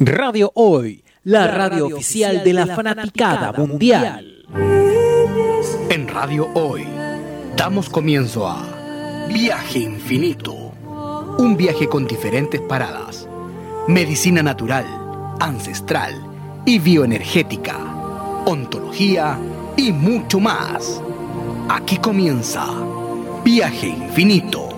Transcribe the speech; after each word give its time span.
Radio 0.00 0.52
Hoy, 0.54 1.02
la 1.24 1.48
radio 1.48 1.86
oficial 1.86 2.44
de 2.44 2.52
la 2.52 2.66
fanaticada 2.66 3.50
mundial. 3.50 4.44
En 5.90 6.06
Radio 6.06 6.48
Hoy, 6.54 6.86
damos 7.56 7.88
comienzo 7.88 8.46
a 8.46 9.26
Viaje 9.28 9.80
Infinito. 9.80 10.54
Un 11.38 11.56
viaje 11.56 11.88
con 11.88 12.06
diferentes 12.06 12.60
paradas. 12.60 13.28
Medicina 13.88 14.40
natural, 14.40 14.86
ancestral 15.40 16.14
y 16.64 16.78
bioenergética. 16.78 17.76
Ontología 18.46 19.36
y 19.76 19.90
mucho 19.90 20.38
más. 20.38 21.02
Aquí 21.68 21.96
comienza 21.96 22.64
Viaje 23.44 23.88
Infinito 23.88 24.68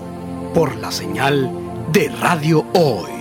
por 0.55 0.75
la 0.77 0.91
señal 0.91 1.51
de 1.91 2.09
Radio 2.09 2.65
Hoy. 2.73 3.20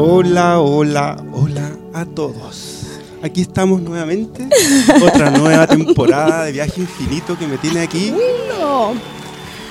Hola, 0.00 0.60
hola, 0.60 1.16
hola 1.32 1.76
a 1.92 2.04
todos. 2.04 2.86
Aquí 3.20 3.40
estamos 3.40 3.82
nuevamente, 3.82 4.48
otra 5.04 5.28
nueva 5.32 5.66
temporada 5.66 6.44
de 6.44 6.52
Viaje 6.52 6.82
Infinito 6.82 7.36
que 7.36 7.48
me 7.48 7.58
tiene 7.58 7.80
aquí. 7.80 8.14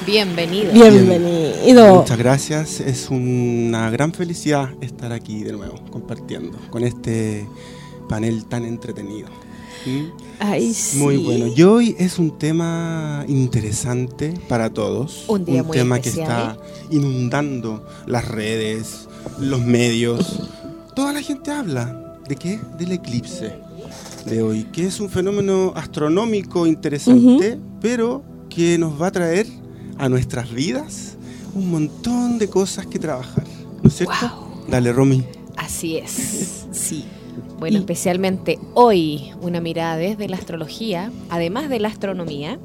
Bienvenido. 0.05 0.73
Bienvenido. 0.73 1.95
Muchas 2.01 2.17
gracias, 2.17 2.81
es 2.81 3.09
una 3.09 3.89
gran 3.89 4.11
felicidad 4.11 4.71
estar 4.81 5.13
aquí 5.13 5.45
de 5.45 5.53
nuevo, 5.53 5.79
compartiendo 5.91 6.57
con 6.71 6.83
este 6.83 7.47
panel 8.09 8.43
tan 8.47 8.65
entretenido. 8.65 9.29
¿Mm? 9.85 10.07
Ay, 10.39 10.73
sí. 10.73 10.97
Muy 10.97 11.15
bueno. 11.15 11.47
Y 11.55 11.63
hoy 11.63 11.95
es 11.97 12.19
un 12.19 12.37
tema 12.37 13.23
interesante 13.29 14.33
para 14.49 14.71
todos. 14.71 15.23
Un 15.29 15.45
día 15.45 15.63
muy 15.63 15.77
tema 15.77 15.95
especial. 15.95 16.27
que 16.27 16.33
está 16.33 16.57
inundando 16.89 17.87
las 18.05 18.27
redes, 18.27 19.06
los 19.39 19.61
medios. 19.61 20.49
Toda 20.95 21.13
la 21.13 21.21
gente 21.21 21.51
habla. 21.51 22.17
¿De 22.27 22.35
qué? 22.35 22.59
Del 22.77 22.91
eclipse 22.91 23.67
de 24.25 24.41
hoy, 24.41 24.63
que 24.65 24.85
es 24.85 24.99
un 24.99 25.09
fenómeno 25.09 25.71
astronómico 25.75 26.67
interesante, 26.67 27.57
pero 27.79 28.23
que 28.49 28.77
nos 28.77 29.01
va 29.01 29.07
a 29.07 29.11
traer 29.11 29.47
a 29.97 30.09
nuestras 30.09 30.51
vidas 30.51 31.15
un 31.55 31.71
montón 31.71 32.37
de 32.37 32.49
cosas 32.49 32.85
que 32.85 32.99
trabajar. 32.99 33.45
¿No 33.81 33.89
es 33.89 33.95
cierto? 33.95 34.65
Dale, 34.67 34.91
Romy. 34.91 35.23
Así 35.55 35.97
es. 35.97 36.65
Sí. 36.77 37.05
Bueno, 37.59 37.79
especialmente 37.79 38.59
hoy 38.75 39.31
una 39.41 39.61
mirada 39.61 39.97
desde 39.97 40.29
la 40.29 40.35
astrología, 40.35 41.11
además 41.29 41.69
de 41.69 41.79
la 41.79 41.87
astronomía, 41.87 42.59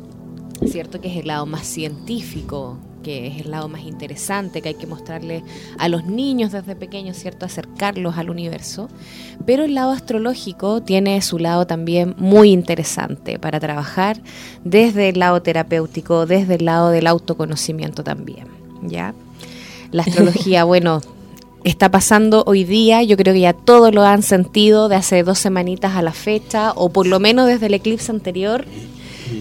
cierto 0.66 1.00
que 1.00 1.08
es 1.08 1.16
el 1.16 1.28
lado 1.28 1.46
más 1.46 1.66
científico, 1.66 2.78
que 3.02 3.26
es 3.26 3.40
el 3.44 3.50
lado 3.50 3.68
más 3.68 3.82
interesante, 3.82 4.62
que 4.62 4.70
hay 4.70 4.74
que 4.74 4.86
mostrarle 4.86 5.42
a 5.78 5.88
los 5.88 6.04
niños 6.04 6.52
desde 6.52 6.76
pequeños, 6.76 7.16
cierto, 7.16 7.46
acercarlos 7.46 8.16
al 8.16 8.30
universo. 8.30 8.88
Pero 9.44 9.64
el 9.64 9.74
lado 9.74 9.90
astrológico 9.92 10.82
tiene 10.82 11.20
su 11.22 11.38
lado 11.38 11.66
también 11.66 12.14
muy 12.18 12.50
interesante 12.50 13.38
para 13.38 13.60
trabajar 13.60 14.20
desde 14.64 15.08
el 15.08 15.18
lado 15.18 15.42
terapéutico, 15.42 16.26
desde 16.26 16.54
el 16.54 16.64
lado 16.64 16.90
del 16.90 17.06
autoconocimiento 17.06 18.04
también, 18.04 18.46
¿ya? 18.82 19.14
La 19.90 20.02
astrología, 20.06 20.64
bueno, 20.64 21.00
está 21.64 21.90
pasando 21.90 22.44
hoy 22.46 22.64
día, 22.64 23.02
yo 23.02 23.16
creo 23.16 23.34
que 23.34 23.40
ya 23.40 23.52
todos 23.52 23.94
lo 23.94 24.02
han 24.02 24.22
sentido 24.22 24.88
de 24.88 24.96
hace 24.96 25.22
dos 25.22 25.38
semanitas 25.38 25.96
a 25.96 26.02
la 26.02 26.12
fecha, 26.12 26.72
o 26.72 26.90
por 26.90 27.06
lo 27.06 27.20
menos 27.20 27.46
desde 27.46 27.66
el 27.66 27.74
eclipse 27.74 28.10
anterior, 28.10 28.64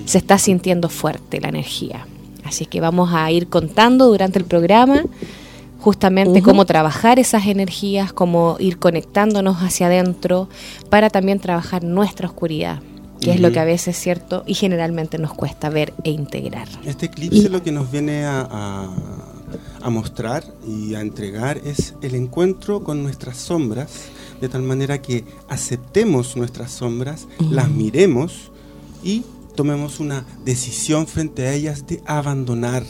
se 0.06 0.18
está 0.18 0.38
sintiendo 0.38 0.90
fuerte 0.90 1.42
la 1.42 1.50
energía. 1.50 2.06
Así 2.52 2.66
que 2.66 2.82
vamos 2.82 3.12
a 3.14 3.32
ir 3.32 3.48
contando 3.48 4.08
durante 4.08 4.38
el 4.38 4.44
programa 4.46 5.04
justamente 5.80 6.42
cómo 6.44 6.66
trabajar 6.66 7.18
esas 7.18 7.46
energías, 7.48 8.12
cómo 8.14 8.58
ir 8.60 8.78
conectándonos 8.78 9.58
hacia 9.64 9.88
adentro 9.88 10.50
para 10.90 11.10
también 11.10 11.40
trabajar 11.40 11.82
nuestra 11.84 12.28
oscuridad, 12.28 12.82
que 13.22 13.32
es 13.32 13.40
lo 13.40 13.52
que 13.54 13.60
a 13.60 13.64
veces, 13.64 13.98
cierto, 13.98 14.44
y 14.46 14.54
generalmente 14.54 15.18
nos 15.18 15.34
cuesta 15.34 15.70
ver 15.70 15.94
e 16.04 16.12
integrar. 16.12 16.68
Este 16.86 17.06
eclipse 17.06 17.48
lo 17.50 17.64
que 17.64 17.72
nos 17.72 17.90
viene 17.90 18.26
a, 18.26 18.42
a- 18.52 18.90
a 19.82 19.90
mostrar 19.90 20.44
y 20.68 20.94
a 20.96 21.02
entregar 21.02 21.58
es 21.66 21.94
el 22.02 22.16
encuentro 22.16 22.84
con 22.84 23.02
nuestras 23.02 23.38
sombras, 23.38 23.92
de 24.42 24.50
tal 24.50 24.62
manera 24.62 25.02
que 25.02 25.24
aceptemos 25.50 26.36
nuestras 26.36 26.72
sombras, 26.72 27.28
las 27.50 27.70
miremos 27.70 28.52
y 29.04 29.24
tomemos 29.56 30.00
una 30.00 30.26
decisión 30.46 31.08
frente 31.08 31.48
a 31.48 31.54
ellas 31.54 31.86
de 31.88 32.02
abandonar 32.06 32.84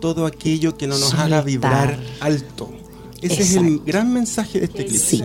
todo 0.00 0.26
aquello 0.26 0.76
que 0.76 0.86
no 0.86 0.94
nos 0.98 1.14
haga 1.14 1.22
Soltar. 1.22 1.44
vibrar 1.44 2.00
alto. 2.20 2.70
Ese 3.20 3.42
es 3.42 3.54
el 3.56 3.66
Exacto. 3.66 3.82
gran 3.86 4.12
mensaje 4.12 4.58
de 4.58 4.64
este 4.66 4.82
eclipse. 4.82 5.16
Sí. 5.18 5.24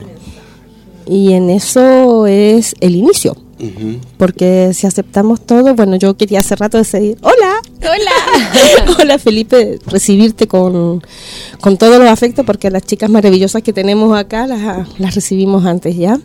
Y 1.08 1.34
en 1.34 1.50
eso 1.50 2.28
es 2.28 2.76
el 2.80 2.96
inicio. 2.96 3.36
Ujú. 3.60 3.98
Porque 4.18 4.72
si 4.76 4.86
aceptamos 4.86 5.42
todo, 5.44 5.74
bueno, 5.74 5.96
yo 5.96 6.16
quería 6.16 6.42
hace 6.42 6.56
rato 6.56 6.78
decir, 6.78 7.18
hola, 7.22 7.56
Hola. 7.82 8.94
hola 9.00 9.18
Felipe, 9.18 9.80
recibirte 9.88 10.48
con, 10.48 11.02
con 11.60 11.78
todos 11.78 11.98
los 11.98 12.08
afectos, 12.08 12.46
porque 12.46 12.70
las 12.70 12.84
chicas 12.84 13.10
maravillosas 13.10 13.64
que 13.64 13.74
tenemos 13.74 14.16
acá 14.16 14.46
las, 14.46 14.88
las 15.00 15.16
recibimos 15.16 15.66
antes 15.66 15.96
ya. 15.98 16.20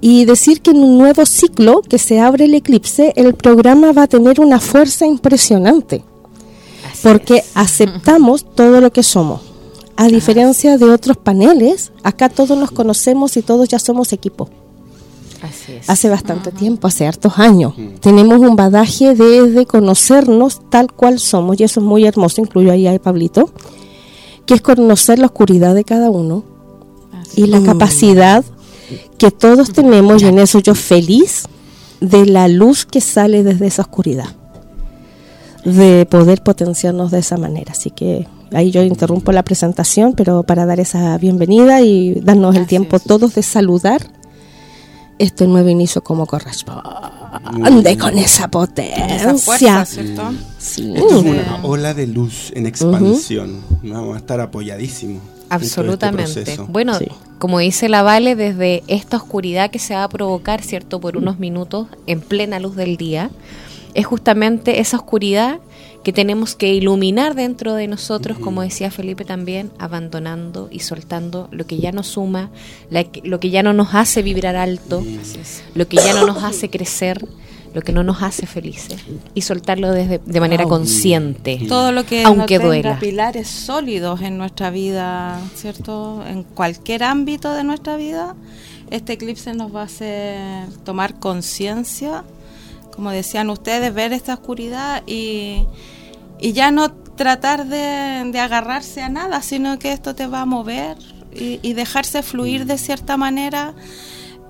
Y 0.00 0.24
decir 0.24 0.60
que 0.60 0.70
en 0.70 0.78
un 0.78 0.98
nuevo 0.98 1.26
ciclo 1.26 1.82
que 1.82 1.98
se 1.98 2.20
abre 2.20 2.44
el 2.44 2.54
eclipse, 2.54 3.12
el 3.16 3.34
programa 3.34 3.92
va 3.92 4.04
a 4.04 4.06
tener 4.06 4.40
una 4.40 4.60
fuerza 4.60 5.06
impresionante. 5.06 6.04
Así 6.88 7.00
porque 7.02 7.36
es. 7.38 7.50
aceptamos 7.54 8.44
todo 8.54 8.80
lo 8.80 8.92
que 8.92 9.02
somos. 9.02 9.40
A 9.96 10.06
diferencia 10.06 10.78
de 10.78 10.84
otros 10.84 11.16
paneles, 11.16 11.90
acá 12.04 12.28
todos 12.28 12.56
nos 12.56 12.70
conocemos 12.70 13.36
y 13.36 13.42
todos 13.42 13.68
ya 13.68 13.80
somos 13.80 14.12
equipo. 14.12 14.48
Así 15.42 15.72
es. 15.72 15.90
Hace 15.90 16.08
bastante 16.08 16.52
tiempo, 16.52 16.86
hace 16.86 17.06
hartos 17.06 17.38
años. 17.38 17.74
Tenemos 18.00 18.38
un 18.38 18.54
badaje 18.54 19.14
desde 19.14 19.66
conocernos 19.66 20.60
tal 20.70 20.92
cual 20.92 21.18
somos, 21.18 21.58
y 21.58 21.64
eso 21.64 21.80
es 21.80 21.86
muy 21.86 22.04
hermoso, 22.04 22.40
incluyo 22.40 22.70
ahí 22.70 22.86
a 22.86 22.96
Pablito, 23.00 23.50
que 24.46 24.54
es 24.54 24.60
conocer 24.60 25.18
la 25.18 25.26
oscuridad 25.26 25.74
de 25.74 25.82
cada 25.82 26.10
uno 26.10 26.44
y 27.34 27.46
la 27.46 27.60
capacidad 27.62 28.44
que 29.18 29.30
todos 29.30 29.72
tenemos, 29.72 30.22
y 30.22 30.26
en 30.26 30.38
eso 30.38 30.58
yo 30.60 30.74
feliz, 30.74 31.44
de 32.00 32.26
la 32.26 32.48
luz 32.48 32.86
que 32.86 33.00
sale 33.00 33.42
desde 33.42 33.66
esa 33.66 33.82
oscuridad, 33.82 34.28
de 35.64 36.06
poder 36.06 36.42
potenciarnos 36.42 37.10
de 37.10 37.18
esa 37.18 37.36
manera. 37.36 37.72
Así 37.72 37.90
que 37.90 38.26
ahí 38.52 38.70
yo 38.70 38.82
interrumpo 38.82 39.32
la 39.32 39.42
presentación, 39.42 40.14
pero 40.14 40.42
para 40.42 40.66
dar 40.66 40.80
esa 40.80 41.18
bienvenida 41.18 41.80
y 41.80 42.14
darnos 42.20 42.56
el 42.56 42.66
Así 42.66 42.66
tiempo 42.66 42.98
todos 42.98 43.34
de 43.34 43.42
saludar 43.42 44.02
este 45.18 45.46
nuevo 45.48 45.68
inicio 45.68 46.02
como 46.02 46.26
corresponde 46.26 47.98
con 47.98 48.16
esa 48.18 48.48
potencia. 48.48 49.16
Esa 49.16 49.36
fuerza, 49.36 49.84
¿cierto? 49.84 50.22
Sí. 50.58 50.92
Esto 50.94 51.18
es 51.18 51.24
una 51.24 51.60
ola 51.64 51.92
de 51.92 52.06
luz 52.06 52.52
en 52.54 52.66
expansión. 52.66 53.60
Vamos 53.82 54.14
a 54.14 54.18
estar 54.18 54.40
apoyadísimos. 54.40 55.22
Este 55.50 55.54
Absolutamente. 55.54 56.56
bueno, 56.68 56.94
Sí. 56.98 57.06
como 57.38 57.58
dice 57.58 57.88
la 57.88 58.02
Vale, 58.02 58.34
desde 58.36 58.82
esta 58.86 59.16
oscuridad 59.16 59.70
que 59.70 59.78
se 59.78 59.94
va 59.94 60.04
a 60.04 60.08
provocar, 60.08 60.62
¿cierto? 60.62 61.00
Por 61.00 61.16
unos 61.16 61.38
minutos 61.38 61.86
en 62.06 62.20
plena 62.20 62.58
luz 62.60 62.76
del 62.76 62.96
día, 62.96 63.30
es 63.94 64.06
justamente 64.06 64.80
esa 64.80 64.96
oscuridad 64.98 65.58
que 66.04 66.12
tenemos 66.12 66.54
que 66.54 66.72
iluminar 66.72 67.34
dentro 67.34 67.74
de 67.74 67.88
nosotros, 67.88 68.38
como 68.38 68.62
decía 68.62 68.90
Felipe 68.90 69.24
también, 69.24 69.70
abandonando 69.78 70.68
y 70.70 70.80
soltando 70.80 71.48
lo 71.50 71.66
que 71.66 71.78
ya 71.78 71.92
nos 71.92 72.06
suma, 72.06 72.50
la 72.90 73.04
que- 73.04 73.20
lo 73.24 73.40
que 73.40 73.50
ya 73.50 73.62
no 73.62 73.72
nos 73.72 73.94
hace 73.94 74.22
vibrar 74.22 74.56
alto, 74.56 75.04
lo 75.74 75.88
que 75.88 75.96
ya 75.96 76.14
no 76.14 76.26
nos 76.26 76.44
hace 76.44 76.70
crecer, 76.70 77.26
lo 77.78 77.84
que 77.84 77.92
no 77.92 78.02
nos 78.02 78.22
hace 78.22 78.44
felices, 78.46 79.00
y 79.34 79.42
soltarlo 79.42 79.92
desde, 79.92 80.18
de 80.18 80.40
manera 80.40 80.64
consciente. 80.64 81.60
Todo 81.68 81.92
lo 81.92 82.04
que 82.04 82.24
Aunque 82.24 82.58
no 82.58 82.66
duela. 82.66 82.98
pilares 82.98 83.46
sólidos 83.46 84.20
en 84.20 84.36
nuestra 84.36 84.70
vida, 84.70 85.40
¿cierto? 85.54 86.24
En 86.26 86.42
cualquier 86.42 87.04
ámbito 87.04 87.52
de 87.52 87.62
nuestra 87.62 87.96
vida, 87.96 88.34
este 88.90 89.12
eclipse 89.12 89.54
nos 89.54 89.72
va 89.72 89.82
a 89.82 89.84
hacer 89.84 90.68
tomar 90.84 91.20
conciencia, 91.20 92.24
como 92.92 93.12
decían 93.12 93.48
ustedes, 93.48 93.94
ver 93.94 94.12
esta 94.12 94.34
oscuridad 94.34 95.04
y, 95.06 95.64
y 96.40 96.52
ya 96.52 96.72
no 96.72 96.90
tratar 96.90 97.66
de, 97.66 98.28
de 98.32 98.40
agarrarse 98.40 99.02
a 99.02 99.08
nada, 99.08 99.40
sino 99.40 99.78
que 99.78 99.92
esto 99.92 100.16
te 100.16 100.26
va 100.26 100.40
a 100.40 100.46
mover 100.46 100.96
y, 101.32 101.60
y 101.62 101.74
dejarse 101.74 102.24
fluir 102.24 102.66
de 102.66 102.76
cierta 102.76 103.16
manera, 103.16 103.74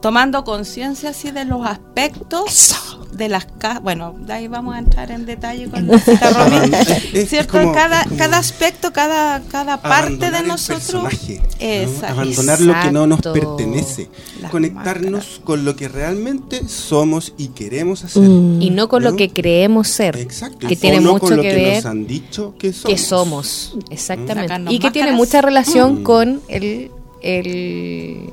tomando 0.00 0.44
conciencia 0.44 1.10
así 1.10 1.30
de 1.30 1.44
los 1.44 1.66
aspectos 1.66 2.98
de 3.18 3.28
las 3.28 3.44
casas, 3.58 3.82
bueno, 3.82 4.14
de 4.18 4.32
ahí 4.32 4.48
vamos 4.48 4.74
a 4.74 4.78
entrar 4.78 5.10
en 5.10 5.26
detalle 5.26 5.68
con 5.68 5.86
la 5.86 5.98
cita. 5.98 6.30
Es- 7.12 7.28
¿Cierto? 7.28 7.52
como- 7.58 7.72
cada, 7.72 8.04
cada 8.16 8.38
aspecto, 8.38 8.92
cada, 8.92 9.40
cada 9.50 9.82
parte 9.82 10.16
de 10.16 10.26
abandonar 10.26 10.42
el 10.42 10.48
nosotros. 10.48 10.82
personaje, 11.04 11.40
¿no? 11.42 11.56
Exacto. 11.58 12.06
Abandonar 12.20 12.60
lo 12.60 12.72
que 12.80 12.92
no 12.92 13.06
nos 13.06 13.18
Exacto. 13.18 13.56
pertenece. 13.56 14.08
Las 14.40 14.50
Conectarnos 14.50 15.10
máscaras. 15.12 15.40
con 15.44 15.64
lo 15.64 15.76
que 15.76 15.88
realmente 15.88 16.66
somos 16.68 17.34
y 17.36 17.48
queremos 17.48 18.04
hacer. 18.04 18.22
Mm. 18.22 18.62
Y 18.62 18.70
no 18.70 18.88
con 18.88 19.02
¿No? 19.02 19.10
lo 19.10 19.16
que 19.16 19.30
creemos 19.30 19.88
ser. 19.88 20.16
Exacto. 20.16 20.66
Que 20.68 20.74
O 20.74 20.78
tiene 20.78 21.00
no 21.00 21.12
mucho 21.14 21.26
con 21.26 21.36
lo 21.36 21.42
que 21.42 21.48
que 21.50 21.54
ver 21.56 21.76
nos 21.76 21.86
han 21.86 22.06
dicho 22.06 22.54
que 22.58 22.72
somos. 22.72 22.90
que 22.94 22.98
somos. 22.98 23.76
Exactamente. 23.90 24.42
Sacarnos 24.48 24.72
Y 24.74 24.78
que 24.78 24.90
tiene 24.92 25.10
máscaras. 25.12 25.26
mucha 25.28 25.42
relación 25.42 26.00
Mm. 26.00 26.02
con 26.04 26.40
el, 26.48 26.90
el, 27.20 28.30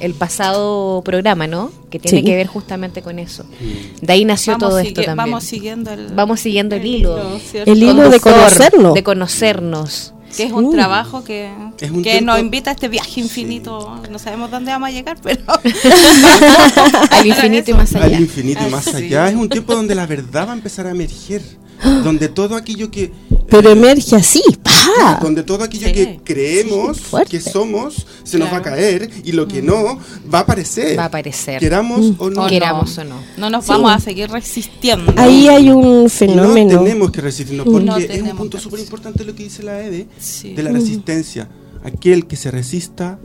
el 0.00 0.14
pasado 0.14 1.02
programa, 1.04 1.46
¿no? 1.46 1.70
Que 1.90 1.98
tiene 1.98 2.18
Sí. 2.20 2.24
que 2.24 2.36
ver 2.36 2.46
justamente 2.46 3.02
con 3.02 3.18
eso. 3.18 3.44
Mm. 3.44 4.04
De 4.06 4.12
ahí 4.12 4.24
nació 4.24 4.54
Vamos 4.54 4.68
todo 4.68 4.78
esto 4.78 4.94
también. 5.02 5.16
Vamos 5.16 5.44
siguiendo 5.44 5.90
el, 5.92 6.08
Vamos 6.14 6.40
siguiendo 6.40 6.76
el 6.76 6.84
hilo. 6.86 7.38
¿cierto? 7.40 7.70
El 7.70 7.82
hilo 7.82 8.08
de 8.10 8.20
conocernos. 8.20 8.94
De 8.94 9.02
conocernos. 9.02 10.14
que 10.36 10.44
es 10.44 10.52
un 10.52 10.70
Sí. 10.70 10.76
trabajo 10.76 11.24
que, 11.24 11.50
Es 11.80 11.90
un 11.90 12.04
que 12.04 12.20
nos 12.20 12.38
invita 12.38 12.70
a 12.70 12.74
este 12.74 12.86
viaje 12.88 13.20
infinito. 13.20 14.00
No 14.12 14.18
sabemos 14.20 14.48
dónde 14.48 14.70
vamos 14.70 14.88
a 14.88 14.92
llegar, 14.92 15.16
pero 15.20 15.42
Al 17.10 17.26
infinito 17.26 17.70
y 17.72 17.74
más 17.74 17.94
allá. 17.94 18.04
Al 18.16 18.20
infinito 18.22 18.60
y 18.66 18.70
más 18.70 18.86
allá. 18.94 19.28
Es 19.28 19.34
un 19.34 19.48
tiempo 19.48 19.74
donde 19.74 19.94
la 19.94 20.06
verdad 20.06 20.46
va 20.46 20.52
a 20.52 20.54
empezar 20.54 20.86
a 20.86 20.90
emerger. 20.90 21.42
donde 22.04 22.28
todo 22.28 22.56
aquello 22.56 22.90
que. 22.90 23.12
Pero 23.48 23.70
eh, 23.70 23.72
emerge 23.72 24.14
así, 24.14 24.42
¡pa! 24.62 25.18
Donde 25.20 25.42
todo 25.42 25.64
aquello 25.64 25.88
Sí. 25.88 25.92
que 25.92 26.20
creemos 26.24 26.98
Sí, 26.98 27.16
que 27.28 27.40
somos 27.40 28.06
se 28.22 28.38
nos 28.38 28.52
va 28.52 28.58
a 28.58 28.62
Claro. 28.62 28.76
caer 28.76 29.10
y 29.24 29.32
lo 29.32 29.48
que 29.48 29.60
no 29.62 29.98
va 30.32 30.38
a 30.38 30.42
aparecer. 30.42 30.96
Va 30.98 31.04
a 31.04 31.06
aparecer. 31.06 31.58
Queramos 31.58 32.12
o 32.18 32.30
no. 32.30 32.44
O 32.44 32.48
Queramos 32.48 32.96
o 32.98 33.04
no. 33.04 33.16
no 33.36 33.50
nos 33.50 33.64
Sí. 33.64 33.70
vamos 33.72 33.92
a 33.92 33.98
seguir 33.98 34.30
resistiendo. 34.30 35.12
Ahí 35.16 35.48
hay 35.48 35.70
un 35.70 36.08
fenómeno. 36.08 36.74
No 36.74 36.82
tenemos 36.84 37.10
que 37.10 37.20
resistirnos 37.20 37.66
porque 37.66 37.84
No 37.86 37.96
es 37.96 38.22
un 38.22 38.36
punto 38.36 38.58
súper 38.60 38.80
importante 38.80 39.24
lo 39.24 39.34
que 39.34 39.42
dice 39.44 39.62
la 39.64 39.80
Ede 39.82 40.06
Sí. 40.18 40.54
de 40.54 40.62
la 40.62 40.70
resistencia. 40.70 41.48
Aquel 41.82 42.26
que 42.26 42.36
se 42.36 42.50
resista, 42.50 43.18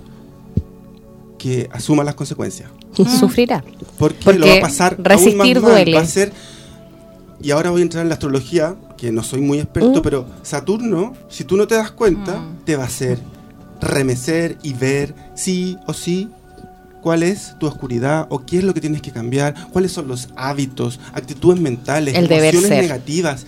que 1.38 1.70
asuma 1.72 2.04
las 2.04 2.16
consecuencias. 2.16 2.70
Sufrirá. 3.20 3.64
Porque, 4.00 4.18
Porque 4.24 4.40
lo 4.40 4.48
va 4.48 4.56
a 4.56 4.62
pasar 4.62 4.94
aún 4.96 5.06
resistir 5.06 5.36
más 5.36 5.64
mal. 5.64 5.72
duele. 5.72 5.94
Va 5.98 6.02
a 6.02 6.06
ser, 6.06 6.32
y 7.46 7.52
ahora 7.52 7.70
voy 7.70 7.82
a 7.82 7.84
entrar 7.84 8.02
en 8.02 8.10
la 8.10 8.16
astrología, 8.16 8.76
que 8.98 9.12
no 9.12 9.22
soy 9.22 9.40
muy 9.42 9.60
experto, 9.60 10.00
Mm. 10.00 10.02
pero 10.02 10.26
Saturno, 10.42 11.14
si 11.30 11.44
tú 11.44 11.58
no 11.58 11.68
te 11.68 11.76
das 11.76 11.92
cuenta, 11.92 12.38
Mm. 12.40 12.66
te 12.66 12.76
va 12.76 12.84
a 12.84 12.88
hacer 12.88 13.20
remecer 13.82 14.58
y 14.64 14.74
ver 14.74 15.14
sí 15.36 15.78
o 15.86 15.94
sí 15.94 16.30
cuál 17.04 17.22
es 17.22 17.54
tu 17.60 17.68
oscuridad 17.68 18.26
o 18.32 18.46
qué 18.46 18.58
es 18.58 18.64
lo 18.64 18.74
que 18.74 18.82
tienes 18.82 19.02
que 19.02 19.12
cambiar, 19.12 19.54
cuáles 19.72 19.92
son 19.92 20.08
los 20.08 20.30
hábitos, 20.36 21.00
actitudes 21.14 21.60
mentales, 21.62 22.16
El 22.16 22.32
emociones 22.32 22.70
negativas, 22.70 23.46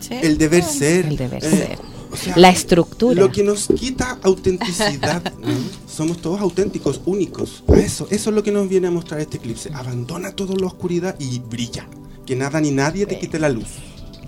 Sí. 0.00 0.14
el 0.22 0.38
deber 0.38 0.62
ser. 0.64 1.06
El 1.06 1.16
deber 1.16 1.44
eh, 1.44 1.50
ser. 1.50 1.78
o 2.10 2.16
sea, 2.16 2.36
La 2.36 2.48
estructura. 2.48 3.20
Lo 3.20 3.30
que 3.30 3.42
nos 3.42 3.66
quita 3.68 4.18
autenticidad. 4.22 5.22
¿no? 5.42 5.48
Somos 5.86 6.18
todos 6.18 6.40
auténticos, 6.40 7.00
únicos. 7.04 7.62
Eso, 7.76 8.06
eso 8.10 8.30
es 8.30 8.34
lo 8.36 8.42
que 8.42 8.52
nos 8.52 8.68
viene 8.70 8.86
a 8.86 8.90
mostrar 8.90 9.20
este 9.20 9.36
eclipse. 9.36 9.70
Abandona 9.74 10.32
toda 10.32 10.54
la 10.56 10.66
oscuridad 10.66 11.14
y 11.18 11.40
brilla. 11.40 11.86
Que 12.26 12.34
nada 12.36 12.60
ni 12.60 12.70
nadie 12.70 13.06
te 13.06 13.18
quite 13.18 13.38
la 13.38 13.48
luz. 13.48 13.66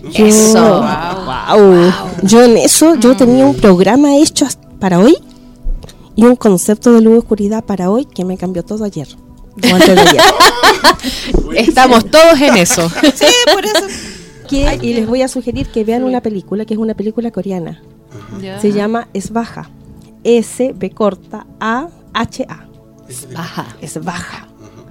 ¿no? 0.03 0.11
Yo- 0.11 0.27
Eso. 0.27 0.81
Wow. 0.83 1.93
Yo 2.23 2.43
en 2.45 2.57
eso, 2.59 2.95
yo 2.97 3.17
tenía 3.17 3.47
un 3.47 3.57
programa 3.57 4.17
hecho 4.17 4.47
para 4.79 4.99
hoy 4.99 5.17
y 6.15 6.25
un 6.25 6.37
concepto 6.37 6.93
de 6.93 7.01
luz 7.01 7.15
y 7.15 7.19
oscuridad 7.19 7.65
para 7.65 7.91
hoy 7.91 8.05
que 8.05 8.25
me 8.25 8.37
cambió 8.37 8.63
todo 8.65 8.85
ayer. 8.85 9.09
O 9.71 9.75
antes 9.75 9.95
de 9.95 10.01
ayer. 10.01 10.23
Estamos 11.57 12.05
todos 12.11 12.41
en 12.41 12.57
eso. 12.57 12.89
Sí, 12.89 13.27
por 13.53 13.65
eso. 13.65 13.87
Que- 14.49 14.79
y 14.81 14.95
les 14.95 15.09
voy 15.09 15.23
a 15.23 15.29
sugerir 15.29 15.67
que 15.67 15.83
vean 15.83 16.05
una 16.05 16.21
película 16.21 16.65
que 16.65 16.75
es 16.75 16.79
una 16.79 16.95
película 16.95 17.33
coreana. 17.33 17.83
Se 18.61 18.71
llama 18.71 19.09
Es 19.13 19.33
Baja. 19.33 19.71
S 20.23 20.73
B 20.77 20.91
corta 20.91 21.47
A 21.59 21.89
H 22.13 22.47
A. 22.49 22.67
Ajá. 23.35 23.67
Es 23.81 24.03
baja. 24.05 24.47
Ah, 24.47 24.86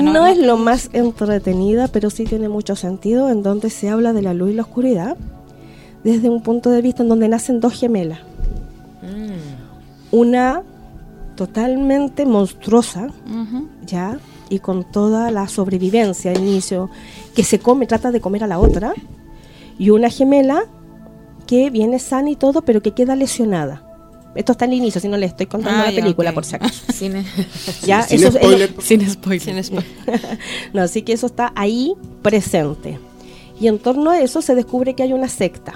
no, 0.00 0.12
no, 0.12 0.26
es 0.26 0.38
lo 0.38 0.56
más 0.56 0.88
entretenida, 0.92 1.88
pero 1.88 2.08
sí 2.08 2.24
tiene 2.24 2.48
mucho 2.48 2.76
sentido 2.76 3.28
en 3.30 3.42
donde 3.42 3.68
se 3.68 3.90
habla 3.90 4.12
de 4.12 4.22
la 4.22 4.32
luz 4.32 4.50
y 4.50 4.54
la 4.54 4.62
oscuridad 4.62 5.16
desde 6.04 6.28
un 6.28 6.42
punto 6.42 6.70
de 6.70 6.82
vista 6.82 7.02
en 7.02 7.08
donde 7.08 7.28
nacen 7.28 7.60
dos 7.60 7.74
gemelas. 7.74 8.20
Una 10.10 10.62
totalmente 11.36 12.26
monstruosa, 12.26 13.08
ya, 13.86 14.18
y 14.48 14.58
con 14.58 14.84
toda 14.84 15.30
la 15.30 15.48
sobrevivencia 15.48 16.30
al 16.30 16.38
inicio, 16.38 16.90
que 17.34 17.44
se 17.44 17.58
come, 17.58 17.86
trata 17.86 18.10
de 18.10 18.20
comer 18.20 18.44
a 18.44 18.46
la 18.46 18.58
otra, 18.58 18.92
y 19.78 19.90
una 19.90 20.10
gemela 20.10 20.64
que 21.46 21.70
viene 21.70 21.98
sana 21.98 22.30
y 22.30 22.36
todo, 22.36 22.62
pero 22.62 22.82
que 22.82 22.92
queda 22.92 23.16
lesionada. 23.16 23.91
Esto 24.34 24.52
está 24.52 24.64
al 24.64 24.72
inicio, 24.72 25.00
si 25.00 25.08
no 25.08 25.16
le 25.18 25.26
estoy 25.26 25.46
contando 25.46 25.80
Ah, 25.82 25.84
la 25.86 25.90
ya, 25.90 26.00
película 26.02 26.32
por 26.32 26.44
si 26.44 26.54
acaso. 26.56 26.84
Sin, 26.92 27.12
Ya, 27.86 28.02
Sin 28.02 28.18
eso 28.18 28.28
es- 28.28 28.34
spoiler, 28.34 28.74
sin 28.80 29.08
spoiler. 29.10 29.40
Sin 29.42 29.62
spoiler. 29.64 29.86
no, 30.72 30.82
así 30.82 31.02
que 31.02 31.12
eso 31.12 31.26
está 31.26 31.52
ahí 31.54 31.94
presente. 32.22 32.98
Y 33.60 33.68
en 33.68 33.78
torno 33.78 34.10
a 34.10 34.20
eso 34.20 34.40
se 34.42 34.54
descubre 34.54 34.94
que 34.94 35.02
hay 35.02 35.12
una 35.12 35.28
secta. 35.28 35.74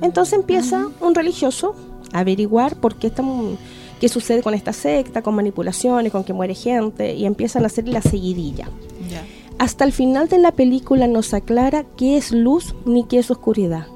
Entonces 0.00 0.34
empieza 0.38 0.88
un 1.00 1.14
religioso 1.14 1.76
a 2.12 2.18
averiguar 2.20 2.76
por 2.76 2.96
qué 2.96 3.06
estamos, 3.06 3.56
qué 4.00 4.08
sucede 4.08 4.42
con 4.42 4.52
esta 4.54 4.72
secta, 4.72 5.22
con 5.22 5.34
manipulaciones, 5.36 6.10
con 6.10 6.24
que 6.24 6.32
muere 6.32 6.54
gente, 6.56 7.14
y 7.14 7.24
empiezan 7.24 7.62
a 7.62 7.66
hacer 7.66 7.86
la 7.88 8.02
seguidilla. 8.02 8.68
Hasta 9.58 9.84
el 9.84 9.92
final 9.92 10.28
de 10.28 10.38
la 10.38 10.50
película 10.50 11.06
nos 11.06 11.32
aclara 11.34 11.84
qué 11.96 12.16
es 12.16 12.32
luz 12.32 12.74
ni 12.84 13.04
qué 13.04 13.20
es 13.20 13.30
oscuridad. 13.30 13.86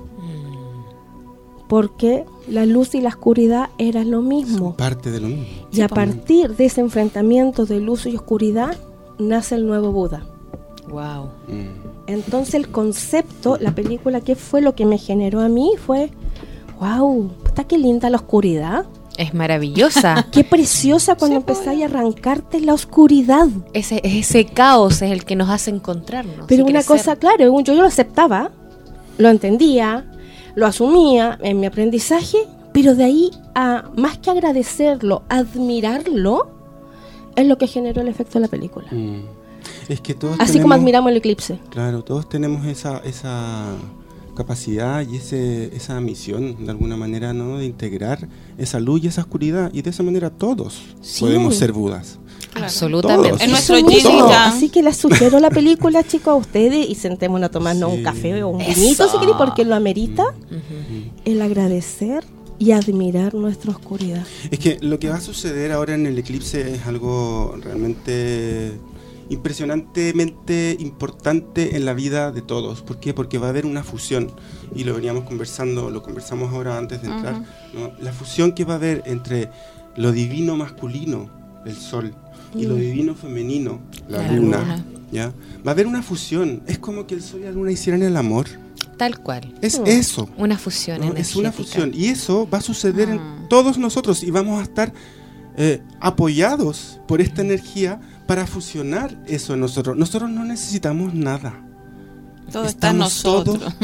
Porque 1.68 2.24
la 2.48 2.64
luz 2.64 2.94
y 2.94 3.00
la 3.00 3.08
oscuridad 3.08 3.70
eran 3.78 4.10
lo 4.10 4.22
mismo. 4.22 4.76
Parte 4.76 5.10
de 5.10 5.20
lo 5.20 5.28
mismo. 5.28 5.68
Y 5.72 5.80
a 5.80 5.88
partir 5.88 6.54
de 6.54 6.66
ese 6.66 6.80
enfrentamiento 6.80 7.66
de 7.66 7.80
luz 7.80 8.06
y 8.06 8.16
oscuridad 8.16 8.76
nace 9.18 9.56
el 9.56 9.66
nuevo 9.66 9.92
Buda. 9.92 10.26
Wow. 10.88 11.30
Mm. 11.48 11.86
Entonces 12.06 12.54
el 12.54 12.68
concepto, 12.68 13.58
la 13.60 13.74
película, 13.74 14.20
¿qué 14.20 14.36
fue 14.36 14.60
lo 14.60 14.74
que 14.74 14.86
me 14.86 14.98
generó 14.98 15.40
a 15.40 15.48
mí? 15.48 15.72
Fue, 15.84 16.10
wow, 16.78 17.30
está 17.44 17.64
qué 17.64 17.78
linda 17.78 18.10
la 18.10 18.18
oscuridad. 18.18 18.86
Es 19.18 19.32
maravillosa. 19.32 20.26
Qué 20.32 20.44
preciosa 20.44 21.14
cuando 21.14 21.38
empezáis 21.38 21.82
a 21.82 21.86
arrancarte 21.86 22.60
la 22.60 22.74
oscuridad. 22.74 23.48
ese, 23.72 24.02
ese 24.04 24.44
caos 24.44 25.00
es 25.00 25.10
el 25.10 25.24
que 25.24 25.36
nos 25.36 25.48
hace 25.48 25.70
encontrarnos. 25.70 26.44
Pero 26.46 26.64
una 26.64 26.80
crecer. 26.80 26.98
cosa, 26.98 27.16
claro, 27.16 27.46
yo, 27.46 27.60
yo 27.60 27.74
lo 27.80 27.86
aceptaba, 27.86 28.50
lo 29.16 29.30
entendía, 29.30 30.04
lo 30.56 30.66
asumía 30.66 31.38
en 31.42 31.60
mi 31.60 31.66
aprendizaje, 31.66 32.38
pero 32.72 32.94
de 32.96 33.04
ahí 33.04 33.30
a 33.54 33.84
más 33.96 34.18
que 34.18 34.30
agradecerlo, 34.30 35.22
admirarlo, 35.28 36.48
es 37.36 37.46
lo 37.46 37.56
que 37.58 37.66
generó 37.68 38.00
el 38.02 38.08
efecto 38.08 38.34
de 38.34 38.40
la 38.40 38.48
película. 38.48 38.88
Mm. 38.90 39.22
Es 39.88 40.00
que 40.00 40.14
todos 40.14 40.36
Así 40.40 40.58
como 40.60 40.74
admiramos 40.74 41.10
el 41.10 41.18
eclipse. 41.18 41.58
Claro, 41.70 42.02
todos 42.02 42.28
tenemos 42.28 42.66
esa, 42.66 42.98
esa 43.04 43.66
capacidad 44.36 45.06
y 45.08 45.16
ese, 45.16 45.74
esa 45.76 46.00
misión, 46.00 46.64
de 46.64 46.70
alguna 46.70 46.96
manera, 46.96 47.32
¿no? 47.32 47.58
De 47.58 47.64
integrar 47.66 48.28
esa 48.58 48.80
luz 48.80 49.02
y 49.04 49.08
esa 49.08 49.22
oscuridad. 49.22 49.70
Y 49.72 49.82
de 49.82 49.90
esa 49.90 50.02
manera 50.02 50.30
todos 50.30 50.82
Sí. 51.00 51.20
podemos 51.24 51.56
ser 51.56 51.72
budas. 51.72 52.18
Claro. 52.56 52.66
Absolutamente. 52.66 53.28
Todos. 53.30 53.42
En 53.42 53.50
nuestro. 53.50 54.28
Así 54.30 54.68
que 54.68 54.82
les 54.82 54.96
sugiero 54.96 55.38
la 55.40 55.50
película, 55.50 56.02
chicos, 56.04 56.28
a 56.32 56.34
ustedes 56.34 56.88
y 56.88 56.94
sentémonos 56.94 57.48
a 57.48 57.50
tomarnos 57.50 57.90
Sí. 57.92 57.98
un 57.98 58.02
café 58.04 58.42
o 58.42 58.48
un 58.48 58.60
Eso. 58.60 58.80
vinito, 58.80 59.08
si 59.10 59.16
quieren, 59.18 59.36
porque 59.36 59.64
lo 59.64 59.74
amerita 59.74 60.24
Ujú. 60.24 61.10
el 61.24 61.42
agradecer 61.42 62.24
y 62.58 62.72
admirar 62.72 63.34
nuestra 63.34 63.70
oscuridad. 63.72 64.24
Es 64.50 64.58
que 64.58 64.78
lo 64.80 64.98
que 64.98 65.08
va 65.10 65.16
a 65.16 65.20
suceder 65.20 65.72
ahora 65.72 65.94
en 65.94 66.06
el 66.06 66.18
eclipse 66.18 66.74
es 66.74 66.86
algo 66.86 67.54
realmente 67.62 68.72
impresionantemente 69.28 70.76
importante 70.78 71.76
en 71.76 71.84
la 71.84 71.94
vida 71.94 72.30
de 72.30 72.42
todos. 72.42 72.82
¿Por 72.82 73.00
qué? 73.00 73.12
Porque 73.14 73.38
va 73.38 73.46
a 73.48 73.50
haber 73.50 73.66
una 73.66 73.82
fusión. 73.82 74.30
Y 74.74 74.84
lo 74.84 74.94
veníamos 74.94 75.24
conversando, 75.24 75.90
lo 75.90 76.02
conversamos 76.02 76.52
ahora 76.52 76.78
antes 76.78 77.02
de 77.02 77.08
entrar. 77.08 77.42
¿no? 77.74 77.92
La 78.00 78.12
fusión 78.12 78.52
que 78.52 78.64
va 78.64 78.74
a 78.74 78.76
haber 78.76 79.02
entre 79.06 79.50
lo 79.96 80.12
divino 80.12 80.56
masculino, 80.56 81.28
el 81.66 81.74
sol, 81.76 82.14
y 82.54 82.64
lo 82.66 82.74
divino 82.76 83.14
femenino, 83.14 83.80
la, 84.08 84.22
La 84.22 84.32
luna. 84.32 84.58
luna. 84.58 84.84
¿ya? 85.12 85.32
Va 85.66 85.70
a 85.70 85.74
haber 85.74 85.86
una 85.86 86.02
fusión. 86.02 86.62
Es 86.66 86.78
como 86.78 87.06
que 87.06 87.14
el 87.14 87.22
sol 87.22 87.40
y 87.40 87.44
la 87.44 87.52
luna 87.52 87.70
hicieran 87.72 88.02
el 88.02 88.16
amor. 88.16 88.46
Tal 88.96 89.18
cual. 89.20 89.52
Es 89.60 89.78
Mm. 89.78 89.86
eso. 89.86 90.28
Una 90.38 90.56
fusión 90.56 91.00
¿no? 91.00 91.12
Es 91.14 91.36
una 91.36 91.52
fusión. 91.52 91.92
Y 91.94 92.06
eso 92.06 92.48
va 92.48 92.58
a 92.58 92.62
suceder 92.62 93.08
Mm. 93.08 93.12
en 93.12 93.48
todos 93.48 93.76
nosotros 93.78 94.22
y 94.22 94.30
vamos 94.30 94.58
a 94.60 94.62
estar 94.62 94.92
eh, 95.58 95.80
apoyados 96.00 97.00
por 97.08 97.20
esta 97.22 97.40
energía 97.40 97.98
para 98.26 98.46
fusionar 98.46 99.16
eso 99.26 99.54
en 99.54 99.60
nosotros. 99.60 99.96
Nosotros 99.96 100.30
no 100.30 100.44
necesitamos 100.44 101.14
nada. 101.14 101.62
Todo 102.52 102.64
está 102.66 102.90
en 102.90 103.00
Estamos 103.02 103.24
nosotros. 103.24 103.58
todos 103.58 103.74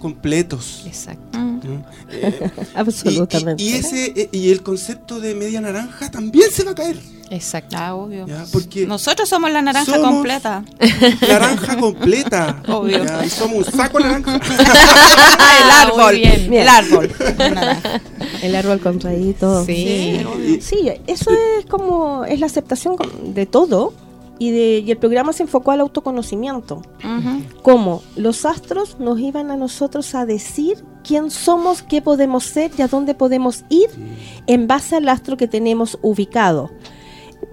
completos. 0.00 0.82
Exacto. 0.86 1.38
Eh, 2.10 2.50
y- 2.74 2.78
Absolutamente. 2.78 3.62
Y, 3.62 3.68
y 3.68 3.72
ese, 3.74 4.04
eh, 4.16 4.28
y 4.32 4.50
el 4.50 4.62
concepto 4.62 5.20
de 5.20 5.34
media 5.34 5.60
naranja 5.60 6.10
también 6.10 6.50
se 6.50 6.64
va 6.64 6.70
a 6.72 6.74
caer. 6.74 6.96
Exacto. 7.30 7.76
Ah, 7.78 7.94
obvio. 7.96 8.24
¿ya? 8.26 8.44
Porque 8.52 8.86
Nosotros 8.86 9.28
somos 9.28 9.50
la 9.50 9.60
naranja 9.60 9.92
Somos- 9.96 10.10
completa. 10.12 10.64
naranja 11.28 11.76
completa. 11.76 12.62
Obvio. 12.68 13.04
¿ya? 13.04 13.24
Y 13.26 13.30
somos 13.30 13.66
un 13.66 13.72
saco 13.72 13.98
de 13.98 14.04
naranja. 14.04 14.36
el 14.36 15.70
árbol. 15.70 16.14
bien. 16.16 16.52
El 16.54 16.68
árbol. 16.68 17.10
El 18.42 18.54
árbol 18.54 18.80
con 18.80 19.00
raíz 19.00 19.36
Sí. 19.66 20.20
Sí, 20.60 20.88
eso 21.08 21.30
es 21.58 21.66
como, 21.66 22.24
es 22.24 22.38
la 22.38 22.46
aceptación 22.46 22.96
de 23.34 23.46
todo 23.46 23.92
y, 24.38 24.50
de, 24.50 24.78
y 24.86 24.90
el 24.90 24.98
programa 24.98 25.32
se 25.32 25.42
enfocó 25.44 25.70
al 25.70 25.80
autoconocimiento. 25.80 26.76
Ujú. 26.98 27.62
Como 27.62 28.02
los 28.16 28.44
astros 28.44 28.98
nos 29.00 29.18
iban 29.20 29.50
a 29.50 29.56
nosotros 29.56 30.14
a 30.14 30.26
decir 30.26 30.84
quién 31.04 31.30
somos, 31.30 31.82
qué 31.82 32.02
podemos 32.02 32.44
ser 32.44 32.70
y 32.76 32.82
a 32.82 32.88
dónde 32.88 33.14
podemos 33.14 33.64
ir 33.68 33.88
en 34.46 34.66
base 34.66 34.96
al 34.96 35.08
astro 35.08 35.36
que 35.36 35.48
tenemos 35.48 35.98
ubicado. 36.02 36.70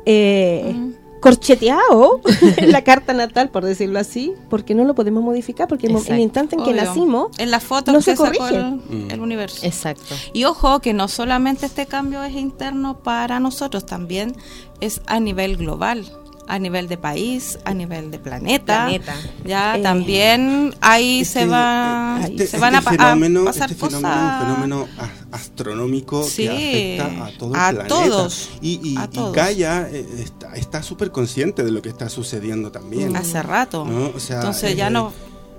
Eh, 0.05 0.75
Corcheteado 1.21 2.19
en 2.57 2.73
la 2.73 2.81
carta 2.83 3.13
natal, 3.13 3.47
por 3.49 3.63
decirlo 3.63 3.97
así, 3.97 4.33
porque 4.49 4.75
no 4.75 4.83
lo 4.83 4.93
podemos 4.93 5.23
modificar, 5.23 5.69
porque 5.69 5.87
en 5.87 5.95
el 5.95 6.19
instante 6.19 6.57
en 6.57 6.63
que 6.65 6.71
Obvio. 6.71 6.83
nacimos, 6.83 7.27
En 7.39 7.49
la 7.49 7.61
foto 7.61 7.93
no 7.93 7.99
que 7.99 8.03
se 8.03 8.17
sacó 8.17 8.39
corrige. 8.39 8.57
el, 8.57 9.07
el 9.09 9.19
universo. 9.21 9.65
Exacto. 9.65 10.15
Y 10.33 10.43
ojo 10.43 10.81
que 10.81 10.91
no 10.93 11.07
solamente 11.07 11.65
este 11.65 11.85
cambio 11.85 12.21
es 12.25 12.33
interno 12.35 12.99
para 12.99 13.39
nosotros, 13.39 13.85
también 13.85 14.35
es 14.81 15.01
a 15.05 15.21
nivel 15.21 15.55
global, 15.55 16.05
a 16.47 16.59
nivel 16.59 16.87
de 16.89 16.97
país, 16.97 17.57
a 17.65 17.73
nivel 17.73 18.11
de 18.11 18.19
planeta. 18.19 18.85
Planeta. 18.85 19.15
Ya 19.45 19.77
Eh, 19.77 19.81
también 19.81 20.73
ahí 20.81 21.23
se 21.25 21.45
va 21.45 22.19
eh, 22.21 22.27
este- 22.31 22.47
se 22.47 22.57
van 22.59 22.75
a, 22.75 22.79
este 22.79 22.91
fenómeno, 22.91 23.45
pasar 23.45 23.71
este 23.71 23.85
fenómeno 23.87 24.09
cosas. 24.09 24.27
es 24.27 24.41
un 24.41 24.47
fenómeno 24.55 24.87
a- 25.31 25.35
astronómico 25.35 26.23
Sí, 26.23 26.43
que 26.47 26.99
afecta 27.01 27.25
a 27.25 27.37
todo 27.37 27.55
a 27.55 27.69
el 27.69 27.75
planeta. 27.77 27.95
todos, 27.95 28.49
y, 28.61 28.79
y, 28.89 28.97
a 28.97 29.05
y 29.05 29.07
todos. 29.07 29.33
Gaia 29.35 29.87
eh, 29.89 30.05
está- 30.19 30.53
está 30.55 30.83
súper 30.83 31.11
consciente 31.11 31.63
de 31.63 31.71
lo 31.71 31.81
que 31.81 31.89
está 31.89 32.09
sucediendo 32.09 32.71
también. 32.71 33.15
hace 33.15 33.41
rato. 33.41 33.85
¿no? 33.85 34.11
O 34.15 34.19
sea, 34.19 34.37
Entonces 34.37 34.71
eh, 34.71 34.75
ya 34.75 34.89
no 34.89 35.11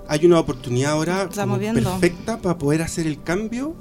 Hay 0.07 0.23
una 0.27 0.39
oportunidad 0.39 0.91
ahora 0.91 1.27
perfecta 1.29 2.37
para 2.37 2.57
poder 2.59 2.83
hacer 2.83 3.07
el 3.07 3.23
cambio, 3.23 3.75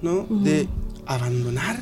¿no? 0.00 0.24
De 0.30 0.66
abandonar 1.04 1.78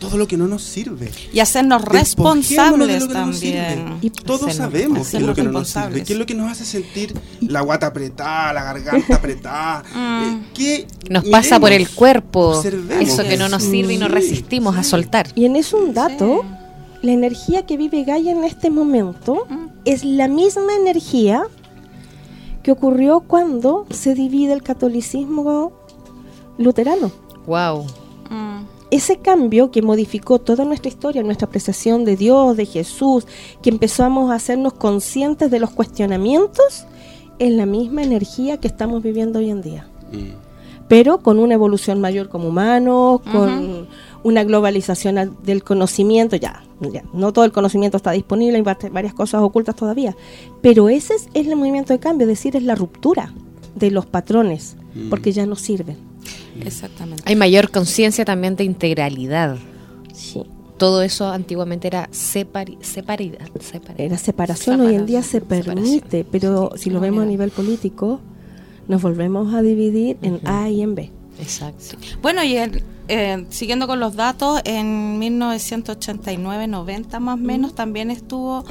todo 0.00 0.16
lo 0.18 0.26
que 0.26 0.36
no 0.36 0.48
nos 0.48 0.62
sirve. 0.62 1.10
y 1.32 1.38
hacernos 1.40 1.82
responsables 1.84 3.02
lo 3.02 3.08
que 3.08 3.14
no 3.14 3.26
nos 3.26 3.38
sirve. 3.38 3.58
también. 3.76 3.98
Y 4.00 4.10
Todos 4.10 4.42
Hacernos- 4.42 4.56
sabemos 4.56 5.08
qué 5.08 5.16
es 5.18 5.22
lo 5.22 5.34
que 5.34 5.42
no 5.44 5.52
nos 5.52 5.68
sirve, 5.68 6.02
qué 6.04 6.12
es 6.14 6.18
lo 6.18 6.26
que 6.26 6.34
nos 6.34 6.50
hace 6.50 6.64
sentir 6.64 7.14
la 7.42 7.60
guata 7.60 7.86
apretada, 7.88 8.52
la 8.52 8.64
garganta 8.64 9.14
apretada. 9.16 9.84
Mm. 9.94 10.22
eh, 10.24 10.42
¿qué 10.54 10.86
Nos 11.10 11.24
pasa 11.26 11.60
por 11.60 11.70
el 11.72 11.78
miremos, 11.80 11.94
cuerpo 11.96 12.62
eso 13.00 13.22
que 13.22 13.36
no 13.36 13.48
nos 13.48 13.62
sirve 13.62 13.94
y 13.94 13.98
no 13.98 14.06
Sí, 14.06 14.12
resistimos 14.12 14.76
a 14.76 14.82
sí. 14.82 14.90
soltar. 14.90 15.28
Y 15.34 15.44
en 15.44 15.56
eso 15.56 15.76
un 15.78 15.92
dato, 15.94 16.44
la 17.02 17.12
energía 17.12 17.66
que 17.66 17.76
vive 17.76 18.04
Gaia 18.04 18.32
en 18.32 18.44
este 18.44 18.70
momento 18.70 19.46
es 19.84 20.04
la 20.04 20.28
misma 20.28 20.74
energía 20.80 21.42
que 22.62 22.72
ocurrió 22.72 23.20
cuando 23.20 23.86
se 23.90 24.14
divide 24.14 24.52
el 24.52 24.62
catolicismo 24.62 25.72
luterano. 26.58 27.10
Wow. 27.46 27.86
Mm. 28.30 28.60
Ese 28.90 29.18
cambio 29.18 29.70
que 29.70 29.82
modificó 29.82 30.40
toda 30.40 30.64
nuestra 30.64 30.88
historia, 30.88 31.22
nuestra 31.22 31.46
apreciación 31.46 32.04
de 32.04 32.16
Dios, 32.16 32.56
de 32.56 32.66
Jesús, 32.66 33.26
que 33.62 33.70
empezamos 33.70 34.30
a 34.30 34.34
hacernos 34.34 34.72
conscientes 34.74 35.50
de 35.50 35.60
los 35.60 35.70
cuestionamientos, 35.70 36.86
es 37.38 37.52
la 37.52 37.66
misma 37.66 38.02
energía 38.02 38.58
que 38.58 38.66
estamos 38.68 39.02
viviendo 39.02 39.38
hoy 39.38 39.50
en 39.50 39.62
día 39.62 39.88
Mm. 40.12 40.34
pero 40.88 41.18
con 41.20 41.38
una 41.38 41.54
evolución 41.54 42.00
mayor 42.00 42.28
como 42.28 42.48
humanos, 42.48 43.20
con 43.32 43.86
una 44.24 44.42
globalización 44.42 45.18
al- 45.18 45.36
del 45.44 45.62
conocimiento, 45.62 46.34
ya, 46.34 46.64
ya, 46.80 47.04
no 47.14 47.32
todo 47.32 47.44
el 47.44 47.52
conocimiento 47.52 47.96
está 47.96 48.10
disponible, 48.10 48.56
hay 48.56 48.62
va- 48.62 48.76
varias 48.90 49.14
cosas 49.14 49.40
ocultas 49.40 49.76
todavía, 49.76 50.16
pero 50.62 50.88
ese 50.88 51.14
es, 51.14 51.28
es 51.32 51.46
el 51.46 51.54
movimiento 51.54 51.92
de 51.92 52.00
cambio, 52.00 52.24
es 52.26 52.30
decir, 52.30 52.56
es 52.56 52.64
la 52.64 52.74
ruptura 52.74 53.32
de 53.76 53.92
los 53.92 54.04
patrones, 54.06 54.76
Mm. 54.96 55.08
porque 55.10 55.30
ya 55.30 55.46
no 55.46 55.54
sirven. 55.54 55.96
Exactamente. 56.64 57.22
Hay 57.26 57.36
mayor 57.36 57.70
conciencia 57.70 58.24
también 58.24 58.56
de 58.56 58.64
integralidad. 58.64 59.56
Sí. 60.12 60.42
Todo 60.78 61.02
eso 61.02 61.28
antiguamente 61.30 61.86
era 61.88 62.08
separi 62.10 62.78
separidad. 62.80 63.46
Era 63.98 64.16
separación, 64.16 64.80
hoy 64.80 64.94
en 64.94 65.04
día 65.06 65.22
se 65.22 65.40
Separación. 65.40 65.74
permite, 65.74 66.24
pero 66.24 66.72
si 66.76 66.88
lo 66.90 67.00
vemos 67.00 67.22
a 67.22 67.26
nivel 67.26 67.50
político, 67.50 68.20
nos 68.88 69.02
volvemos 69.02 69.52
a 69.54 69.60
dividir 69.62 70.16
en 70.22 70.40
A 70.46 70.70
y 70.70 70.80
en 70.80 70.94
B. 70.94 71.10
Exacto. 71.38 71.96
Bueno, 72.22 72.42
y 72.44 72.56
el- 72.56 72.82
eh, 73.08 73.44
siguiendo 73.50 73.86
con 73.86 74.00
los 74.00 74.16
datos, 74.16 74.60
en 74.64 75.18
1989-90 75.18 77.20
más 77.20 77.34
o 77.34 77.42
menos 77.42 77.74
también 77.74 78.10
estuvo 78.10 78.64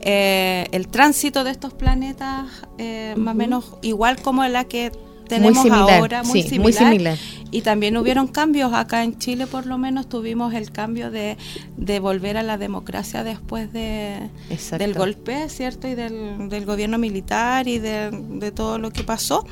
eh, 0.00 0.66
el 0.72 0.88
tránsito 0.88 1.44
de 1.44 1.52
estos 1.52 1.74
planetas 1.74 2.46
eh, 2.78 3.14
más 3.16 3.34
o 3.34 3.38
menos 3.38 3.74
igual 3.82 4.20
como 4.20 4.42
la 4.44 4.64
que 4.64 4.90
tenemos 5.36 5.62
similar, 5.62 5.90
ahora, 5.98 6.22
muy 6.22 6.42
sí, 6.42 6.48
similar. 6.48 6.62
muy 6.62 6.72
similar. 6.72 7.18
Y 7.50 7.60
también 7.60 7.96
hubieron 7.98 8.28
cambios 8.28 8.72
acá 8.72 9.04
en 9.04 9.18
Chile, 9.18 9.46
por 9.46 9.66
lo 9.66 9.76
menos 9.76 10.08
tuvimos 10.08 10.54
el 10.54 10.72
cambio 10.72 11.10
de, 11.10 11.36
de 11.76 12.00
volver 12.00 12.36
a 12.38 12.42
la 12.42 12.56
democracia 12.56 13.24
después 13.24 13.72
de, 13.72 14.30
Exacto. 14.48 14.78
del 14.84 14.94
golpe, 14.94 15.48
¿cierto? 15.50 15.86
Y 15.86 15.94
del, 15.94 16.48
del 16.48 16.64
gobierno 16.64 16.96
militar 16.96 17.68
y 17.68 17.78
de, 17.78 18.10
de 18.10 18.52
todo 18.52 18.78
lo 18.78 18.90
que 18.90 19.04
pasó. 19.04 19.44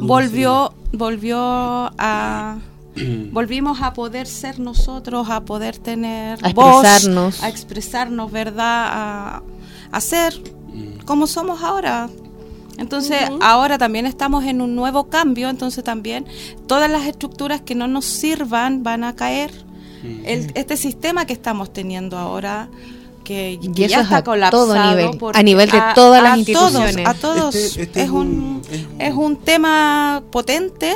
Volvió, 0.00 0.72
volvió 0.92 1.38
a... 1.40 2.58
Volvimos 3.32 3.80
a 3.82 3.92
poder 3.92 4.26
ser 4.26 4.58
nosotros, 4.58 5.28
a 5.30 5.40
poder 5.42 5.78
tener 5.78 6.38
A 6.42 6.52
voz, 6.52 6.84
expresarnos. 6.84 7.42
a 7.42 7.48
expresarnos, 7.48 8.32
¿verdad? 8.32 8.86
A, 8.90 9.42
a 9.92 10.00
ser 10.00 10.34
como 11.04 11.26
somos 11.26 11.62
ahora. 11.62 12.08
Entonces, 12.80 13.18
ahora 13.40 13.78
también 13.78 14.06
estamos 14.06 14.44
en 14.44 14.60
un 14.60 14.74
nuevo 14.74 15.04
cambio, 15.04 15.48
entonces 15.48 15.84
también 15.84 16.24
todas 16.66 16.90
las 16.90 17.06
estructuras 17.06 17.60
que 17.60 17.74
no 17.74 17.86
nos 17.86 18.04
sirvan 18.06 18.82
van 18.82 19.04
a 19.04 19.14
caer. 19.14 19.50
El- 20.24 20.50
este 20.54 20.76
sistema 20.78 21.26
que 21.26 21.34
estamos 21.34 21.72
teniendo 21.72 22.16
ahora, 22.18 22.68
que, 23.22 23.58
que 23.62 23.82
Y 23.82 23.84
eso 23.84 23.90
ya 23.90 23.96
es 23.98 24.04
está 24.04 24.16
a 24.16 24.22
todo 24.24 24.32
colapsado. 24.32 24.90
nivel, 24.96 25.18
porque 25.18 25.38
a 25.38 25.42
nivel 25.42 25.70
de 25.70 25.78
todas 25.94 26.22
las 26.22 26.32
todos, 26.46 26.72
instituciones. 26.72 27.06
a 27.06 27.14
todos. 27.14 27.54
Este- 27.54 27.82
este 27.82 28.00
es, 28.00 28.06
es 28.06 28.10
un, 28.10 28.16
un- 28.28 28.62
es 28.70 28.86
un- 28.86 29.00
es 29.00 29.14
un 29.14 29.36
tema 29.36 30.22
potente 30.32 30.94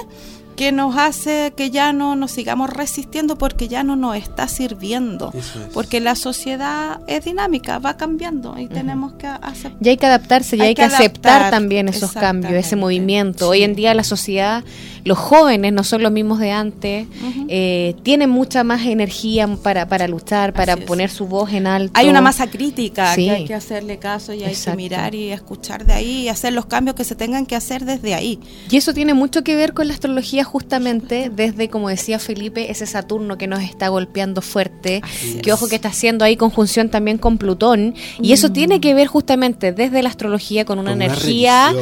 que 0.57 0.73
nos 0.73 0.97
hace 0.97 1.53
que 1.57 1.71
ya 1.71 1.93
no 1.93 2.17
nos 2.17 2.33
sigamos 2.33 2.71
resistiendo 2.71 3.37
porque 3.37 3.69
ya 3.69 3.83
no 3.83 3.97
nos 3.97 4.17
está 4.17 4.49
sirviendo. 4.49 5.33
Eso 5.35 5.61
es. 5.61 5.69
Porque 5.73 6.01
la 6.01 6.15
sociedad 6.15 7.01
es 7.07 7.25
dinámica, 7.25 7.79
va 7.79 7.97
cambiando 7.97 8.59
y 8.59 8.67
tenemos 8.69 9.15
que 9.15 9.27
aceptar. 9.27 9.79
Y 9.81 9.89
hay 9.89 9.97
que 9.97 10.07
adaptarse 10.07 10.57
y 10.57 10.61
hay, 10.61 10.69
Hay 10.69 10.75
que, 10.75 10.83
que 10.83 10.95
aceptar 10.95 11.51
también 11.51 11.89
esos 11.89 12.13
cambios, 12.13 12.53
ese 12.53 12.77
movimiento. 12.77 13.49
Hoy 13.49 13.63
en 13.63 13.75
día 13.75 13.95
la 13.95 14.05
sociedad, 14.05 14.65
los 15.05 15.19
jóvenes 15.19 15.73
no 15.73 15.85
son 15.85 16.03
los 16.03 16.11
mismos 16.11 16.39
de 16.39 16.51
antes, 16.51 17.07
eh, 17.49 17.95
tienen 18.03 18.31
mucha 18.31 18.65
más 18.65 18.87
energía 18.87 19.47
para, 19.63 19.87
para 19.87 20.09
luchar, 20.09 20.53
para 20.55 20.73
Así 20.75 20.83
es. 20.83 20.87
poner 20.89 21.11
su 21.11 21.27
voz 21.27 21.53
en 21.53 21.67
alto. 21.67 21.93
Hay 21.95 22.09
una 22.09 22.21
masa 22.23 22.47
crítica 22.49 23.15
Sí. 23.15 23.25
que 23.27 23.31
hay 23.31 23.45
que 23.45 23.55
hacerle 23.55 23.99
caso 23.99 24.33
y 24.33 24.43
hay 24.45 24.51
Exacto. 24.51 24.71
que 24.79 24.83
mirar 24.83 25.15
y 25.15 25.31
escuchar 25.31 25.85
de 25.85 25.93
ahí 25.93 26.23
y 26.23 26.29
hacer 26.29 26.53
los 26.55 26.67
cambios 26.67 26.97
que 26.97 27.05
se 27.05 27.15
tengan 27.15 27.45
que 27.47 27.55
hacer 27.55 27.85
desde 27.85 28.15
ahí. 28.15 28.41
Y 28.71 28.77
eso 28.79 28.95
tiene 28.95 29.13
mucho 29.15 29.45
que 29.45 29.57
ver 29.57 29.75
con 29.75 29.89
la 29.89 29.95
astrología 29.95 30.43
justamente 30.45 31.31
desde, 31.35 31.69
como 31.69 31.89
decía 31.91 32.19
Felipe, 32.19 32.71
ese 32.71 32.87
Saturno 32.87 33.37
que 33.37 33.47
nos 33.47 33.63
está 33.63 33.89
golpeando 33.89 34.41
fuerte, 34.41 35.03
Así 35.05 35.39
que 35.43 35.51
es. 35.51 35.55
ojo 35.55 35.69
que 35.69 35.75
está 35.77 35.89
haciendo 35.89 36.25
ahí 36.25 36.37
conjunción 36.37 36.89
también 36.89 37.19
con 37.19 37.37
Plutón, 37.37 37.95
y 38.23 38.33
eso 38.33 38.51
tiene 38.53 38.81
que 38.81 38.95
ver 38.95 39.07
justamente 39.07 39.73
desde 39.73 40.03
la 40.03 40.09
astrología 40.09 40.65
con 40.65 40.79
una 40.79 40.93
Con 40.93 41.03
energía 41.03 41.75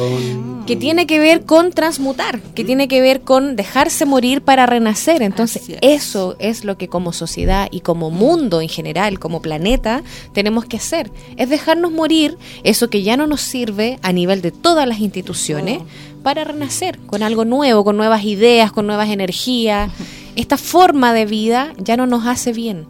que 0.67 0.75
tiene 0.77 1.05
que 1.07 1.19
ver 1.19 1.43
con 1.45 1.71
transmutar, 1.71 2.39
que 2.55 2.63
tiene 2.63 2.87
que 2.87 3.01
ver 3.01 3.12
con 3.21 3.55
dejarse 3.55 4.05
morir 4.05 4.41
para 4.41 4.65
renacer. 4.65 5.21
Entonces, 5.21 5.69
es. 5.69 5.77
eso 5.81 6.35
es 6.39 6.65
lo 6.65 6.77
que 6.77 6.87
como 6.87 7.13
sociedad 7.13 7.67
y 7.71 7.81
como 7.81 8.09
mundo 8.09 8.61
en 8.61 8.69
general, 8.69 9.19
como 9.19 9.41
planeta, 9.41 10.03
tenemos 10.33 10.65
que 10.65 10.77
hacer. 10.77 11.11
Es 11.37 11.49
dejarnos 11.49 11.91
morir 11.91 12.37
eso 12.63 12.89
que 12.89 13.03
ya 13.03 13.17
no 13.17 13.27
nos 13.27 13.41
sirve 13.41 13.99
a 14.01 14.11
nivel 14.11 14.41
de 14.41 14.51
todas 14.51 14.87
las 14.87 14.99
instituciones 14.99 15.81
para 16.23 16.43
renacer 16.43 16.99
con 16.99 17.21
algo 17.21 17.45
nuevo, 17.45 17.83
con 17.83 17.97
nuevas 17.97 18.23
ideas, 18.23 18.71
con 18.71 18.87
nuevas 18.87 19.09
energías. 19.09 19.91
Esta 20.35 20.57
forma 20.57 21.13
de 21.13 21.25
vida 21.25 21.73
ya 21.77 21.97
no 21.97 22.07
nos 22.07 22.25
hace 22.25 22.53
bien. 22.53 22.85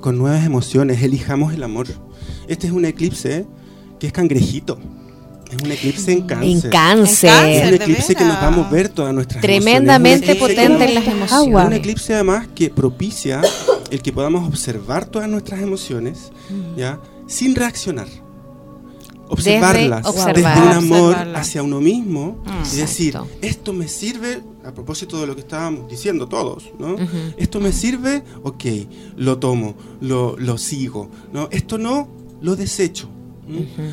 Con 0.00 0.16
nuevas 0.16 0.46
emociones 0.46 1.02
elijamos 1.02 1.52
el 1.52 1.62
amor. 1.64 1.88
Este 2.46 2.68
es 2.68 2.72
un 2.72 2.84
eclipse 2.84 3.46
que 3.98 4.06
es 4.06 4.12
cangrejito. 4.12 4.78
Es 5.56 5.62
un 5.62 5.70
eclipse 5.72 6.12
en 6.12 6.22
cáncer. 6.22 6.48
En 6.48 6.56
En 6.64 6.70
cáncer. 6.70 7.30
Es 7.30 7.60
cáncer. 7.60 7.68
un 7.68 7.74
eclipse 7.82 8.14
que 8.14 8.24
nos 8.24 8.36
va 8.36 8.46
a 8.46 8.50
mover 8.50 8.88
todas 8.88 9.14
nuestras 9.14 9.40
Tremendamente 9.42 10.32
emociones. 10.32 10.58
Es 10.58 10.64
potente 10.68 10.84
en 10.88 10.94
las 10.94 11.06
emociones. 11.06 11.60
Es 11.62 11.66
un 11.66 11.72
eclipse 11.74 12.14
además 12.14 12.48
que 12.54 12.70
propicia 12.70 13.42
el 13.90 14.00
que 14.02 14.12
podamos 14.12 14.48
observar 14.48 15.06
todas 15.06 15.28
nuestras 15.28 15.60
emociones. 15.60 16.30
¿ya? 16.76 16.98
Sin 17.26 17.54
reaccionar. 17.54 18.06
observarlas 19.28 20.02
Desde 20.04 20.18
desde, 20.18 20.30
observar. 20.30 20.62
un 20.62 20.72
amor 20.72 21.00
Observarlas. 21.12 21.40
hacia 21.40 21.62
uno 21.62 21.80
mismo 21.80 22.42
Mm. 22.44 22.74
y 22.74 22.76
decir, 22.76 23.08
Exacto. 23.14 23.30
esto 23.40 23.72
me 23.72 23.88
sirve, 23.88 24.42
a 24.64 24.72
propósito 24.72 25.18
de 25.20 25.26
lo 25.26 25.34
que 25.34 25.40
estábamos 25.40 25.88
diciendo 25.88 26.28
todos, 26.28 26.64
¿no? 26.78 26.94
Ujú. 26.94 27.06
Esto 27.38 27.58
me 27.60 27.72
sirve, 27.72 28.22
ok, 28.42 28.64
lo 29.16 29.38
tomo, 29.38 29.74
lo, 30.02 30.36
lo 30.38 30.58
sigo, 30.58 31.08
¿no? 31.32 31.48
Esto 31.50 31.78
no, 31.78 32.08
lo 32.42 32.56
desecho. 32.56 33.08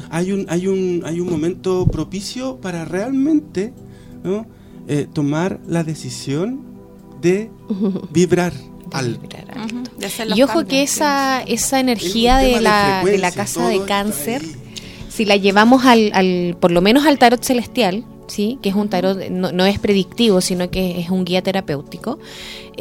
Hay, 0.09 0.31
un, 0.31 0.45
hay, 0.49 0.67
un, 0.67 1.03
hay 1.05 1.19
un 1.19 1.29
momento 1.29 1.85
propicio 1.85 2.57
para 2.57 2.85
realmente 2.85 3.73
¿no? 4.23 4.45
Eh, 4.87 5.07
tomar 5.11 5.59
la 5.67 5.83
decisión 5.83 6.61
de 7.21 7.51
vibrar 8.11 8.53
de 9.97 10.25
los 10.25 10.37
Y 10.37 10.43
ojo 10.43 10.53
cambios, 10.53 10.69
que 10.69 10.83
esa, 10.83 11.41
esa 11.43 11.79
energía 11.79 12.41
Es 12.41 12.55
de 12.55 12.61
la, 12.61 12.85
de 12.85 13.01
frecuencia, 13.01 13.29
la 13.29 13.31
casa 13.31 13.67
de 13.67 13.83
cáncer, 13.83 14.41
si 15.09 15.25
la 15.25 15.35
llevamos 15.35 15.85
al, 15.85 16.11
al, 16.13 16.57
por 16.59 16.71
lo 16.71 16.81
menos 16.81 17.05
al 17.05 17.19
tarot 17.19 17.43
celestial, 17.43 18.03
¿sí? 18.27 18.57
que 18.61 18.69
es 18.69 18.75
un 18.75 18.89
tarot, 18.89 19.29
no, 19.29 19.51
no 19.51 19.65
es 19.65 19.79
predictivo, 19.79 20.41
sino 20.41 20.69
que 20.71 20.99
es 20.99 21.09
un 21.09 21.25
guía 21.25 21.41
terapéutico, 21.41 22.19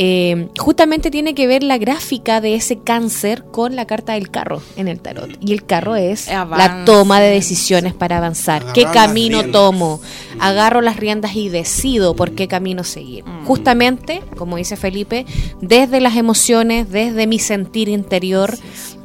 eh, 0.00 0.48
justamente 0.56 1.10
tiene 1.10 1.34
que 1.34 1.48
ver 1.48 1.64
la 1.64 1.76
gráfica 1.76 2.40
de 2.40 2.54
ese 2.54 2.78
cáncer 2.78 3.42
con 3.50 3.74
la 3.74 3.84
carta 3.84 4.12
del 4.12 4.30
carro 4.30 4.62
en 4.76 4.86
el 4.86 5.00
tarot. 5.00 5.28
Y 5.40 5.52
el 5.52 5.64
carro 5.66 5.96
es 5.96 6.28
Avance. 6.28 6.68
la 6.68 6.84
toma 6.84 7.18
de 7.20 7.30
decisiones 7.30 7.94
para 7.94 8.18
avanzar. 8.18 8.62
Agarrar 8.62 8.74
¿Qué 8.74 8.84
camino 8.84 9.44
tomo? 9.46 10.00
Agarro 10.38 10.82
las 10.82 10.98
riendas 10.98 11.34
y 11.34 11.48
decido 11.48 12.14
por 12.14 12.30
qué 12.36 12.46
camino 12.46 12.84
seguir. 12.84 13.24
Mm. 13.24 13.44
Justamente, 13.44 14.22
como 14.36 14.56
dice 14.56 14.76
Felipe, 14.76 15.26
desde 15.60 16.00
las 16.00 16.14
emociones, 16.16 16.88
desde 16.90 17.26
mi 17.26 17.40
sentir 17.40 17.88
interior, 17.88 18.56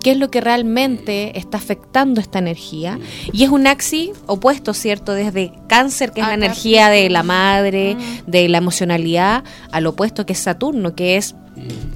qué 0.03 0.11
es 0.11 0.17
lo 0.17 0.29
que 0.29 0.41
realmente 0.41 1.39
está 1.39 1.57
afectando 1.57 2.19
esta 2.21 2.37
energía. 2.37 2.99
Y 3.31 3.45
es 3.45 3.49
un 3.49 3.65
axis 3.65 4.11
opuesto, 4.27 4.73
¿cierto? 4.73 5.13
Desde 5.13 5.53
cáncer, 5.67 6.11
que 6.11 6.21
es 6.21 6.27
la 6.27 6.33
energía 6.33 6.89
de 6.89 7.09
la 7.09 7.23
madre, 7.23 7.95
Mm. 7.95 8.29
de 8.29 8.49
la 8.49 8.57
emocionalidad, 8.59 9.43
al 9.71 9.87
opuesto 9.87 10.25
que 10.25 10.33
es 10.33 10.39
Saturno, 10.39 10.82
que 10.91 11.15
es 11.17 11.35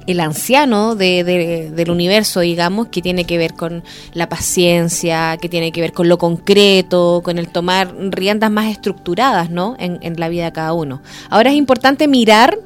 el 0.05 0.19
anciano 0.19 0.95
de- 0.95 1.23
de- 1.23 1.71
del 1.71 1.89
universo, 1.91 2.39
digamos, 2.41 2.87
que 2.87 3.01
tiene 3.01 3.25
que 3.25 3.37
ver 3.37 3.53
con 3.53 3.83
la 4.13 4.29
paciencia, 4.29 5.37
que 5.41 5.49
tiene 5.49 5.71
que 5.71 5.81
ver 5.81 5.91
con 5.93 6.07
lo 6.07 6.17
concreto, 6.17 7.21
con 7.23 7.37
el 7.37 7.49
tomar 7.49 7.93
riendas 8.11 8.51
más 8.51 8.67
estructuradas, 8.71 9.49
¿no? 9.49 9.75
En, 9.79 9.97
en 10.01 10.19
la 10.19 10.29
vida 10.29 10.45
de 10.45 10.51
cada 10.51 10.73
uno. 10.73 11.01
Ahora 11.29 11.49
es 11.49 11.55
importante 11.57 12.07
mirar 12.07 12.57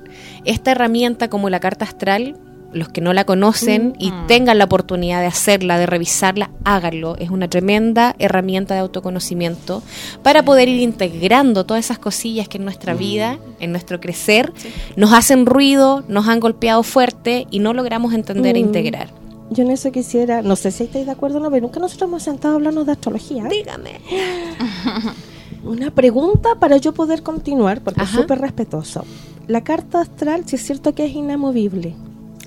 esta 0.46 0.72
herramienta 0.72 1.30
como 1.30 1.50
la 1.50 1.60
carta 1.60 1.86
astral. 1.86 2.36
Los 2.74 2.88
que 2.90 3.02
no 3.02 3.12
la 3.14 3.26
conocen 3.26 3.94
y 4.00 4.12
Mm. 4.12 4.28
tengan 4.28 4.58
la 4.58 4.64
oportunidad 4.64 5.20
de 5.20 5.28
hacerla, 5.28 5.78
de 5.78 5.86
revisarla, 5.88 6.52
háganlo. 6.64 7.18
Es 7.18 7.30
una 7.30 7.50
tremenda 7.50 8.16
herramienta 8.18 8.74
de 8.76 8.80
autoconocimiento 8.80 9.84
para 10.24 10.44
poder 10.46 10.70
ir 10.70 10.80
integrando 10.82 11.66
todas 11.66 11.84
esas 11.84 12.00
cosillas 12.00 12.48
que 12.48 12.58
en 12.58 12.64
nuestra 12.64 12.94
vida, 12.94 13.40
en 13.60 13.72
nuestro 13.72 14.00
crecer, 14.00 14.54
nos 14.96 15.12
hacen 15.14 15.46
ruido, 15.46 16.04
nos 16.08 16.28
han 16.30 16.40
golpeado 16.40 16.82
fuerte 16.84 17.46
y 17.52 17.60
no 17.60 17.74
logramos 17.74 18.14
entender 18.14 18.56
e 18.56 18.62
Mm. 18.62 18.66
integrar. 18.68 19.10
Yo 19.50 19.64
en 19.64 19.72
eso 19.72 19.92
quisiera, 19.92 20.42
no 20.42 20.56
sé 20.56 20.72
si 20.72 20.84
estáis 20.86 21.06
de 21.06 21.12
acuerdo 21.12 21.40
o 21.40 21.42
no, 21.42 21.52
pero 21.52 21.64
nunca 21.64 21.82
nosotros 21.82 22.08
hemos 22.08 22.24
sentado 22.24 22.54
a 22.54 22.56
hablarnos 22.56 22.86
de 22.86 22.94
astrología. 22.94 23.44
Dígame. 23.50 24.00
Una 25.64 25.92
pregunta 25.92 26.56
para 26.60 26.78
yo 26.78 26.94
poder 26.94 27.22
continuar, 27.22 27.82
porque 27.82 28.02
Ajá. 28.02 28.10
es 28.16 28.22
súper 28.22 28.40
respetuoso. 28.40 29.04
La 29.48 29.62
carta 29.64 30.02
astral, 30.02 30.44
si 30.46 30.56
es 30.56 30.64
cierto 30.66 30.96
que 30.96 31.06
es 31.06 31.14
inamovible, 31.14 31.94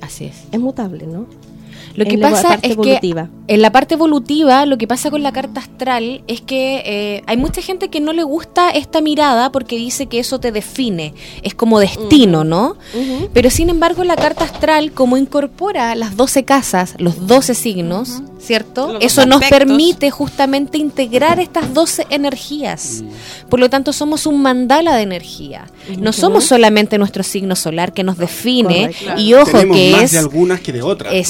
Así 0.05 0.27
es. 0.27 0.45
es 0.53 0.61
mutable, 0.61 1.07
¿no? 1.07 1.27
Lo 1.95 2.05
que 2.05 2.15
En 2.15 2.21
la 2.21 2.31
pasa 2.31 2.49
parte 2.49 2.67
es 2.67 2.73
evolutiva. 2.73 3.29
que 3.47 3.55
en 3.55 3.63
la 3.63 3.71
parte 3.73 3.95
evolutiva, 3.95 4.65
lo 4.67 4.79
que 4.79 4.87
pasa 4.87 5.11
con 5.11 5.23
la 5.23 5.33
carta 5.33 5.61
astral 5.61 6.23
es 6.27 6.41
que 6.41 6.83
eh, 6.87 7.23
hay 7.27 7.37
mucha 7.37 7.61
gente 7.63 7.89
que 7.91 8.01
no 8.01 8.13
le 8.13 8.23
gusta 8.23 8.71
esta 8.71 9.01
mirada 9.01 9.53
porque 9.53 9.77
dice 9.77 10.07
que 10.07 10.19
eso 10.19 10.41
te 10.41 10.51
define, 10.51 11.13
es 11.43 11.55
como 11.55 11.79
destino, 11.79 12.43
¿no? 12.43 12.77
Pero 13.33 13.51
sin 13.51 13.69
embargo, 13.71 14.03
la 14.03 14.17
carta 14.17 14.45
astral, 14.45 14.93
como 14.93 15.17
incorpora 15.19 15.95
las 15.95 16.17
12 16.17 16.45
casas, 16.45 16.95
los 16.99 17.27
12 17.27 17.55
signos, 17.55 18.23
¿cierto? 18.39 18.95
Los 18.95 19.05
Eso 19.05 19.27
nos 19.27 19.43
permite 19.45 20.11
justamente 20.11 20.79
integrar 20.79 21.39
estas 21.39 21.73
12 21.75 22.07
energías. 22.11 23.05
Por 23.49 23.61
lo 23.61 23.69
tanto, 23.71 23.93
somos 23.93 24.27
un 24.27 24.41
mandala 24.43 24.97
de 24.97 25.03
energía. 25.03 25.67
No 25.99 26.13
somos 26.13 26.45
solamente 26.45 26.99
nuestro 26.99 27.23
signo 27.23 27.57
solar 27.57 27.93
que 27.93 28.03
nos 28.05 28.17
define. 28.19 28.91
Correcto. 28.93 29.21
Y 29.21 29.35
ojo 29.35 29.51
Tenemos 29.59 29.77
que 29.77 29.93
más 29.93 30.03
es. 30.05 30.13
de 30.13 30.19
algunas 30.19 30.61
que 30.61 30.73
de 30.73 30.83
otras. 30.83 31.13
pero- 31.13 31.25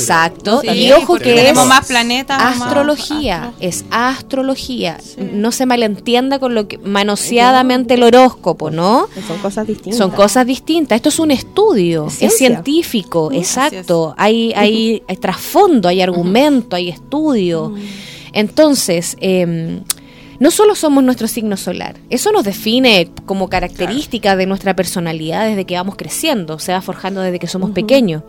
Sí, 0.60 0.68
y 0.68 0.92
ojo 0.92 1.18
que 1.18 1.30
es 1.30 1.36
tenemos 1.36 1.66
más 1.66 1.86
planetas, 1.86 2.38
más 2.38 2.60
astrología, 2.60 3.44
astro. 3.44 3.56
es 3.60 3.84
astrología. 3.90 4.98
No 5.18 5.52
se 5.52 5.66
malentienda 5.66 6.38
con 6.38 6.54
lo 6.54 6.68
que 6.68 6.78
manoseadamente 6.78 7.94
el 7.94 8.02
horóscopo, 8.02 8.70
¿no? 8.70 9.08
Son 9.26 9.38
cosas 9.38 9.66
distintas. 9.66 9.98
Son 9.98 10.10
cosas 10.10 10.46
distintas. 10.46 10.96
Esto 10.96 11.08
es 11.08 11.18
un 11.18 11.30
estudio, 11.30 12.08
Es 12.20 12.36
científico, 12.36 13.30
exacto. 13.32 14.14
Hay, 14.16 14.52
hay, 14.54 15.02
hay 15.08 15.16
trasfondo, 15.16 15.88
hay 15.88 16.00
argumento, 16.00 16.76
hay 16.76 16.88
estudio. 16.88 17.70
Mm. 17.70 17.78
Entonces, 18.32 19.16
em, 19.20 19.80
no 20.40 20.50
solo 20.50 20.74
somos 20.74 21.04
nuestro 21.04 21.28
signo 21.28 21.56
solar, 21.56 21.96
eso 22.10 22.32
nos 22.32 22.44
define 22.44 23.08
como 23.26 23.48
característica 23.48 24.36
de 24.36 24.46
nuestra 24.46 24.74
personalidad 24.74 25.46
desde 25.46 25.64
que 25.64 25.76
vamos 25.76 25.94
creciendo, 25.96 26.58
se 26.58 26.72
va 26.72 26.80
forjando 26.80 27.20
desde 27.20 27.38
que 27.38 27.46
somos 27.46 27.70
pequeños. 27.70 28.22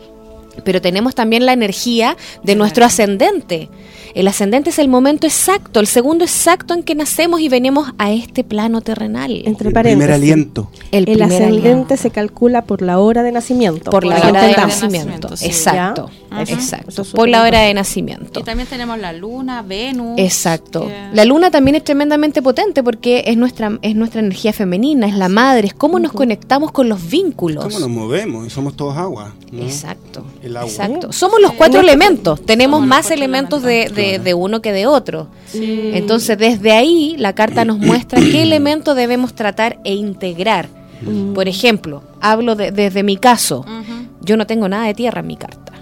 Pero 0.63 0.81
tenemos 0.81 1.15
también 1.15 1.45
la 1.45 1.53
energía 1.53 2.17
de 2.43 2.55
nuestro 2.55 2.85
ascendente. 2.85 3.69
El 4.15 4.29
ascendente 4.29 4.69
es 4.69 4.79
el 4.79 4.87
momento 4.87 5.27
exacto, 5.27 5.81
el 5.81 5.87
segundo 5.87 6.23
exacto 6.23 6.73
en 6.73 6.83
que 6.83 6.95
nacemos 6.95 7.41
y 7.41 7.49
venimos 7.49 7.91
a 7.97 8.13
este 8.13 8.45
plano 8.45 8.79
terrenal. 8.79 9.41
Entre 9.45 9.67
El 9.67 9.73
primer 9.73 10.11
aliento. 10.11 10.69
El, 10.91 11.03
primer 11.03 11.23
ascendente 11.23 11.67
aliento. 11.67 11.97
se 11.97 12.11
calcula 12.11 12.63
por 12.63 12.81
la 12.81 12.99
hora 12.99 13.23
de 13.23 13.33
nacimiento. 13.33 13.91
por 13.91 14.05
la 14.05 14.15
hora 14.17 14.43
de 14.43 14.55
nacimiento. 14.55 15.27
nacimiento, 15.29 15.37
sí. 15.37 15.47
Exacto, 15.47 16.09
Ya. 16.09 16.24
Exacto. 16.41 17.01
es 17.01 17.09
por 17.11 17.29
la 17.29 17.43
hora 17.43 17.61
de 17.61 17.73
nacimiento. 17.73 18.39
Y 18.39 18.43
también 18.43 18.67
tenemos 18.67 18.97
la 18.99 19.13
luna, 19.13 19.61
Venus. 19.61 20.13
Exacto. 20.17 20.87
que- 20.87 21.09
La 21.13 21.25
luna 21.25 21.51
también 21.51 21.75
es 21.75 21.83
tremendamente 21.83 22.41
potente 22.41 22.83
porque 22.83 23.23
es 23.27 23.37
nuestra 23.37 23.77
es 23.81 23.95
nuestra 23.95 24.19
energía 24.21 24.53
femenina, 24.53 25.07
es 25.07 25.15
la 25.15 25.29
madre, 25.29 25.67
es 25.67 25.73
cómo 25.73 25.99
nos 25.99 26.11
conectamos 26.11 26.71
con 26.71 26.89
los 26.89 27.09
vínculos. 27.09 27.63
¿Cómo 27.65 27.79
nos 27.79 27.89
movemos? 27.89 28.47
Y 28.47 28.49
somos 28.49 28.75
todos 28.75 28.97
agua. 28.97 29.33
¿no? 29.51 29.61
Exacto. 29.61 30.25
El 30.43 30.57
agua. 30.57 30.69
Exacto. 30.69 31.11
Somos 31.11 31.39
los 31.41 31.53
cuatro 31.53 31.79
elementos. 31.79 32.41
Tenemos 32.45 32.77
Somos 32.77 32.89
más 32.89 33.11
elementos 33.11 33.61
de, 33.63 33.89
de- 33.89 34.19
de 34.19 34.33
uno 34.33 34.61
que 34.61 34.71
de 34.71 34.87
otro. 34.87 35.27
Sí. 35.47 35.91
Entonces, 35.93 36.37
desde 36.37 36.71
ahí, 36.71 37.15
la 37.17 37.33
carta 37.33 37.63
nos 37.65 37.77
muestra 37.79 38.19
qué 38.19 38.41
elemento 38.43 38.95
debemos 38.95 39.33
tratar 39.33 39.79
e 39.83 39.93
integrar. 39.93 40.67
Mm. 41.01 41.33
Por 41.33 41.47
ejemplo, 41.47 42.03
hablo 42.21 42.55
de- 42.55 42.71
desde 42.71 43.03
mi 43.03 43.17
caso. 43.17 43.65
Yo 44.21 44.37
no 44.37 44.47
tengo 44.47 44.67
nada 44.67 44.85
de 44.87 44.93
tierra 44.93 45.19
en 45.21 45.27
mi 45.27 45.35
carta. 45.37 45.73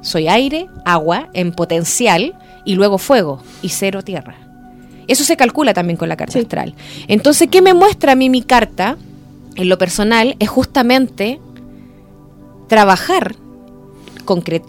Soy 0.00 0.28
aire, 0.28 0.68
agua, 0.84 1.28
en 1.32 1.52
potencial, 1.52 2.34
y 2.64 2.74
luego 2.74 2.98
fuego, 2.98 3.42
y 3.62 3.70
cero 3.70 4.02
tierra. 4.02 4.36
Eso 5.06 5.24
se 5.24 5.36
calcula 5.36 5.72
también 5.74 5.96
con 5.96 6.08
la 6.08 6.16
carta 6.16 6.34
Sí. 6.34 6.40
astral. 6.40 6.74
Entonces, 7.08 7.48
¿qué 7.50 7.62
me 7.62 7.72
muestra 7.74 8.12
a 8.12 8.14
mí 8.14 8.28
mi 8.28 8.42
carta? 8.42 8.96
En 9.56 9.68
lo 9.68 9.78
personal, 9.78 10.36
es 10.38 10.48
justamente 10.48 11.40
trabajar 12.68 13.34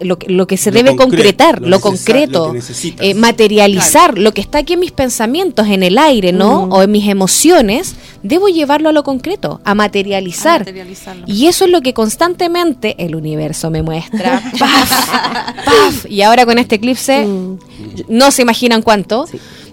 lo, 0.00 0.18
que- 0.18 0.28
lo 0.32 0.46
que 0.46 0.56
se 0.56 0.70
Lo 0.70 0.76
debe 0.82 0.96
concretar, 0.96 1.60
lo 1.62 1.80
concreto, 1.80 2.52
lo 2.54 2.60
eh, 3.04 3.14
materializar 3.14 4.18
lo 4.18 4.32
que 4.32 4.40
está 4.40 4.58
aquí 4.58 4.72
en 4.74 4.80
mis 4.80 4.92
pensamientos, 4.92 5.66
en 5.68 5.82
el 5.82 5.98
aire, 5.98 6.32
¿no? 6.32 6.66
Mm. 6.66 6.72
O 6.72 6.82
en 6.82 6.90
mis 6.90 7.08
emociones, 7.08 7.94
debo 8.22 8.48
llevarlo 8.48 8.88
a 8.88 8.92
lo 8.92 9.02
concreto, 9.04 9.60
a 9.64 9.74
materializar. 9.74 10.66
A. 10.68 11.14
Y 11.26 11.46
eso 11.46 11.64
es 11.66 11.70
lo 11.70 11.80
que 11.82 11.92
constantemente 11.94 12.94
el 12.98 13.14
universo 13.14 13.70
me 13.70 13.82
muestra. 13.82 14.42
¡Paf! 14.58 15.10
¡Paf! 15.64 16.06
Y 16.08 16.22
ahora 16.22 16.44
con 16.46 16.58
este 16.58 16.76
eclipse, 16.76 17.26
Mm. 17.26 17.58
no 18.08 18.30
se 18.30 18.42
imaginan 18.42 18.82
cuánto, 18.82 19.26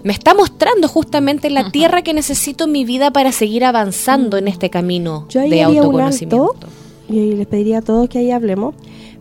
me 0.04 0.12
está 0.12 0.32
mostrando 0.34 0.86
justamente 0.88 1.50
la 1.50 1.70
tierra 1.70 2.02
que 2.02 2.14
necesito 2.14 2.64
en 2.64 2.72
mi 2.72 2.84
vida 2.84 3.10
para 3.10 3.32
seguir 3.32 3.64
avanzando 3.64 4.36
en 4.36 4.46
este 4.48 4.70
camino 4.70 5.26
Yo 5.28 5.40
ahí 5.40 5.50
de 5.50 5.64
haría 5.64 5.80
un 5.82 5.86
autoconocimiento. 5.86 6.52
alto 6.54 6.66
y 7.10 7.18
ahí 7.18 7.32
les 7.34 7.46
pediría 7.46 7.78
a 7.78 7.82
todos 7.82 8.08
que 8.08 8.18
ahí 8.18 8.30
hablemos, 8.30 8.74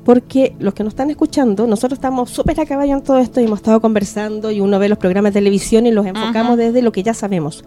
porque 0.08 0.56
los 0.60 0.74
que 0.74 0.86
nos 0.86 0.91
están 0.91 1.10
escuchando, 1.10 1.67
nosotros 1.67 1.98
estamos 1.98 2.30
súper 2.30 2.58
a 2.62 2.65
caballo 2.65 2.93
en 2.93 3.04
todo 3.04 3.17
esto 3.17 3.41
y 3.41 3.43
hemos 3.43 3.60
estado 3.60 3.82
conversando 3.82 4.52
y 4.52 4.62
uno 4.62 4.80
ve 4.80 4.88
los 4.88 4.98
programas 4.98 5.34
de 5.34 5.39
televisión 5.41 5.86
y 5.86 5.91
los 5.91 6.06
enfocamos 6.06 6.54
Ajá. 6.54 6.56
desde 6.56 6.82
lo 6.82 6.93
que 6.93 7.04
ya 7.04 7.13
sabemos. 7.13 7.65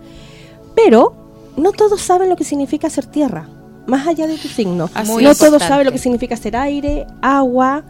Pero 0.74 1.12
no 1.58 1.72
todos 1.72 2.00
saben 2.00 2.30
lo 2.30 2.36
que 2.36 2.44
significa 2.44 2.88
ser 2.88 3.04
tierra, 3.04 3.46
más 3.86 4.06
allá 4.06 4.26
de 4.26 4.38
tu 4.38 4.48
signo. 4.48 4.88
Así 4.94 5.22
no 5.22 5.34
todos 5.34 5.62
saben 5.62 5.84
lo 5.84 5.92
que 5.92 5.98
significa 5.98 6.34
ser 6.34 6.56
aire, 6.56 7.06
agua 7.20 7.84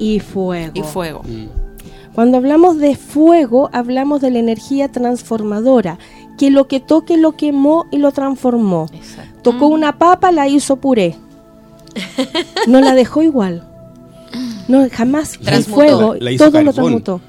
y 0.00 0.18
fuego. 0.18 0.72
Y 0.74 0.82
fuego. 0.82 1.22
Mm. 1.22 1.46
Cuando 2.16 2.38
hablamos 2.38 2.78
de 2.78 2.96
fuego, 2.96 3.70
hablamos 3.72 4.20
de 4.20 4.32
la 4.32 4.40
energía 4.40 4.90
transformadora, 4.90 6.00
que 6.36 6.50
lo 6.50 6.66
que 6.66 6.80
toque 6.80 7.16
lo 7.16 7.36
quemó 7.36 7.86
y 7.92 7.98
lo 7.98 8.10
transformó. 8.10 8.88
Exacto. 8.92 9.52
Tocó 9.52 9.68
una 9.68 9.98
papa, 9.98 10.32
la 10.32 10.48
hizo 10.48 10.74
puré. 10.80 11.14
No 12.66 12.80
la 12.80 12.96
dejó 12.96 13.22
igual. 13.22 13.70
No, 14.68 14.86
jamás 14.92 15.34
el 15.34 15.40
Transmutó. 15.40 15.74
fuego, 15.74 16.14
La 16.18 16.30
hizo 16.32 16.50
todo 16.50 16.62
lo 16.62 16.72
transmutó. 16.72 17.20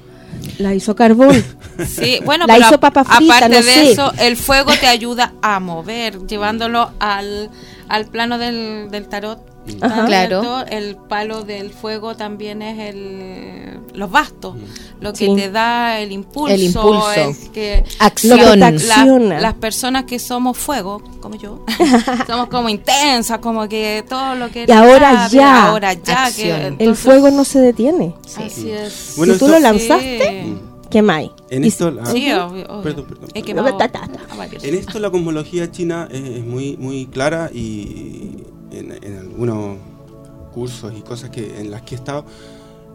La 0.58 0.74
hizo 0.74 0.94
carbón. 0.96 1.42
Sí, 1.86 2.20
bueno, 2.24 2.46
La 2.46 2.54
pero 2.54 2.66
hizo 2.66 2.74
a- 2.76 2.80
papa 2.80 3.04
frita, 3.04 3.36
aparte 3.36 3.50
no 3.50 3.56
de 3.56 3.62
sé. 3.62 3.92
eso, 3.92 4.10
el 4.18 4.38
fuego 4.38 4.72
te 4.80 4.86
ayuda 4.86 5.34
a 5.42 5.60
mover, 5.60 6.26
llevándolo 6.26 6.90
al, 7.00 7.50
al 7.88 8.06
plano 8.06 8.38
del, 8.38 8.88
del 8.90 9.08
tarot. 9.08 9.38
Ajá. 9.80 10.06
Claro. 10.06 10.64
El 10.68 10.96
palo 10.96 11.42
del 11.44 11.70
fuego 11.70 12.16
también 12.16 12.62
es 12.62 12.94
el, 12.94 13.78
los 13.94 14.10
bastos, 14.10 14.56
lo 15.00 15.12
que 15.12 15.26
Sí. 15.26 15.34
te 15.36 15.50
da 15.50 16.00
el 16.00 16.12
impulso. 16.12 16.54
El 16.54 16.62
impulso. 16.62 17.12
el 17.12 17.34
que, 17.52 17.84
Acción. 17.98 18.60
La- 18.60 18.66
acciona. 18.68 19.40
las 19.40 19.54
personas 19.54 20.04
que 20.04 20.18
somos 20.18 20.56
fuego, 20.56 21.02
como 21.20 21.36
yo, 21.36 21.64
somos 22.26 22.48
como 22.48 22.68
intensas, 22.68 23.38
como 23.38 23.68
que 23.68 24.04
todo 24.08 24.34
lo 24.34 24.50
que 24.50 24.66
Y 24.68 24.72
ahora 24.72 25.28
ya. 25.28 25.66
ahora 25.68 25.92
ya, 25.94 26.30
que. 26.34 26.74
El 26.78 26.94
fuego 26.96 27.30
no 27.30 27.44
se 27.44 27.60
detiene. 27.60 28.14
Así 28.36 28.70
es. 28.70 29.14
Bueno, 29.16 29.32
si 29.34 29.38
tú 29.38 29.46
esto- 29.46 29.56
lo 29.56 29.60
lanzaste, 29.60 30.42
Sí. 30.44 30.58
quemáis. 30.90 31.30
En 31.50 31.64
esto, 31.64 31.90
la- 31.90 32.06
Sí, 32.06 32.30
obvio, 32.32 32.64
obvio. 32.66 32.82
Perdón, 32.82 33.06
perdón. 33.06 33.30
En 34.62 34.74
esto 34.74 34.98
la 35.00 35.10
cosmología 35.10 35.70
china 35.70 36.08
es, 36.10 36.20
es 36.22 36.44
muy, 36.44 36.76
muy 36.76 37.06
clara 37.06 37.50
y 37.52 38.44
en, 38.78 38.92
en 39.02 39.18
algunos 39.18 39.76
cursos 40.54 40.92
y 40.96 41.02
cosas 41.02 41.30
que 41.30 41.60
en 41.60 41.70
las 41.70 41.82
que 41.82 41.94
he 41.94 41.98
estado, 41.98 42.24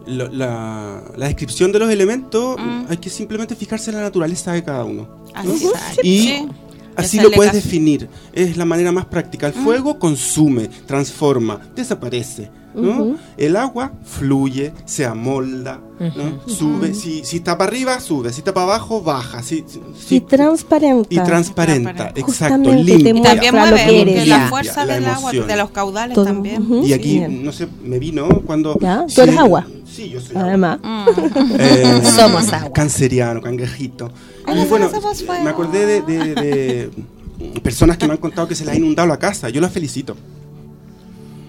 lo- 0.06 0.28
la, 0.28 1.02
la 1.16 1.26
descripción 1.26 1.70
de 1.72 1.78
los 1.78 1.90
elementos 1.90 2.56
Mm. 2.58 2.86
hay 2.88 2.96
que 2.96 3.08
simplemente 3.10 3.54
fijarse 3.54 3.90
en 3.90 3.96
la 3.96 4.02
naturaleza 4.02 4.52
de 4.52 4.64
cada 4.64 4.84
uno. 4.84 5.08
Así. 5.34 5.68
Y 6.02 6.18
Sí. 6.22 6.48
así 6.96 7.20
lo 7.20 7.30
puedes 7.30 7.52
definir. 7.52 8.08
Es 8.32 8.56
la 8.56 8.64
manera 8.64 8.90
más 8.92 9.06
práctica. 9.06 9.46
El 9.46 9.52
fuego 9.54 9.98
consume, 9.98 10.68
transforma, 10.86 11.60
desaparece. 11.76 12.50
El 13.36 13.56
agua 13.56 13.92
fluye, 14.04 14.72
se 14.84 15.04
amolda, 15.04 15.80
¿no? 16.00 16.40
sube. 16.52 16.94
Si, 16.94 17.24
si 17.24 17.36
está 17.36 17.58
para 17.58 17.68
arriba, 17.70 18.00
sube. 18.00 18.32
Si 18.32 18.40
está 18.40 18.52
para 18.54 18.64
abajo, 18.66 19.02
baja. 19.02 19.42
Si, 19.42 19.64
si- 19.98 20.20
transparenta. 20.20 21.06
y 21.10 21.18
transparenta, 21.18 22.12
exacto, 22.16 22.72
limpia. 22.72 23.10
Y 23.10 23.22
también 23.22 23.54
lo 23.54 23.60
mueve, 23.60 23.76
que 23.76 23.84
porque 23.84 24.12
eres. 24.12 24.28
la 24.28 24.48
fuerza 24.48 24.84
la 24.84 24.94
del 24.94 25.04
agua, 25.06 25.32
de 25.32 25.56
los 25.56 25.70
caudales 25.70 26.14
Todo. 26.14 26.24
también. 26.24 26.66
Y 26.84 26.92
aquí, 26.92 27.18
Bien. 27.18 27.44
no 27.44 27.52
sé, 27.52 27.68
me 27.84 27.98
vino 27.98 28.28
cuando... 28.46 28.78
Ya, 28.80 29.04
tú 29.12 29.20
eres 29.22 29.36
agua. 29.36 29.66
Sí, 29.84 30.08
yo 30.08 30.20
soy 30.20 30.36
agua. 30.36 30.48
Además. 30.48 30.78
Mm. 30.82 31.56
Eh, 31.58 32.02
Somos 32.16 32.52
agua. 32.52 32.72
Canceriano, 32.72 33.40
cangrejito. 33.42 34.10
Ay, 34.46 34.62
y 34.62 34.66
bueno, 34.66 34.90
me 35.44 35.50
acordé 35.50 35.86
de, 35.86 36.02
de- 36.02 36.34
de 36.34 36.90
personas 37.62 37.96
que 37.98 38.06
me 38.06 38.12
han 38.12 38.18
contado 38.18 38.46
que 38.48 38.54
se 38.54 38.64
les 38.64 38.74
ha 38.74 38.76
inundado 38.76 39.06
la 39.08 39.18
casa. 39.18 39.48
Yo 39.50 39.60
las 39.60 39.72
felicito. 39.72 40.16